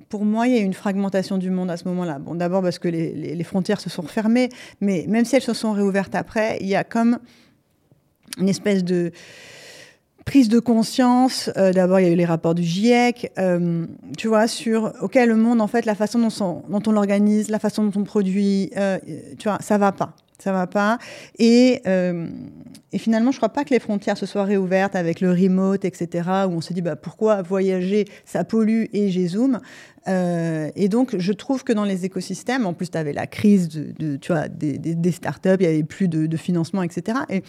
pour 0.08 0.24
moi, 0.24 0.46
il 0.46 0.54
y 0.54 0.58
a 0.58 0.60
eu 0.60 0.64
une 0.64 0.74
fragmentation 0.74 1.38
du 1.38 1.50
monde 1.50 1.70
à 1.70 1.76
ce 1.76 1.88
moment-là. 1.88 2.18
D'abord 2.34 2.62
parce 2.62 2.78
que 2.78 2.88
les, 2.88 3.44
frontières 3.44 3.80
se 3.80 3.88
sont 3.88 4.02
refermées, 4.02 4.50
mais 4.80 5.06
même 5.08 5.24
si 5.24 5.36
elles 5.36 5.42
se 5.42 5.54
sont 5.54 5.72
réouvertes 5.72 6.14
après, 6.14 6.58
il 6.60 6.68
y 6.68 6.74
a 6.74 6.84
comme 6.84 7.18
une 8.38 8.48
espèce 8.48 8.84
de 8.84 9.12
prise 10.24 10.48
de 10.48 10.58
conscience. 10.58 11.50
D'abord, 11.56 12.00
il 12.00 12.06
y 12.06 12.08
a 12.08 12.12
eu 12.12 12.16
les 12.16 12.24
rapports 12.24 12.54
du 12.54 12.62
GIEC, 12.62 13.32
tu 14.16 14.28
vois, 14.28 14.46
sur 14.46 14.92
OK, 15.00 15.14
le 15.14 15.36
monde, 15.36 15.60
en 15.60 15.66
fait, 15.66 15.84
la 15.84 15.94
façon 15.94 16.18
dont, 16.18 16.82
on 16.86 16.92
l'organise, 16.92 17.48
la 17.48 17.58
façon 17.58 17.84
dont 17.84 18.00
on 18.00 18.04
produit, 18.04 18.70
tu 19.38 19.48
vois, 19.48 19.58
ça 19.60 19.78
va 19.78 19.92
pas. 19.92 20.14
Ça 20.38 20.50
va 20.50 20.66
pas. 20.66 20.98
Et, 21.38 21.82
finalement, 22.96 23.30
je 23.30 23.36
crois 23.36 23.50
pas 23.50 23.64
que 23.64 23.70
les 23.70 23.78
frontières 23.78 24.18
se 24.18 24.26
soient 24.26 24.44
réouvertes 24.44 24.96
avec 24.96 25.20
le 25.20 25.30
remote, 25.30 25.84
etc., 25.84 26.28
où 26.48 26.52
on 26.52 26.60
se 26.60 26.72
dit 26.72 26.82
bah, 26.82 26.96
pourquoi 26.96 27.42
voyager, 27.42 28.06
ça 28.24 28.42
pollue 28.42 28.86
et 28.92 29.08
j'ai 29.08 29.28
zoom. 29.28 29.60
et 30.08 30.88
donc, 30.88 31.16
je 31.16 31.32
trouve 31.32 31.62
que 31.62 31.72
dans 31.72 31.84
les 31.84 32.04
écosystèmes, 32.04 32.66
en 32.66 32.74
plus, 32.74 32.90
tu 32.90 32.98
avais 32.98 33.12
la 33.12 33.28
crise 33.28 33.68
de, 33.68 34.16
tu 34.16 34.32
vois, 34.32 34.48
des, 34.48 35.12
startups, 35.12 35.56
il 35.60 35.64
y 35.64 35.68
avait 35.68 35.84
plus 35.84 36.08
de, 36.08 36.36
financement, 36.36 36.82
etc. 36.82 37.18
Et 37.30 37.42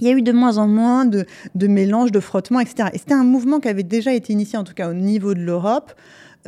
il 0.00 0.06
y 0.06 0.10
a 0.10 0.12
eu 0.12 0.22
de 0.22 0.32
moins 0.32 0.58
en 0.58 0.66
moins 0.66 1.04
de, 1.04 1.26
de 1.54 1.66
mélange, 1.66 2.12
de 2.12 2.20
frottement, 2.20 2.60
etc. 2.60 2.88
Et 2.92 2.98
c'était 2.98 3.14
un 3.14 3.24
mouvement 3.24 3.60
qui 3.60 3.68
avait 3.68 3.82
déjà 3.82 4.12
été 4.12 4.32
initié, 4.32 4.58
en 4.58 4.64
tout 4.64 4.74
cas 4.74 4.90
au 4.90 4.94
niveau 4.94 5.34
de 5.34 5.40
l'Europe, 5.40 5.92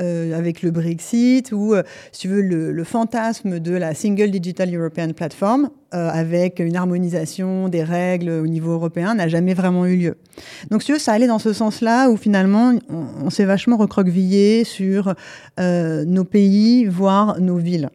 euh, 0.00 0.38
avec 0.38 0.62
le 0.62 0.70
Brexit, 0.70 1.52
ou, 1.52 1.74
euh, 1.74 1.82
si 2.12 2.22
tu 2.22 2.28
veux, 2.28 2.40
le, 2.40 2.84
fantasme 2.84 3.60
de 3.60 3.72
la 3.72 3.92
Single 3.92 4.30
Digital 4.30 4.74
European 4.74 5.12
Platform, 5.12 5.68
euh, 5.92 6.08
avec 6.08 6.60
une 6.60 6.76
harmonisation 6.76 7.68
des 7.68 7.84
règles 7.84 8.30
au 8.30 8.46
niveau 8.46 8.72
européen, 8.72 9.14
n'a 9.14 9.28
jamais 9.28 9.52
vraiment 9.52 9.84
eu 9.84 9.96
lieu. 9.96 10.16
Donc, 10.70 10.80
si 10.80 10.86
tu 10.86 10.92
veux, 10.94 10.98
ça 10.98 11.12
allait 11.12 11.26
dans 11.26 11.38
ce 11.38 11.52
sens-là, 11.52 12.08
où 12.08 12.16
finalement, 12.16 12.72
on, 12.88 13.04
on 13.26 13.28
s'est 13.28 13.44
vachement 13.44 13.76
recroquevillé 13.76 14.64
sur 14.64 15.14
nos 15.58 16.24
pays, 16.24 16.86
voire 16.86 17.38
nos 17.38 17.58
villes. 17.58 17.90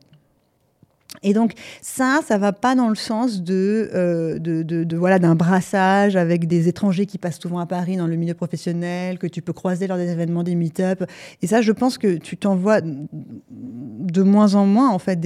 Et 1.28 1.34
donc 1.34 1.52
ça, 1.82 2.22
ça 2.26 2.38
va 2.38 2.54
pas 2.54 2.74
dans 2.74 2.88
le 2.88 2.96
sens 2.96 3.44
de, 3.44 3.90
euh, 3.94 4.40
de, 4.40 4.96
voilà 4.96 5.20
d'un 5.20 5.36
brassage 5.36 6.16
avec 6.16 6.48
des 6.48 6.70
étrangers 6.70 7.06
qui 7.06 7.18
passent 7.18 7.42
souvent 7.42 7.60
à 7.60 7.66
Paris 7.66 7.98
dans 7.98 8.08
le 8.08 8.16
milieu 8.16 8.34
professionnel, 8.34 9.20
que 9.20 9.28
tu 9.28 9.42
peux 9.42 9.52
croiser 9.52 9.88
lors 9.88 9.98
des 9.98 10.10
événements, 10.10 10.44
des 10.44 10.56
meet-up. 10.56 11.04
Et 11.42 11.48
ça, 11.48 11.62
je 11.62 11.74
pense 11.74 11.98
que 11.98 12.16
tu 12.16 12.38
t'en 12.38 12.56
vois 12.56 12.80
de 12.80 14.24
moins 14.24 14.56
en 14.56 14.66
moins 14.66 14.90
en 14.90 15.00
fait 15.00 15.20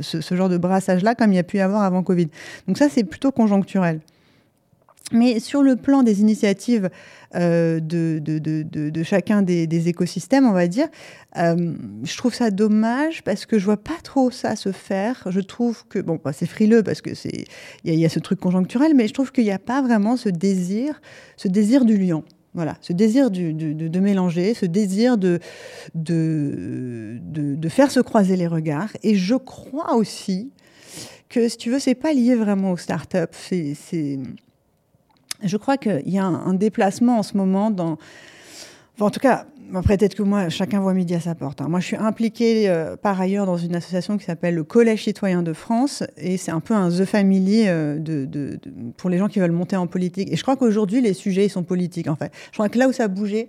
ce, 0.00 0.20
ce, 0.20 0.34
genre 0.36 0.48
de 0.48 0.58
brassage-là, 0.58 1.16
comme 1.16 1.32
il 1.32 1.36
y 1.36 1.40
a 1.40 1.42
pu 1.42 1.56
y 1.56 1.60
avoir 1.60 1.82
avant 1.82 2.04
Covid. 2.04 2.28
Donc 2.68 2.78
ça, 2.78 2.88
c'est 2.88 3.02
plutôt 3.02 3.32
conjoncturel. 3.32 4.00
Mais 5.12 5.38
sur 5.38 5.62
le 5.62 5.76
plan 5.76 6.02
des 6.02 6.20
initiatives 6.20 6.90
euh, 7.36 7.80
de, 7.80 9.02
chacun 9.04 9.42
des, 9.42 9.88
écosystèmes, 9.88 10.46
on 10.46 10.52
va 10.52 10.66
dire, 10.66 10.88
euh, 11.36 11.74
je 12.02 12.16
trouve 12.16 12.34
ça 12.34 12.50
dommage 12.50 13.22
parce 13.22 13.46
que 13.46 13.58
je 13.58 13.64
vois 13.64 13.76
pas 13.76 13.98
trop 14.02 14.30
ça 14.30 14.56
se 14.56 14.72
faire. 14.72 15.28
Je 15.30 15.40
trouve 15.40 15.86
que, 15.88 16.00
bon, 16.00 16.18
bah, 16.22 16.32
c'est 16.32 16.46
frileux 16.46 16.82
parce 16.82 17.02
que 17.02 17.14
c'est, 17.14 17.44
il 17.84 17.94
y, 17.94 18.04
a 18.04 18.08
ce 18.08 18.18
truc 18.18 18.40
conjoncturel, 18.40 18.94
mais 18.94 19.06
je 19.06 19.14
trouve 19.14 19.30
qu'il 19.30 19.44
n'y 19.44 19.52
a 19.52 19.60
pas 19.60 19.80
vraiment 19.80 20.16
ce 20.16 20.28
désir, 20.28 21.00
ce 21.36 21.46
désir 21.46 21.84
du 21.84 21.96
lion. 21.96 22.24
Voilà, 22.54 22.76
ce 22.80 22.94
désir 22.94 23.30
de, 23.30 23.98
mélanger, 24.00 24.54
ce 24.54 24.64
désir 24.64 25.18
de, 25.18 25.38
faire 27.68 27.90
se 27.90 28.00
croiser 28.00 28.36
les 28.36 28.46
regards. 28.46 28.90
Et 29.02 29.14
je 29.14 29.34
crois 29.34 29.94
aussi 29.94 30.50
que, 31.28 31.48
si 31.48 31.58
tu 31.58 31.70
veux, 31.70 31.78
c'est 31.78 31.94
pas 31.94 32.12
lié 32.12 32.34
vraiment 32.34 32.72
aux 32.72 32.76
startups. 32.76 33.26
Je 35.42 35.56
crois 35.56 35.76
qu'il 35.76 36.08
y 36.08 36.18
a 36.18 36.24
un, 36.24 36.54
déplacement 36.54 37.18
en 37.18 37.22
ce 37.22 37.36
moment 37.36 37.70
dans. 37.70 37.98
en 39.00 39.10
tout 39.10 39.20
cas, 39.20 39.46
après, 39.74 39.96
peut-être 39.96 40.14
que 40.14 40.22
moi, 40.22 40.48
chacun 40.48 40.80
voit 40.80 40.94
midi 40.94 41.14
à 41.14 41.20
sa 41.20 41.34
porte. 41.34 41.60
hein. 41.60 41.66
Moi, 41.68 41.80
je 41.80 41.86
suis 41.86 41.96
impliquée 41.96 42.68
euh, 42.68 42.96
par 42.96 43.20
ailleurs 43.20 43.46
dans 43.46 43.56
une 43.56 43.74
association 43.74 44.16
qui 44.16 44.24
s'appelle 44.24 44.54
le 44.54 44.64
Collège 44.64 45.04
citoyen 45.04 45.42
de 45.42 45.52
France, 45.52 46.04
et 46.16 46.36
c'est 46.36 46.52
un 46.52 46.60
peu 46.60 46.74
un 46.74 46.88
The 46.88 47.04
Family 47.04 47.64
euh, 47.66 47.98
pour 48.96 49.10
les 49.10 49.18
gens 49.18 49.28
qui 49.28 49.40
veulent 49.40 49.50
monter 49.50 49.76
en 49.76 49.86
politique. 49.86 50.32
Et 50.32 50.36
je 50.36 50.42
crois 50.42 50.56
qu'aujourd'hui, 50.56 51.00
les 51.00 51.14
sujets, 51.14 51.46
ils 51.46 51.50
sont 51.50 51.64
politiques, 51.64 52.08
en 52.08 52.16
fait. 52.16 52.30
Je 52.46 52.56
crois 52.56 52.68
que 52.68 52.78
là 52.78 52.88
où 52.88 52.92
ça 52.92 53.04
a 53.04 53.08
bougé, 53.08 53.48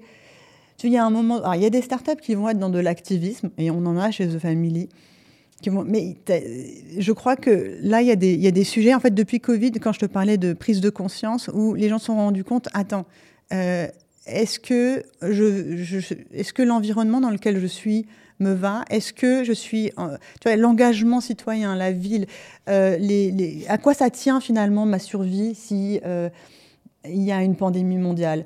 tu 0.77 0.89
y 0.89 0.97
a 0.97 1.05
un 1.05 1.09
moment... 1.09 1.53
Il 1.53 1.61
y 1.61 1.65
a 1.65 1.69
des 1.69 1.81
startups 1.81 2.21
qui 2.21 2.35
vont 2.35 2.49
être 2.49 2.59
dans 2.59 2.69
de 2.69 2.79
l'activisme, 2.79 3.49
et 3.57 3.69
on 3.69 3.85
en 3.85 3.97
a 3.97 4.09
chez 4.11 4.27
The 4.27 4.39
Family. 4.39 4.89
Mais 5.65 6.15
je 6.97 7.11
crois 7.11 7.35
que 7.35 7.77
là, 7.81 8.01
il 8.01 8.07
y, 8.07 8.11
a 8.11 8.15
des, 8.15 8.35
y 8.35 8.47
a 8.47 8.51
des 8.51 8.63
sujets, 8.63 8.93
en 8.93 8.99
fait, 8.99 9.13
depuis 9.13 9.39
Covid, 9.39 9.71
quand 9.73 9.91
je 9.91 9.99
te 9.99 10.05
parlais 10.05 10.37
de 10.37 10.53
prise 10.53 10.81
de 10.81 10.89
conscience, 10.89 11.49
où 11.53 11.73
les 11.73 11.89
gens 11.89 11.97
se 11.97 12.05
sont 12.05 12.15
rendus 12.15 12.43
compte, 12.43 12.69
attends, 12.73 13.05
euh, 13.53 13.87
est-ce 14.27 14.59
que, 14.59 15.03
je, 15.21 16.13
est-ce 16.33 16.53
que 16.53 16.61
l'environnement 16.61 17.21
dans 17.21 17.31
lequel 17.31 17.59
je 17.59 17.65
suis 17.65 18.05
me 18.39 18.53
va? 18.53 18.85
Est-ce 18.89 19.13
que 19.13 19.43
je 19.43 19.53
suis... 19.53 19.91
euh, 19.97 20.17
tu 20.39 20.47
vois, 20.47 20.57
l'engagement 20.57 21.21
citoyen, 21.21 21.75
la 21.75 21.91
ville, 21.91 22.27
euh, 22.69 22.97
à 23.67 23.77
quoi 23.79 23.95
ça 23.95 24.11
tient 24.11 24.39
finalement 24.39 24.85
ma 24.85 24.99
survie 24.99 25.55
si 25.55 25.99
il 27.05 27.23
y 27.23 27.31
a 27.31 27.41
une 27.41 27.55
pandémie 27.55 27.97
mondiale? 27.97 28.45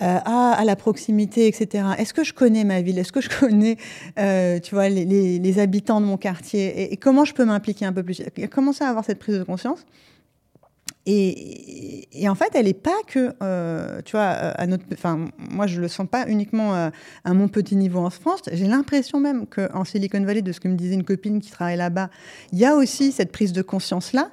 Euh, 0.00 0.18
ah, 0.24 0.56
à 0.58 0.64
la 0.64 0.74
proximité, 0.74 1.46
etc. 1.46 1.84
Est-ce 1.98 2.14
que 2.14 2.24
je 2.24 2.32
connais 2.32 2.64
ma 2.64 2.80
ville? 2.80 2.98
Est-ce 2.98 3.12
que 3.12 3.20
je 3.20 3.28
connais, 3.40 3.76
euh, 4.18 4.58
tu 4.58 4.74
vois, 4.74 4.88
les, 4.88 5.58
habitants 5.58 6.00
de 6.00 6.06
mon 6.06 6.16
quartier? 6.16 6.92
Et, 6.92 6.96
comment 6.96 7.24
je 7.24 7.34
peux 7.34 7.44
m'impliquer 7.44 7.84
un 7.84 7.92
peu 7.92 8.02
plus? 8.02 8.22
J'ai 8.36 8.48
commencé 8.48 8.82
à 8.82 8.88
avoir 8.88 9.04
cette 9.04 9.18
prise 9.18 9.38
de 9.38 9.44
conscience. 9.44 9.84
Et, 11.04 12.06
en 12.28 12.34
fait, 12.34 12.50
elle 12.54 12.66
n'est 12.66 12.74
pas 12.74 12.90
que, 13.06 13.34
euh, 13.42 14.00
tu 14.04 14.12
vois, 14.12 14.28
à 14.28 14.66
notre, 14.66 14.84
enfin, 14.92 15.26
moi 15.36 15.66
je 15.66 15.80
le 15.80 15.88
sens 15.88 16.06
pas 16.08 16.28
uniquement 16.28 16.74
euh, 16.74 16.90
à 17.24 17.34
mon 17.34 17.48
petit 17.48 17.74
niveau 17.74 17.98
en 17.98 18.10
France. 18.10 18.42
J'ai 18.52 18.66
l'impression 18.66 19.18
même 19.18 19.46
qu'en 19.46 19.84
Silicon 19.84 20.22
Valley, 20.22 20.42
de 20.42 20.52
ce 20.52 20.60
que 20.60 20.68
me 20.68 20.76
disait 20.76 20.94
une 20.94 21.04
copine 21.04 21.40
qui 21.40 21.50
travaille 21.50 21.76
là-bas, 21.76 22.08
il 22.52 22.58
y 22.58 22.64
a 22.64 22.76
aussi 22.76 23.10
cette 23.10 23.32
prise 23.32 23.52
de 23.52 23.62
conscience 23.62 24.12
là. 24.12 24.30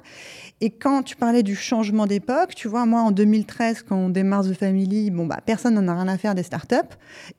Et 0.62 0.68
quand 0.68 1.02
tu 1.02 1.16
parlais 1.16 1.42
du 1.42 1.56
changement 1.56 2.06
d'époque, 2.06 2.54
tu 2.54 2.68
vois, 2.68 2.84
moi 2.84 3.00
en 3.00 3.12
2013, 3.12 3.82
quand 3.88 3.96
on 3.96 4.10
démarre 4.10 4.44
The 4.44 4.52
Family, 4.52 5.10
bon 5.10 5.24
bah 5.24 5.38
personne 5.44 5.74
n'en 5.74 5.88
a 5.88 5.94
rien 5.94 6.08
à 6.08 6.18
faire 6.18 6.34
des 6.34 6.42
startups, 6.42 6.76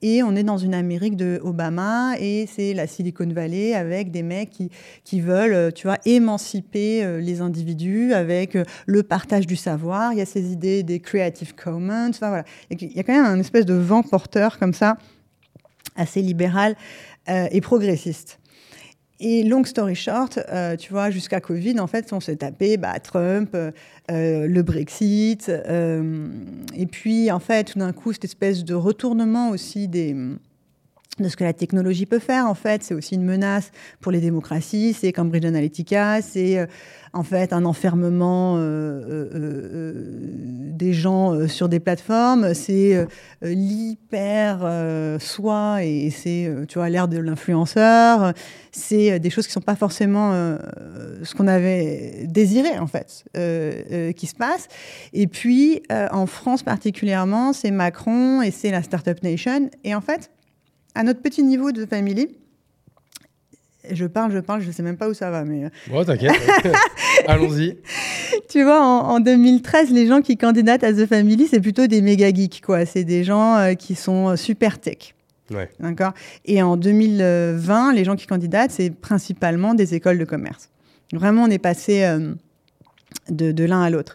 et 0.02 0.24
on 0.24 0.36
est 0.36 0.42
dans 0.42 0.58
une 0.58 0.74
Amérique 0.74 1.16
de 1.16 1.40
Obama, 1.44 2.16
et 2.20 2.48
c'est 2.52 2.74
la 2.74 2.88
Silicon 2.88 3.28
Valley 3.28 3.76
avec 3.76 4.10
des 4.10 4.24
mecs 4.24 4.50
qui 4.50 4.72
qui 5.04 5.22
veulent, 5.22 5.54
euh, 5.54 5.70
tu 5.70 5.86
vois, 5.86 6.00
émanciper 6.06 7.04
euh, 7.04 7.22
les 7.22 7.42
individus 7.42 8.14
avec 8.14 8.56
euh, 8.56 8.64
le 8.88 9.04
partage 9.04 9.46
du 9.46 9.56
savoir. 9.56 10.14
Il 10.14 10.18
y 10.18 10.22
a 10.22 10.26
ces 10.26 10.52
idées 10.52 10.82
des 10.82 11.00
Creative 11.00 11.54
Commons. 11.54 12.10
Enfin, 12.10 12.30
voilà. 12.30 12.44
Il 12.72 12.92
y 12.92 13.00
a 13.00 13.04
quand 13.04 13.14
même 13.14 13.26
un 13.26 13.40
espèce 13.40 13.68
de 13.68 13.76
vent 13.76 14.02
porteur 14.02 14.58
comme 14.58 14.74
ça, 14.74 14.98
assez 15.96 16.22
libéral 16.24 16.76
et 17.28 17.62
progressiste. 17.62 18.41
Et 19.24 19.44
long 19.44 19.64
story 19.64 19.94
short, 19.94 20.40
euh, 20.52 20.76
tu 20.76 20.92
vois, 20.92 21.12
jusqu'à 21.12 21.40
Covid, 21.40 21.80
en 21.80 21.86
fait, 21.86 22.12
on 22.12 22.20
s'est 22.20 22.38
tapé 22.38 22.78
bah, 22.78 23.00
Trump, 23.00 23.52
euh, 23.54 23.70
euh, 24.10 24.48
le 24.48 24.64
Brexit, 24.64 25.48
et 25.50 26.86
puis 26.88 27.30
en 27.30 27.40
fait, 27.40 27.66
tout 27.66 27.80
d'un 27.80 27.94
coup, 27.94 28.14
cette 28.14 28.26
espèce 28.26 28.64
de 28.64 28.74
retournement 28.74 29.52
aussi 29.52 29.88
des 29.88 30.16
de 31.22 31.30
ce 31.30 31.38
que 31.38 31.44
la 31.44 31.54
technologie 31.54 32.06
peut 32.06 32.20
faire. 32.20 32.48
En 32.48 32.54
fait, 32.54 32.84
c'est 32.84 32.94
aussi 32.94 33.16
une 33.16 33.24
menace 33.24 33.72
pour 34.00 34.12
les 34.12 34.20
démocraties. 34.20 34.94
C'est 34.94 35.12
Cambridge 35.12 35.46
Analytica, 35.46 36.22
c'est 36.22 36.58
euh, 36.58 36.66
en 37.14 37.24
fait 37.24 37.52
un 37.54 37.66
enfermement 37.66 38.56
euh, 38.58 39.30
euh, 39.34 39.94
des 40.74 40.94
gens 40.94 41.48
sur 41.48 41.70
des 41.70 41.80
plateformes. 41.80 42.54
C'est 42.54 43.06
l'hyper 43.42 44.66
soi 45.20 45.84
et 45.84 46.10
c'est 46.10 46.50
tu 46.68 46.80
vois 46.80 46.90
l'ère 46.90 47.08
de 47.08 47.18
l'influenceur. 47.18 48.34
C'est 48.72 49.20
des 49.20 49.30
choses 49.30 49.46
qui 49.46 49.54
sont 49.54 49.60
pas 49.60 49.76
forcément 49.76 50.32
ce 51.24 51.36
qu'on 51.36 51.48
avait 51.48 52.26
désiré 52.28 52.80
en 52.80 52.88
fait 52.88 53.26
qui 54.16 54.28
se 54.28 54.36
passe. 54.36 54.70
Et 55.12 55.28
puis 55.28 55.84
en 55.90 56.26
France 56.26 56.64
particulièrement, 56.64 57.52
c'est 57.52 57.72
Macron 57.72 58.42
et 58.42 58.52
c'est 58.52 58.72
la 58.72 58.84
Startup 58.84 59.22
Nation. 59.22 59.70
Et 59.84 59.94
en 59.94 60.02
fait 60.02 60.32
à 60.96 61.04
notre 61.04 61.22
petit 61.22 61.44
niveau 61.44 61.72
de 61.72 61.86
family, 61.86 62.30
je 63.92 64.06
parle, 64.06 64.32
je 64.32 64.40
parle, 64.40 64.62
je 64.62 64.70
sais 64.72 64.84
même 64.84 64.98
pas 64.98 65.10
où 65.10 65.14
ça 65.14 65.32
va, 65.32 65.44
mais. 65.44 65.66
euh, 65.66 65.70
Bon, 65.90 66.04
t'inquiète. 66.06 66.34
Allons-y. 67.28 67.78
Tu 68.50 68.64
vois, 68.64 68.80
en, 68.86 69.16
en 69.16 69.20
2013, 69.20 69.90
les 69.92 70.06
gens 70.08 70.22
qui 70.22 70.38
candidatent 70.38 70.84
à 70.84 70.94
The 70.94 71.06
Family, 71.08 71.48
c'est 71.48 71.60
plutôt 71.62 71.88
des 71.88 72.02
méga 72.02 72.32
geeks, 72.32 72.62
quoi. 72.64 72.86
C'est 72.86 73.04
des 73.04 73.24
gens 73.24 73.58
euh, 73.58 73.74
qui 73.74 73.96
sont 73.96 74.30
euh, 74.30 74.36
super 74.36 74.80
tech. 74.80 75.16
Ouais. 75.50 75.70
D'accord? 75.80 76.14
Et 76.46 76.62
en 76.62 76.78
2020, 76.78 77.94
les 77.94 78.04
gens 78.06 78.16
qui 78.16 78.28
candidatent, 78.28 78.72
c'est 78.72 78.90
principalement 78.92 79.74
des 79.74 79.96
écoles 79.96 80.20
de 80.20 80.26
commerce. 80.26 80.70
Vraiment, 81.14 81.44
on 81.44 81.50
est 81.50 81.58
passé 81.58 82.04
euh, 82.04 82.34
de, 83.30 83.52
de 83.52 83.64
l'un 83.66 83.82
à 83.82 83.90
l'autre. 83.90 84.14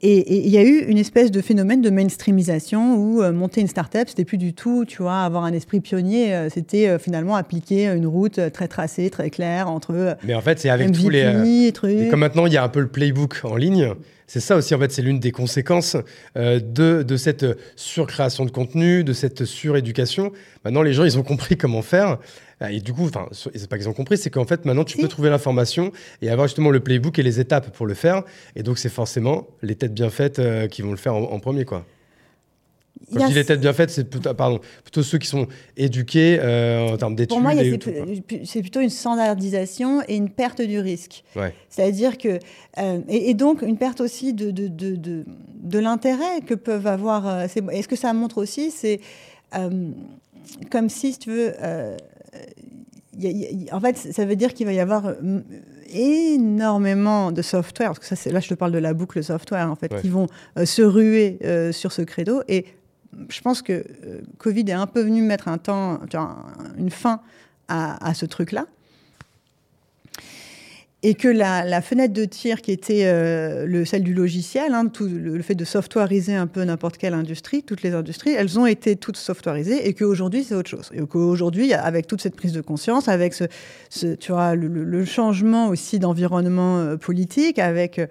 Et 0.00 0.44
il 0.44 0.48
y 0.48 0.58
a 0.58 0.62
eu 0.62 0.84
une 0.86 0.98
espèce 0.98 1.32
de 1.32 1.40
phénomène 1.40 1.82
de 1.82 1.90
mainstreamisation 1.90 2.94
où 2.94 3.20
euh, 3.20 3.32
monter 3.32 3.60
une 3.60 3.66
start-up, 3.66 4.08
c'était 4.08 4.24
plus 4.24 4.38
du 4.38 4.54
tout, 4.54 4.84
tu 4.86 5.02
vois, 5.02 5.22
avoir 5.22 5.42
un 5.42 5.52
esprit 5.52 5.80
pionnier, 5.80 6.34
euh, 6.34 6.48
c'était 6.48 6.86
euh, 6.86 6.98
finalement 7.00 7.34
appliquer 7.34 7.86
une 7.86 8.06
route 8.06 8.38
très 8.52 8.68
tracée, 8.68 9.10
très 9.10 9.28
claire 9.30 9.68
entre 9.68 10.16
Mais 10.22 10.34
en 10.34 10.40
fait, 10.40 10.60
c'est 10.60 10.70
avec 10.70 10.90
MVP, 10.90 11.02
tous 11.02 11.10
les. 11.10 11.72
trucs. 11.72 11.98
Et 11.98 12.08
comme 12.08 12.20
maintenant, 12.20 12.46
il 12.46 12.52
y 12.52 12.56
a 12.56 12.62
un 12.62 12.68
peu 12.68 12.78
le 12.78 12.86
playbook 12.86 13.40
en 13.42 13.56
ligne, 13.56 13.92
c'est 14.28 14.40
ça 14.40 14.54
aussi, 14.54 14.72
en 14.72 14.78
fait, 14.78 14.92
c'est 14.92 15.02
l'une 15.02 15.18
des 15.18 15.32
conséquences 15.32 15.96
de, 16.36 17.02
de 17.02 17.16
cette 17.16 17.46
surcréation 17.74 18.44
de 18.44 18.50
contenu, 18.50 19.02
de 19.02 19.14
cette 19.14 19.46
suréducation. 19.46 20.32
Maintenant, 20.64 20.82
les 20.82 20.92
gens, 20.92 21.04
ils 21.04 21.18
ont 21.18 21.22
compris 21.22 21.56
comment 21.56 21.82
faire. 21.82 22.18
Euh, 22.62 22.68
Et 22.68 22.80
du 22.80 22.92
coup, 22.92 23.04
enfin, 23.06 23.26
c'est 23.32 23.68
pas 23.68 23.78
qu'ils 23.78 23.88
ont 23.88 23.92
compris, 23.92 24.18
c'est 24.18 24.30
qu'en 24.30 24.44
fait, 24.44 24.64
maintenant, 24.64 24.84
tu 24.84 24.96
Si. 24.96 25.00
peux 25.02 25.08
trouver 25.08 25.30
l'information 25.30 25.92
et 26.22 26.28
avoir 26.30 26.48
justement 26.48 26.70
le 26.70 26.80
playbook 26.80 27.18
et 27.18 27.22
les 27.22 27.38
étapes 27.40 27.70
pour 27.70 27.86
le 27.86 27.94
faire. 27.94 28.22
Et 28.56 28.62
donc, 28.62 28.78
c'est 28.78 28.88
forcément 28.88 29.46
les 29.62 29.74
têtes 29.76 29.94
bien 29.94 30.10
faites 30.10 30.38
euh, 30.38 30.66
qui 30.66 30.82
vont 30.82 30.90
le 30.90 30.96
faire 30.96 31.14
en, 31.14 31.22
en 31.22 31.38
premier, 31.40 31.64
quoi. 31.64 31.84
Quand 33.14 33.20
je 33.20 33.26
dis 33.28 33.34
les 33.34 33.44
têtes 33.44 33.60
bien 33.60 33.72
faites, 33.72 33.90
c'est 33.90 34.10
plutôt, 34.10 34.34
pardon, 34.34 34.58
plutôt 34.82 35.04
ceux 35.04 35.18
qui 35.18 35.28
sont 35.28 35.46
éduqués 35.76 36.38
euh, 36.42 36.88
en 36.90 36.96
termes 36.96 37.14
d'études. 37.14 37.28
Pour 37.36 37.40
moi, 37.40 37.54
et 37.54 37.78
c'est 38.44 38.60
plutôt 38.60 38.80
une 38.80 38.90
standardisation 38.90 40.02
et 40.08 40.16
une 40.16 40.28
perte 40.28 40.60
du 40.60 40.80
risque. 40.80 41.22
Ouais. 41.36 41.54
C'est-à-dire 41.70 42.18
que. 42.18 42.40
euh, 42.78 43.00
et, 43.08 43.30
et 43.30 43.34
donc, 43.34 43.62
une 43.62 43.78
perte 43.78 44.00
aussi 44.00 44.34
de, 44.34 44.50
de, 44.50 44.66
de, 44.66 44.96
de, 44.96 45.24
de 45.54 45.78
l'intérêt 45.78 46.40
que 46.44 46.54
peuvent 46.54 46.88
avoir. 46.88 47.28
euh, 47.28 47.46
ces- 47.48 47.62
et 47.72 47.82
ce 47.82 47.88
que 47.88 47.96
ça 47.96 48.12
montre 48.12 48.38
aussi, 48.38 48.72
c'est 48.72 49.00
euh, 49.54 49.90
comme 50.70 50.88
si, 50.88 51.12
si 51.12 51.18
tu 51.20 51.30
veux. 51.30 51.54
Euh, 52.34 52.38
il 53.14 53.24
y 53.24 53.26
a- 53.26 53.30
il 53.50 53.64
y 53.64 53.70
a- 53.70 53.74
en 53.76 53.80
fait, 53.80 53.96
ça 53.96 54.24
veut 54.24 54.36
dire 54.36 54.54
qu'il 54.54 54.66
va 54.66 54.72
y 54.72 54.80
avoir 54.80 55.06
euh, 55.06 55.40
énormément 55.90 57.32
de 57.32 57.42
software, 57.42 57.88
parce 57.92 57.98
que 58.00 58.14
ça, 58.14 58.30
là, 58.30 58.40
je 58.40 58.48
te 58.48 58.54
parle 58.54 58.72
de 58.72 58.78
la 58.78 58.94
boucle 58.94 59.22
software, 59.22 59.70
en 59.70 59.76
fait, 59.76 59.92
Ouais. 59.92 60.00
qui 60.00 60.08
vont 60.08 60.26
euh, 60.56 60.64
se 60.64 60.82
ruer 60.82 61.38
euh, 61.44 61.72
sur 61.72 61.92
ce 61.92 62.02
credo. 62.02 62.42
Et 62.48 62.66
je 63.28 63.40
pense 63.40 63.62
que 63.62 63.72
euh, 63.72 64.20
Covid 64.38 64.64
est 64.68 64.72
un 64.72 64.86
peu 64.86 65.00
venu 65.02 65.22
mettre 65.22 65.48
un 65.48 65.58
temps, 65.58 65.98
une 66.78 66.90
fin 66.90 67.20
à, 67.68 68.06
à 68.06 68.14
ce 68.14 68.26
truc-là. 68.26 68.66
Et 71.04 71.14
que 71.14 71.28
la, 71.28 71.80
fenêtre 71.80 72.12
de 72.12 72.24
tir 72.24 72.60
qui 72.60 72.72
était 72.72 73.04
euh, 73.04 73.66
le, 73.66 73.84
celle 73.84 74.02
du 74.02 74.14
logiciel, 74.14 74.74
hein, 74.74 74.90
le, 75.00 75.40
fait 75.42 75.54
de 75.54 75.64
softwareiser 75.64 76.34
un 76.34 76.48
peu 76.48 76.64
n'importe 76.64 76.98
quelle 76.98 77.14
industrie, 77.14 77.62
toutes 77.62 77.82
les 77.82 77.94
industries, 77.94 78.32
elles 78.32 78.58
ont 78.58 78.66
été 78.66 78.96
toutes 78.96 79.16
softwarisées 79.16 79.86
et 79.86 79.94
qu'aujourd'hui 79.94 80.42
c'est 80.42 80.56
autre 80.56 80.70
chose. 80.70 80.90
Et 80.92 81.00
qu'aujourd'hui, 81.06 81.72
avec 81.72 82.08
toute 82.08 82.20
cette 82.20 82.34
prise 82.34 82.52
de 82.52 82.60
conscience, 82.60 83.08
avec 83.08 83.32
tu 83.90 84.32
vois, 84.32 84.56
le 84.56 85.04
changement 85.04 85.68
aussi 85.68 86.00
d'environnement 86.00 86.78
euh, 86.78 86.96
politique, 86.96 87.60
avec 87.60 88.00
euh, 88.00 88.06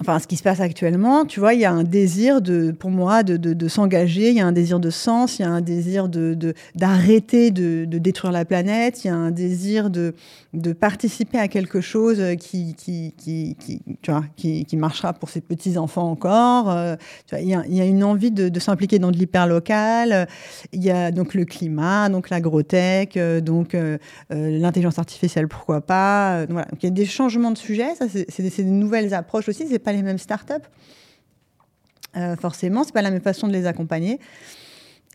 enfin, 0.00 0.18
ce 0.18 0.26
qui 0.26 0.36
se 0.36 0.42
passe 0.42 0.60
actuellement, 0.60 1.24
tu 1.24 1.40
vois, 1.40 1.54
il 1.54 1.60
y 1.60 1.64
a 1.64 1.72
un 1.72 1.84
désir 1.84 2.40
de, 2.40 2.70
pour 2.70 2.90
moi 2.90 3.22
de, 3.22 3.36
de- 3.36 3.68
s'engager, 3.68 4.30
il 4.30 4.36
y 4.36 4.40
a 4.40 4.46
un 4.46 4.52
désir 4.52 4.80
de 4.80 4.90
sens, 4.90 5.38
il 5.38 5.42
y 5.42 5.44
a 5.44 5.50
un 5.50 5.60
désir 5.60 6.08
de, 6.08 6.36
d'arrêter 6.74 7.50
de, 7.50 7.84
de 7.84 7.98
détruire 7.98 8.32
la 8.32 8.44
planète, 8.44 9.04
il 9.04 9.08
y 9.08 9.10
a 9.10 9.14
un 9.14 9.30
désir 9.30 9.90
de, 9.90 10.14
de 10.54 10.72
participer 10.72 11.38
à 11.38 11.48
quelque 11.48 11.80
chose 11.80 12.22
qui, 12.40 12.74
qui, 12.74 13.14
qui, 13.18 13.56
tu 14.00 14.10
vois, 14.10 14.24
qui, 14.36 14.64
qui 14.64 14.76
marchera 14.76 15.12
pour 15.12 15.28
ses 15.28 15.40
petits-enfants 15.40 16.10
encore. 16.10 16.70
euh, 16.70 16.96
tu 17.26 17.34
vois, 17.34 17.40
il, 17.40 17.48
y 17.48 17.80
a, 17.80 17.84
une 17.84 18.04
envie 18.04 18.30
de, 18.30 18.58
s'impliquer 18.58 18.98
dans 18.98 19.10
de 19.10 19.16
l'hyperlocal. 19.16 20.26
Il 20.72 20.82
y 20.82 20.90
a 20.90 21.10
donc 21.10 21.34
le 21.34 21.44
climat, 21.44 22.08
donc 22.08 22.30
l'agrotech, 22.30 23.16
euh, 23.16 23.40
donc 23.40 23.74
euh, 23.74 23.98
l'intelligence 24.30 24.98
artificielle, 24.98 25.48
pourquoi 25.48 25.80
pas. 25.80 26.46
voilà. 26.46 26.66
Donc, 26.70 26.82
il 26.82 26.86
y 26.86 26.88
a 26.88 26.92
des 26.92 27.06
changements 27.06 27.50
de 27.50 27.58
sujet, 27.58 27.94
ça, 27.94 28.06
c'est, 28.08 28.42
des, 28.42 28.64
nouvelles 28.64 29.12
approches 29.14 29.48
aussi, 29.48 29.66
les 29.92 30.02
mêmes 30.02 30.18
startups. 30.18 30.54
Euh, 32.16 32.36
forcément, 32.36 32.84
c'est 32.84 32.92
pas 32.92 33.02
la 33.02 33.10
même 33.10 33.20
façon 33.20 33.48
de 33.48 33.52
les 33.52 33.66
accompagner. 33.66 34.18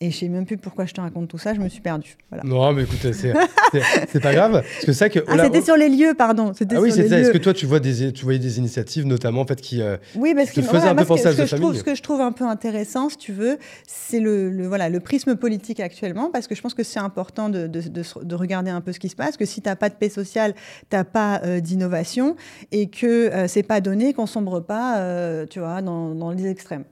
Et 0.01 0.11
je 0.11 0.17
sais 0.17 0.27
même 0.27 0.45
plus 0.45 0.57
pourquoi 0.57 0.85
je 0.85 0.93
te 0.93 0.99
raconte 0.99 1.29
tout 1.29 1.37
ça, 1.37 1.53
je 1.53 1.59
me 1.61 1.69
suis 1.69 1.79
perdue. 1.79 2.17
Voilà. 2.29 2.43
Non, 2.43 2.73
mais 2.73 2.83
écoute, 2.83 2.99
c'est 3.13 4.19
pas 4.19 4.33
grave. 4.33 4.51
Parce 4.63 4.85
que 4.85 4.91
ça 4.91 5.07
que. 5.07 5.19
Ah, 5.27 5.37
c'était 5.45 5.61
sur 5.61 5.77
les 5.77 5.87
lieux, 5.87 6.13
pardon. 6.17 6.51
Ah 6.75 6.81
oui, 6.81 6.91
c'est 6.91 7.07
ça. 7.07 7.19
Est-ce 7.19 7.31
que 7.31 7.37
toi, 7.37 7.53
tu 7.53 7.65
vois 7.65 7.79
des, 7.79 8.11
tu 8.11 8.23
voyais 8.23 8.39
des 8.39 8.57
initiatives, 8.57 9.05
notamment, 9.05 9.41
en 9.41 9.45
fait, 9.45 9.61
qui. 9.61 9.81
euh, 9.81 9.97
Oui, 10.15 10.33
parce 10.35 10.51
te 10.51 10.59
voilà, 10.61 10.89
un 10.91 10.95
peu 10.95 11.05
penser 11.05 11.27
à 11.27 11.31
ce 11.31 11.55
trouve, 11.55 11.75
ce 11.75 11.83
que 11.83 11.95
je 11.95 12.01
trouve 12.01 12.21
un 12.21 12.31
peu 12.31 12.43
intéressant, 12.45 13.07
si 13.09 13.17
tu 13.17 13.31
veux, 13.31 13.57
c'est 13.87 14.19
le, 14.19 14.49
le- 14.49 14.67
voilà 14.67 14.89
le 14.89 14.99
prisme 14.99 15.35
politique 15.35 15.79
actuellement, 15.79 16.29
parce 16.31 16.47
que 16.47 16.55
je 16.55 16.61
pense 16.61 16.73
que 16.73 16.83
c'est 16.83 16.99
important 16.99 17.49
de, 17.49 17.67
de- 17.67 18.23
de 18.23 18.35
regarder 18.35 18.71
un 18.71 18.81
peu 18.81 18.91
ce 18.91 18.99
qui 18.99 19.09
se 19.09 19.15
passe, 19.15 19.37
que 19.37 19.45
si 19.45 19.61
tu 19.61 19.69
n'as 19.69 19.75
pas 19.77 19.89
de 19.89 19.95
paix 19.95 20.09
sociale, 20.09 20.53
tu 20.89 20.95
n'as 20.97 21.03
pas 21.05 21.39
euh, 21.45 21.59
d'innovation, 21.61 22.35
et 22.71 22.87
que 22.89 23.05
euh, 23.31 23.47
c'est 23.47 23.63
pas 23.63 23.79
donné 23.79 24.13
qu'on 24.13 24.25
sombre 24.25 24.59
pas, 24.59 24.97
euh, 24.97 25.45
tu 25.49 25.59
vois, 25.59 25.81
dans, 25.81 26.13
dans 26.13 26.31
les 26.31 26.47
extrêmes. 26.47 26.83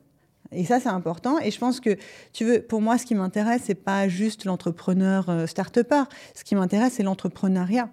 Et 0.51 0.65
ça, 0.65 0.79
c'est 0.79 0.89
important. 0.89 1.39
Et 1.39 1.51
je 1.51 1.59
pense 1.59 1.79
que, 1.79 1.97
tu 2.33 2.45
veux, 2.45 2.61
pour 2.61 2.81
moi, 2.81 2.97
ce 2.97 3.05
qui 3.05 3.15
m'intéresse, 3.15 3.61
c'est 3.65 3.75
pas 3.75 4.07
juste 4.07 4.45
l'entrepreneur 4.45 5.29
euh, 5.29 5.47
start-upper. 5.47 6.03
Ce 6.35 6.43
qui 6.43 6.55
m'intéresse, 6.55 6.93
c'est 6.93 7.03
l'entrepreneuriat. 7.03 7.89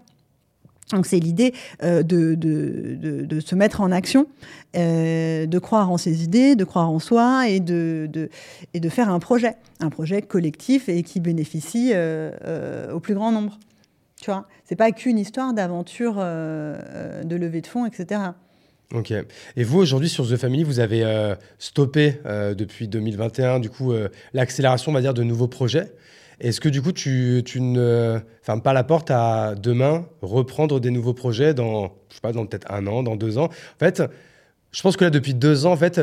Donc 0.93 1.07
c'est 1.07 1.19
l'idée 1.19 1.55
euh, 1.83 2.03
de, 2.03 3.41
se 3.41 3.55
mettre 3.55 3.81
en 3.81 3.93
action, 3.93 4.27
euh, 4.77 5.47
de 5.47 5.59
croire 5.59 5.91
en 5.91 5.99
ses 5.99 6.23
idées, 6.25 6.57
de 6.57 6.65
croire 6.65 6.91
en 6.91 6.99
soi 6.99 7.49
et 7.49 7.61
de, 7.61 8.31
faire 8.89 9.11
un 9.11 9.19
projet, 9.19 9.57
un 9.81 9.91
projet 9.91 10.23
collectif 10.23 10.89
et 10.89 11.03
qui 11.03 11.21
bénéficie 11.21 11.93
euh, 11.95 12.93
au 12.93 13.01
plus 13.01 13.15
grand 13.15 13.33
nombre. 13.33 13.59
Tu 14.21 14.31
vois, 14.31 14.47
c'est 14.65 14.77
pas 14.77 14.91
qu'une 14.91 15.19
histoire 15.19 15.53
d'aventure, 15.53 16.17
de 16.17 17.37
levée 17.37 17.61
de 17.61 17.67
fonds, 17.69 17.87
etc. 17.87 18.21
Ok. 18.95 19.13
Et 19.57 19.65
vous, 19.65 19.79
aujourd'hui, 19.79 20.09
sur 20.09 20.27
The 20.27 20.37
Family, 20.37 20.65
vous 20.65 20.81
avez 20.81 21.05
euh, 21.05 21.35
stoppé 21.59 22.21
euh, 22.25 22.55
depuis 22.55 22.89
2021, 22.89 23.61
du 23.61 23.69
coup, 23.69 23.93
euh, 23.93 24.09
l'accélération, 24.33 24.93
on 24.93 24.95
va 24.95 25.03
dire, 25.03 25.13
de 25.13 25.23
nouveaux 25.23 25.47
projets. 25.47 25.93
Est-ce 26.41 26.59
que, 26.59 26.71
du 26.71 26.81
coup, 26.81 26.93
tu, 26.93 27.43
tu 27.45 27.61
ne 27.61 28.19
fermes 28.41 28.63
pas 28.63 28.73
la 28.73 28.85
porte 28.85 29.11
à 29.11 29.55
demain 29.57 30.07
reprendre 30.23 30.81
des 30.81 30.91
nouveaux 30.91 31.13
projets 31.13 31.53
dans, 31.53 31.93
je 32.09 32.15
sais 32.15 32.21
pas, 32.23 32.33
dans 32.33 32.47
peut-être 32.47 32.73
un 32.73 32.87
an, 32.87 33.03
dans 33.03 33.17
deux 33.17 33.37
ans? 33.37 33.47
En 33.49 33.79
fait, 33.79 34.03
je 34.71 34.81
pense 34.83 34.97
que 34.97 35.05
là, 35.05 35.11
depuis 35.11 35.35
deux 35.35 35.67
ans, 35.67 35.73
en 35.73 35.77
fait, 35.77 36.01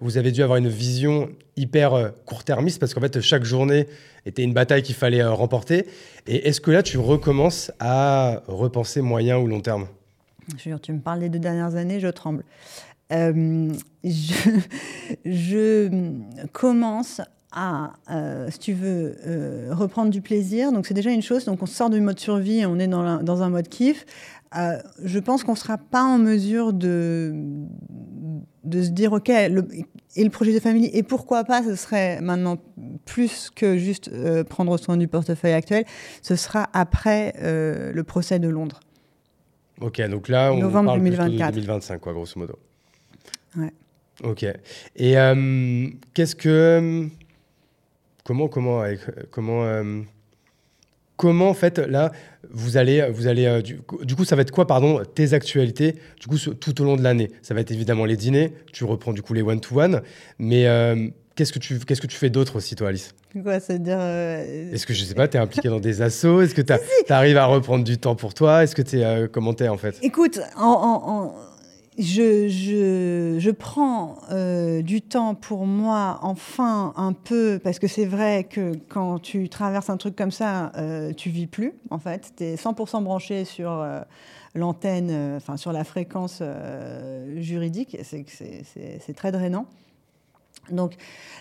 vous 0.00 0.16
avez 0.16 0.30
dû 0.30 0.42
avoir 0.42 0.58
une 0.58 0.68
vision 0.68 1.28
hyper 1.56 2.12
court-termiste 2.24 2.78
parce 2.78 2.94
qu'en 2.94 3.00
fait, 3.00 3.20
chaque 3.20 3.44
journée 3.44 3.88
était 4.26 4.44
une 4.44 4.54
bataille 4.54 4.82
qu'il 4.82 4.94
fallait 4.94 5.24
remporter. 5.24 5.86
Et 6.26 6.48
est-ce 6.48 6.60
que 6.60 6.70
là, 6.70 6.84
tu 6.84 6.98
recommences 6.98 7.72
à 7.80 8.42
repenser 8.46 9.00
moyen 9.00 9.38
ou 9.38 9.48
long 9.48 9.60
terme? 9.60 9.88
Je 10.56 10.62
jure, 10.62 10.80
tu 10.80 10.92
me 10.92 11.00
parles 11.00 11.20
des 11.20 11.28
deux 11.28 11.38
dernières 11.38 11.74
années, 11.76 12.00
je 12.00 12.08
tremble. 12.08 12.44
Euh, 13.12 13.72
je, 15.24 15.88
commence 16.52 17.20
à, 17.52 17.92
euh, 18.10 18.48
si 18.50 18.58
tu 18.58 18.72
veux, 18.72 19.16
euh, 19.26 19.68
reprendre 19.72 20.10
du 20.10 20.20
plaisir. 20.20 20.72
Donc 20.72 20.86
c'est 20.86 20.94
déjà 20.94 21.10
une 21.10 21.22
chose. 21.22 21.44
Donc 21.44 21.62
on 21.62 21.66
sort 21.66 21.90
du 21.90 22.00
mode 22.00 22.18
survie 22.18 22.64
on 22.66 22.78
est 22.78 22.88
dans, 22.88 23.02
la- 23.02 23.22
dans 23.22 23.42
un 23.42 23.50
mode 23.50 23.68
kiff. 23.68 24.04
Je 24.54 25.18
pense 25.18 25.44
qu'on 25.44 25.52
ne 25.52 25.56
sera 25.58 25.76
pas 25.76 26.02
en 26.02 26.18
mesure 26.18 26.72
de, 26.72 27.34
de 28.64 28.82
se 28.82 28.88
dire, 28.90 29.12
OK, 29.12 29.28
et 29.28 29.48
le 30.24 30.30
projet 30.30 30.54
de 30.54 30.60
famille, 30.60 30.90
et 30.94 31.02
pourquoi 31.02 31.44
pas, 31.44 31.62
ce 31.62 31.74
serait 31.74 32.20
maintenant 32.22 32.56
plus 33.04 33.50
que 33.54 33.76
juste 33.76 34.10
prendre 34.44 34.78
soin 34.78 34.96
du 34.96 35.06
portefeuille 35.06 35.52
actuel, 35.52 35.84
ce 36.22 36.34
sera 36.34 36.68
après 36.72 37.34
le 37.42 38.02
procès 38.04 38.38
de 38.38 38.48
Londres. 38.48 38.80
Ok, 39.80 40.00
donc 40.08 40.28
là, 40.28 40.52
on 40.52 40.58
Novembre 40.58 40.86
parle 40.90 41.00
plutôt 41.00 41.16
de 41.16 41.20
2024. 41.28 41.54
2025, 41.54 42.00
quoi, 42.00 42.12
grosso 42.12 42.38
modo. 42.38 42.58
Ouais. 43.56 43.72
Ok. 44.24 44.44
Et 44.96 45.16
euh, 45.18 45.88
qu'est-ce 46.14 46.34
que... 46.34 47.06
Comment, 48.24 48.48
comment, 48.48 48.82
comment, 49.30 49.64
euh, 49.64 50.02
comment, 51.16 51.48
en 51.48 51.54
fait, 51.54 51.78
là, 51.78 52.12
vous 52.50 52.76
allez, 52.76 53.08
vous 53.10 53.26
allez 53.26 53.46
euh, 53.46 53.62
du, 53.62 53.78
coup- 53.78 54.04
du 54.04 54.14
coup, 54.16 54.24
ça 54.24 54.36
va 54.36 54.42
être 54.42 54.50
quoi, 54.50 54.66
pardon, 54.66 55.02
tes 55.14 55.32
actualités, 55.32 55.94
du 56.20 56.26
coup, 56.26 56.36
tout 56.38 56.80
au 56.82 56.84
long 56.84 56.96
de 56.96 57.02
l'année? 57.02 57.30
Ça 57.42 57.54
va 57.54 57.60
être 57.60 57.70
évidemment 57.70 58.04
les 58.04 58.16
dîners, 58.16 58.52
tu 58.72 58.84
reprends 58.84 59.12
du 59.12 59.22
coup 59.22 59.32
les 59.32 59.42
one-to-one, 59.42 60.02
mais 60.38 60.66
euh, 60.66 61.08
qu'est-ce 61.38 61.52
que 61.52 61.58
tu, 61.60 61.78
qu'est-ce 61.78 62.00
que 62.00 62.06
tu 62.08 62.16
fais 62.16 62.30
d'autre 62.30 62.56
aussi, 62.56 62.74
toi, 62.74 62.88
Alice? 62.88 63.14
Quoi, 63.42 63.60
c'est-à-dire. 63.60 63.98
euh, 64.00 64.72
Est-ce 64.72 64.84
que, 64.86 64.92
je 64.92 65.04
sais 65.04 65.14
pas, 65.14 65.28
tu 65.28 65.36
es 65.36 65.40
impliqué 65.40 65.68
dans 65.68 65.78
des 65.80 66.02
assos 66.02 66.42
Est-ce 66.42 66.54
que 66.54 66.62
tu 66.62 66.72
arrives 67.12 67.36
à 67.36 67.46
reprendre 67.46 67.84
du 67.84 67.96
temps 67.96 68.16
pour 68.16 68.34
toi? 68.34 68.64
Est-ce 68.64 68.74
que 68.74 68.82
tu 68.82 69.00
es... 69.00 69.28
comment 69.32 69.54
t'es, 69.54 69.68
en 69.68 69.76
fait? 69.78 69.96
Écoute, 70.02 70.40
en- 70.56 70.62
en- 70.64 71.08
en- 71.10 71.34
je, 72.00 72.46
je, 72.48 73.36
je 73.40 73.50
prends 73.50 74.18
euh, 74.30 74.82
du 74.82 75.00
temps 75.02 75.34
pour 75.34 75.66
moi, 75.66 76.18
enfin, 76.22 76.92
un 76.96 77.12
peu, 77.12 77.58
parce 77.62 77.78
que 77.78 77.88
c'est 77.88 78.04
vrai 78.06 78.44
que 78.44 78.72
quand 78.88 79.18
tu 79.20 79.48
traverses 79.48 79.90
un 79.90 79.96
truc 79.96 80.14
comme 80.14 80.30
ça, 80.30 80.70
euh, 80.76 81.12
tu 81.12 81.30
vis 81.30 81.46
plus, 81.48 81.72
en 81.90 81.98
fait. 81.98 82.32
Tu 82.36 82.44
es 82.44 82.54
100% 82.54 83.02
branché 83.02 83.44
sur 83.44 83.70
euh, 83.72 84.00
l'antenne, 84.54 85.08
euh, 85.10 85.36
enfin, 85.38 85.56
sur 85.56 85.72
la 85.72 85.82
fréquence 85.84 86.38
euh, 86.40 87.40
juridique. 87.42 87.96
C'est 88.04 88.22
que 88.22 88.30
c'est- 88.30 88.62
c'est 88.72 89.00
c'est 89.04 89.14
très 89.14 89.32
drainant. 89.32 89.66
Donc 90.72 90.94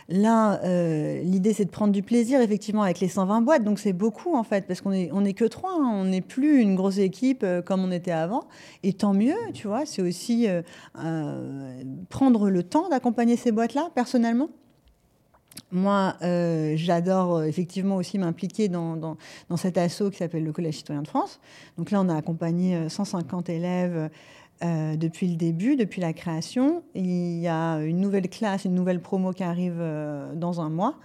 là, 0.09 0.61
euh, 0.63 1.21
l'idée, 1.21 1.53
c'est 1.53 1.65
de 1.65 1.69
prendre 1.69 1.93
du 1.93 2.03
plaisir, 2.03 2.41
effectivement, 2.41 2.83
avec 2.83 2.99
les 2.99 3.07
120 3.07 3.41
boîtes. 3.41 3.63
Donc 3.63 3.79
c'est 3.79 3.93
beaucoup, 3.93 4.35
en 4.35 4.43
fait, 4.43 4.65
parce 4.67 4.81
qu'on 4.81 4.91
est, 4.91 5.09
on 5.13 5.25
est 5.25 5.33
que 5.33 5.45
trois. 5.45 5.73
hein. 5.73 5.89
On 5.93 6.05
n'est 6.05 6.21
plus 6.21 6.61
une 6.61 6.75
grosse 6.75 6.97
équipe 6.97 7.43
euh, 7.43 7.61
comme 7.61 7.83
on 7.83 7.91
était 7.91 8.11
avant. 8.11 8.45
Et 8.83 8.93
tant 8.93 9.13
mieux, 9.13 9.35
tu 9.53 9.67
vois. 9.67 9.85
C'est 9.85 10.01
aussi 10.01 10.47
euh, 10.47 10.61
prendre 12.09 12.49
le 12.49 12.63
temps 12.63 12.89
d'accompagner 12.89 13.35
ces 13.35 13.51
boîtes-là, 13.51 13.89
personnellement. 13.95 14.49
Moi, 15.71 16.15
j'adore 16.75 17.43
effectivement 17.43 17.95
aussi 17.97 18.17
m'impliquer 18.19 18.69
dans, 18.69 18.95
dans, 18.95 19.17
dans 19.49 19.57
cet 19.57 19.77
asso 19.77 20.03
qui 20.11 20.17
s'appelle 20.17 20.43
le 20.43 20.53
Collège 20.53 20.75
citoyen 20.77 21.01
de 21.01 21.07
France. 21.07 21.39
Donc 21.77 21.91
là, 21.91 21.99
on 21.99 22.07
a 22.09 22.15
accompagné 22.15 22.75
euh, 22.75 22.89
150 22.89 23.49
élèves 23.49 24.09
euh, 24.63 24.95
depuis 24.95 25.27
le 25.27 25.35
début, 25.35 25.75
depuis 25.75 26.01
la 26.01 26.13
création. 26.13 26.83
Il 26.95 27.39
y 27.39 27.47
a 27.47 27.75
une 27.77 27.99
nouvelle 27.99 28.29
classe, 28.29 28.65
une 28.65 28.73
nouvelle 28.73 29.01
promo 29.01 29.31
qui 29.31 29.43
arrive 29.43 29.77
euh, 29.79 30.33
dans 30.33 30.61
un 30.61 30.69
mois. 30.69 30.95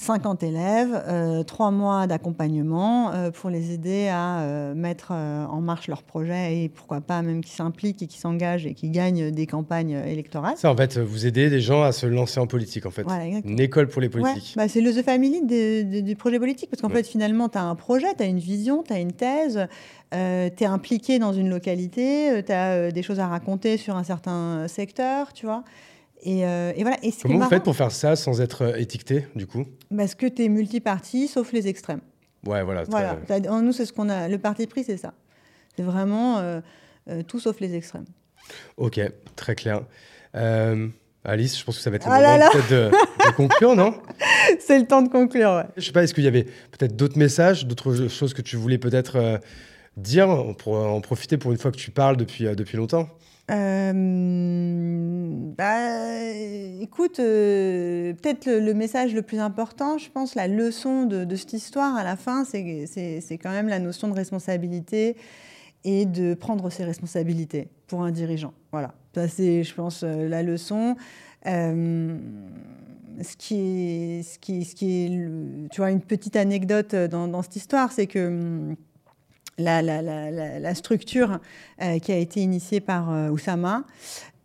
50 0.00 0.44
élèves, 0.44 1.02
euh, 1.08 1.42
trois 1.42 1.72
mois 1.72 2.06
d'accompagnement 2.06 3.12
euh, 3.12 3.30
pour 3.32 3.50
les 3.50 3.72
aider 3.72 4.06
à 4.08 4.42
euh, 4.42 4.74
mettre 4.74 5.08
euh, 5.10 5.44
en 5.46 5.60
marche 5.60 5.88
leur 5.88 6.04
projet 6.04 6.62
et 6.62 6.68
pourquoi 6.68 7.00
pas 7.00 7.20
même 7.22 7.42
qui 7.42 7.50
s'impliquent 7.50 8.00
et 8.02 8.06
qui 8.06 8.18
s'engagent 8.18 8.64
et 8.64 8.74
qui 8.74 8.90
gagnent 8.90 9.32
des 9.32 9.46
campagnes 9.46 9.96
euh, 9.96 10.06
électorales. 10.06 10.56
Ça, 10.56 10.70
en 10.70 10.76
fait, 10.76 10.98
vous 10.98 11.26
aidez 11.26 11.50
des 11.50 11.60
gens 11.60 11.82
à 11.82 11.90
se 11.90 12.06
lancer 12.06 12.38
en 12.38 12.46
politique, 12.46 12.86
en 12.86 12.92
fait. 12.92 13.02
Voilà. 13.02 13.24
Une 13.44 13.58
école 13.58 13.88
pour 13.88 14.00
les 14.00 14.06
Ouais, 14.06 14.22
politiques. 14.22 14.54
bah, 14.56 14.68
c'est 14.68 14.80
le 14.80 14.92
The 14.94 15.02
Family 15.04 15.42
du 16.02 16.14
projet 16.16 16.38
politique. 16.38 16.70
Parce 16.70 16.80
qu'en 16.80 16.88
Ouais. 16.88 16.94
fait, 17.02 17.06
finalement, 17.08 17.48
tu 17.48 17.58
as 17.58 17.64
un 17.64 17.74
projet, 17.74 18.14
tu 18.16 18.22
as 18.22 18.26
une 18.26 18.38
vision, 18.38 18.84
tu 18.84 18.92
as 18.92 19.00
une 19.00 19.12
thèse, 19.12 19.66
tu 20.12 20.16
es 20.16 20.64
impliqué 20.66 21.18
dans 21.18 21.32
une 21.32 21.50
localité, 21.50 22.40
tu 22.46 22.52
as 22.52 22.92
des 22.92 23.02
choses 23.02 23.18
à 23.18 23.26
raconter 23.26 23.76
sur 23.76 23.96
un 23.96 24.04
certain 24.04 24.68
secteur, 24.68 25.32
tu 25.32 25.44
vois. 25.46 25.64
Et, 26.22 26.44
euh, 26.46 26.72
et 26.76 26.82
voilà. 26.82 26.96
Et 27.04 27.12
Comment 27.12 27.34
vous 27.34 27.38
marrant, 27.38 27.50
faites 27.50 27.62
pour 27.62 27.76
faire 27.76 27.92
ça 27.92 28.16
sans 28.16 28.40
être 28.40 28.62
euh, 28.62 28.76
étiqueté, 28.76 29.26
du 29.36 29.46
coup? 29.46 29.64
Parce 29.96 30.14
que 30.14 30.26
tu 30.26 30.44
es 30.44 30.48
multiparti, 30.48 31.28
sauf 31.28 31.52
les 31.52 31.68
extrêmes. 31.68 32.00
Ouais, 32.46 32.62
voilà. 32.62 32.84
Voilà. 32.84 33.16
Nous, 33.62 33.72
c'est 33.72 33.86
ce 33.86 33.92
qu'on 33.92 34.08
a. 34.08 34.28
Le 34.28 34.38
parti 34.38 34.66
pris, 34.66 34.84
c'est 34.84 34.96
ça. 34.96 35.14
C'est 35.76 35.82
vraiment 35.82 36.38
euh, 36.38 36.60
euh, 37.08 37.22
tout 37.22 37.40
sauf 37.40 37.60
les 37.60 37.74
extrêmes. 37.74 38.04
Ok, 38.76 39.00
très 39.36 39.54
clair. 39.54 39.82
Euh, 40.34 40.88
Alice, 41.24 41.58
je 41.58 41.64
pense 41.64 41.76
que 41.76 41.82
ça 41.82 41.90
va 41.90 41.96
être 41.96 42.06
le 42.06 42.12
Ah 42.12 42.20
moment 42.20 42.38
là 42.38 42.50
de, 42.70 42.90
de 42.90 43.32
conclure, 43.34 43.74
non? 43.74 43.94
C'est 44.60 44.78
le 44.78 44.86
temps 44.86 45.02
de 45.02 45.08
conclure, 45.08 45.50
ouais. 45.50 45.66
Je 45.76 45.84
sais 45.84 45.92
pas, 45.92 46.02
est-ce 46.02 46.14
qu'il 46.14 46.24
y 46.24 46.28
avait 46.28 46.44
peut-être 46.44 46.96
d'autres 46.96 47.18
messages, 47.18 47.66
d'autres 47.66 48.08
choses 48.08 48.34
que 48.34 48.42
tu 48.42 48.56
voulais 48.56 48.78
peut-être 48.78 49.40
dire 49.98 50.54
pour 50.58 50.74
en 50.74 51.00
profiter 51.00 51.36
pour 51.36 51.52
une 51.52 51.58
fois 51.58 51.70
que 51.70 51.76
tu 51.76 51.90
parles 51.90 52.16
depuis, 52.16 52.46
euh, 52.46 52.54
depuis 52.54 52.76
longtemps 52.76 53.08
Euh, 53.50 53.92
bah, 55.56 56.22
écoute, 56.80 57.18
euh, 57.18 58.12
peut-être 58.12 58.46
le, 58.46 58.74
message 58.74 59.14
le 59.14 59.22
plus 59.22 59.38
important, 59.38 59.96
je 59.96 60.10
pense, 60.10 60.34
la 60.34 60.48
leçon 60.48 61.06
de, 61.06 61.34
cette 61.34 61.54
histoire 61.54 61.96
à 61.96 62.04
la 62.04 62.16
fin, 62.16 62.44
c'est 62.44 63.38
quand 63.42 63.50
même 63.50 63.68
la 63.68 63.78
notion 63.78 64.08
de 64.08 64.12
responsabilité 64.14 65.16
et 65.84 66.04
de 66.04 66.34
prendre 66.34 66.68
ses 66.70 66.84
responsabilités 66.84 67.68
pour 67.86 68.02
un 68.02 68.10
dirigeant. 68.10 68.52
Voilà, 68.70 68.92
ça 69.14 69.28
c'est, 69.28 69.62
je 69.64 69.74
pense, 69.74 70.02
la 70.02 70.42
leçon. 70.42 70.96
Ce 71.44 73.36
qui 73.36 73.54
est, 73.56 74.22
ce 74.22 74.38
qui 74.38 74.64
ce 74.64 74.74
qui 74.74 75.04
est 75.04 75.08
tu 75.70 75.80
vois, 75.80 75.90
une 75.90 76.02
petite 76.02 76.36
anecdote 76.36 76.94
dans, 76.94 77.26
dans 77.26 77.42
cette 77.42 77.56
histoire, 77.56 77.90
c'est 77.92 78.06
que 78.06 78.26
hum, 78.26 78.76
la, 79.58 80.74
structure 80.74 81.40
euh, 81.82 81.98
qui 81.98 82.12
a 82.12 82.16
été 82.16 82.40
initiée 82.40 82.80
par 82.80 83.10
euh, 83.10 83.30
Oussama, 83.30 83.84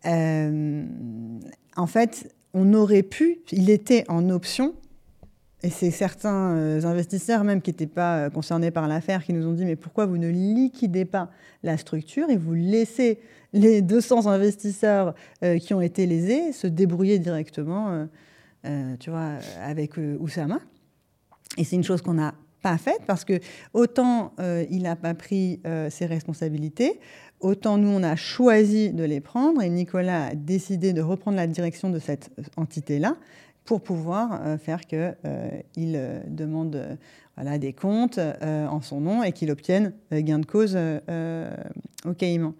euh, 0.06 0.84
en 1.76 1.86
fait, 1.86 2.34
on 2.52 2.74
aurait 2.74 3.02
pu, 3.02 3.38
il 3.52 3.70
était 3.70 4.04
en 4.08 4.28
option, 4.30 4.74
et 5.62 5.70
c'est 5.70 5.90
certains 5.90 6.56
euh, 6.56 6.84
investisseurs 6.84 7.42
même 7.42 7.62
qui 7.62 7.70
n'étaient 7.70 7.86
pas 7.86 8.28
concernés 8.28 8.70
par 8.70 8.86
l'affaire 8.86 9.24
qui 9.24 9.32
nous 9.32 9.46
ont 9.46 9.54
dit 9.54 9.64
mais 9.64 9.76
pourquoi 9.76 10.04
vous 10.04 10.18
ne 10.18 10.28
liquidez 10.28 11.06
pas 11.06 11.30
la 11.62 11.78
structure 11.78 12.28
et 12.28 12.36
vous 12.36 12.52
laissez 12.52 13.18
les 13.54 13.80
200 13.80 14.26
investisseurs 14.26 15.14
qui 15.60 15.72
ont 15.72 15.80
été 15.80 16.06
lésés 16.06 16.52
se 16.52 16.66
débrouiller 16.66 17.18
directement 17.18 18.06
tu 18.98 19.10
vois, 19.10 19.38
avec 19.62 19.92
Oussama. 19.96 20.58
Et 21.56 21.64
c'est 21.64 21.76
une 21.76 21.84
chose 21.84 22.02
qu'on 22.02 22.14
n'a 22.14 22.34
pas 22.64 22.78
faite 22.78 23.02
parce 23.06 23.24
que 23.24 23.38
autant 23.74 24.32
il 24.70 24.82
n'a 24.82 24.96
pas 24.96 25.14
pris 25.14 25.60
ses 25.90 26.06
responsabilités, 26.06 26.98
autant 27.40 27.76
nous, 27.76 27.88
on 27.88 28.02
a 28.02 28.16
choisi 28.16 28.90
de 28.90 29.04
les 29.04 29.20
prendre 29.20 29.62
et 29.62 29.68
Nicolas 29.68 30.28
a 30.28 30.34
décidé 30.34 30.94
de 30.94 31.02
reprendre 31.02 31.36
la 31.36 31.46
direction 31.46 31.90
de 31.90 31.98
cette 31.98 32.30
entité-là 32.56 33.16
pour 33.64 33.82
pouvoir 33.82 34.58
faire 34.58 34.80
qu'il 34.82 35.16
demande 36.28 36.98
voilà, 37.36 37.58
des 37.58 37.72
comptes 37.72 38.18
euh, 38.18 38.66
en 38.66 38.80
son 38.80 39.00
nom 39.00 39.22
et 39.24 39.32
qu'il 39.32 39.50
obtienne 39.50 39.92
euh, 40.12 40.20
gain 40.20 40.38
de 40.38 40.46
cause 40.46 40.74
euh, 40.76 41.50
au 42.04 42.12
Caïman. 42.12 42.54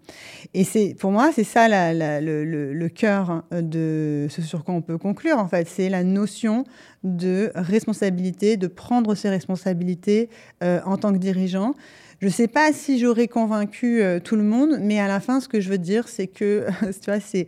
Et 0.53 0.65
pour 0.99 1.11
moi, 1.11 1.31
c'est 1.33 1.45
ça 1.45 1.67
le, 1.69 2.87
cœur 2.89 3.43
de 3.51 4.27
ce 4.29 4.41
sur 4.41 4.63
quoi 4.65 4.73
on 4.73 4.81
peut 4.81 4.97
conclure, 4.97 5.37
en 5.37 5.47
fait. 5.47 5.67
C'est 5.67 5.89
la 5.89 6.03
notion 6.03 6.65
de 7.03 7.51
responsabilité, 7.55 8.57
de 8.57 8.67
prendre 8.67 9.15
ses 9.15 9.29
responsabilités 9.29 10.29
en 10.61 10.97
tant 10.97 11.13
que 11.13 11.17
dirigeant. 11.17 11.73
Je 12.21 12.27
ne 12.27 12.31
sais 12.31 12.47
pas 12.47 12.73
si 12.73 12.97
j'aurais 12.97 13.27
convaincu 13.27 14.01
tout 14.23 14.35
le 14.35 14.43
monde, 14.43 14.79
mais 14.81 14.99
à 14.99 15.07
la 15.07 15.19
fin, 15.19 15.39
ce 15.39 15.47
que 15.47 15.59
je 15.59 15.69
veux 15.69 15.77
dire, 15.77 16.07
c'est 16.07 16.27
que, 16.27 16.65
tu 16.81 17.05
vois, 17.05 17.19
c'est 17.19 17.47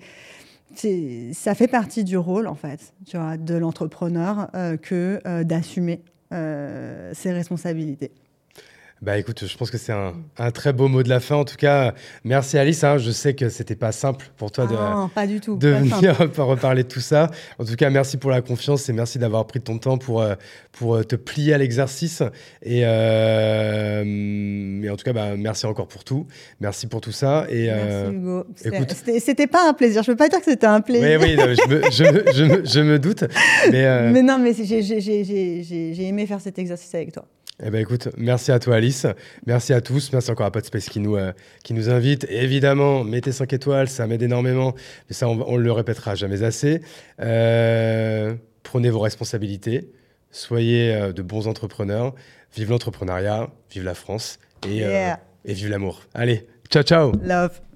ça 1.33 1.55
fait 1.55 1.67
partie 1.67 2.03
du 2.03 2.17
rôle 2.17 2.47
en 2.47 2.55
fait, 2.55 2.93
de 3.13 3.55
l'entrepreneur 3.55 4.49
que 4.81 5.43
d'assumer 5.43 6.01
euh, 6.33 7.11
ses 7.13 7.31
responsabilités. 7.31 8.11
Bah 9.01 9.17
écoute, 9.19 9.45
je 9.45 9.57
pense 9.57 9.69
que 9.69 9.77
c'est 9.77 9.93
un, 9.93 10.15
très 10.51 10.73
beau 10.73 10.87
mot 10.87 11.03
de 11.03 11.09
la 11.09 11.19
fin. 11.19 11.35
En 11.35 11.45
tout 11.45 11.55
cas, 11.55 11.93
merci 12.23 12.57
Alice. 12.57 12.83
Hein. 12.83 12.97
Je 12.97 13.11
sais 13.11 13.35
que 13.35 13.47
c'était 13.47 13.75
pas 13.75 13.91
simple 13.91 14.31
pour 14.37 14.51
toi 14.51 14.65
de, 14.65 14.75
ah 14.75 15.07
pas 15.13 15.27
du 15.27 15.39
tout, 15.39 15.55
de 15.55 15.69
venir 15.69 16.17
reparler 16.37 16.81
de 16.81 16.87
tout 16.87 16.99
ça. 16.99 17.29
En 17.59 17.65
tout 17.65 17.75
cas, 17.75 17.91
merci 17.91 18.17
pour 18.17 18.31
la 18.31 18.41
confiance 18.41 18.89
et 18.89 18.93
merci 18.93 19.19
d'avoir 19.19 19.45
pris 19.45 19.61
ton 19.61 19.77
temps 19.77 19.99
pour, 19.99 20.21
euh, 20.21 20.33
pour 20.71 20.95
euh, 20.95 21.03
te 21.03 21.15
plier 21.15 21.53
à 21.53 21.59
l'exercice. 21.59 22.23
Et, 22.63 22.83
en 22.87 24.95
tout 24.95 25.03
cas, 25.03 25.13
bah, 25.13 25.35
merci 25.37 25.67
encore 25.67 25.87
pour 25.87 26.03
tout. 26.03 26.25
Merci 26.59 26.87
pour 26.87 27.01
tout 27.01 27.11
ça. 27.11 27.45
Et, 27.49 27.67
merci 27.67 28.15
Hugo. 28.15 28.45
C'était 29.19 29.47
pas 29.47 29.69
un 29.69 29.73
plaisir. 29.73 30.01
Je 30.01 30.11
peux 30.11 30.17
pas 30.17 30.29
dire 30.29 30.39
que 30.39 30.45
c'était 30.45 30.65
un 30.65 30.81
plaisir. 30.81 31.19
Oui, 31.21 31.37
oui, 31.37 31.37
je, 31.37 31.69
me, 31.69 31.83
je, 31.91 32.65
je, 32.65 32.79
me, 32.79 32.97
doute. 32.97 33.25
Mais, 33.71 34.11
mais 34.11 34.23
non, 34.23 34.39
mais 34.39 34.53
j'ai 34.53 36.07
aimé 36.07 36.25
faire 36.25 36.41
cet 36.41 36.57
exercice 36.57 36.95
avec 36.95 37.11
toi. 37.11 37.25
Eh 37.63 37.71
ben 37.71 37.81
écoute, 37.81 38.09
merci 38.17 38.51
à 38.51 38.59
toi 38.59 38.75
Alice, 38.75 39.07
merci 39.47 39.73
à 39.73 39.81
tous, 39.81 40.13
merci 40.13 40.29
encore 40.29 40.45
à 40.45 40.51
Podspace 40.51 40.89
qui 40.89 40.99
nous, 40.99 41.15
euh, 41.15 41.33
qui 41.63 41.73
nous 41.73 41.89
invite. 41.89 42.27
évidemment, 42.29 43.03
mettez 43.03 43.31
5 43.31 43.51
étoiles, 43.51 43.89
ça 43.89 44.05
m'aide 44.05 44.21
énormément, 44.21 44.75
mais 45.09 45.15
ça 45.15 45.27
on, 45.27 45.57
ne 45.57 45.63
le 45.63 45.71
répétera 45.71 46.13
jamais 46.13 46.43
assez. 46.43 46.81
Euh, 47.19 48.35
prenez 48.61 48.91
vos 48.91 48.99
responsabilités, 48.99 49.89
soyez 50.29 50.93
euh, 50.93 51.13
de 51.13 51.23
bons 51.23 51.47
entrepreneurs, 51.47 52.13
vive 52.55 52.69
l'entrepreneuriat, 52.69 53.49
vive 53.71 53.85
la 53.85 53.95
France 53.95 54.37
et, 54.67 54.81
et 54.81 55.53
vive 55.53 55.69
l'amour. 55.69 56.01
Allez, 56.13 56.47
ciao 56.69 56.83
ciao. 56.83 57.11
Love 57.23 57.66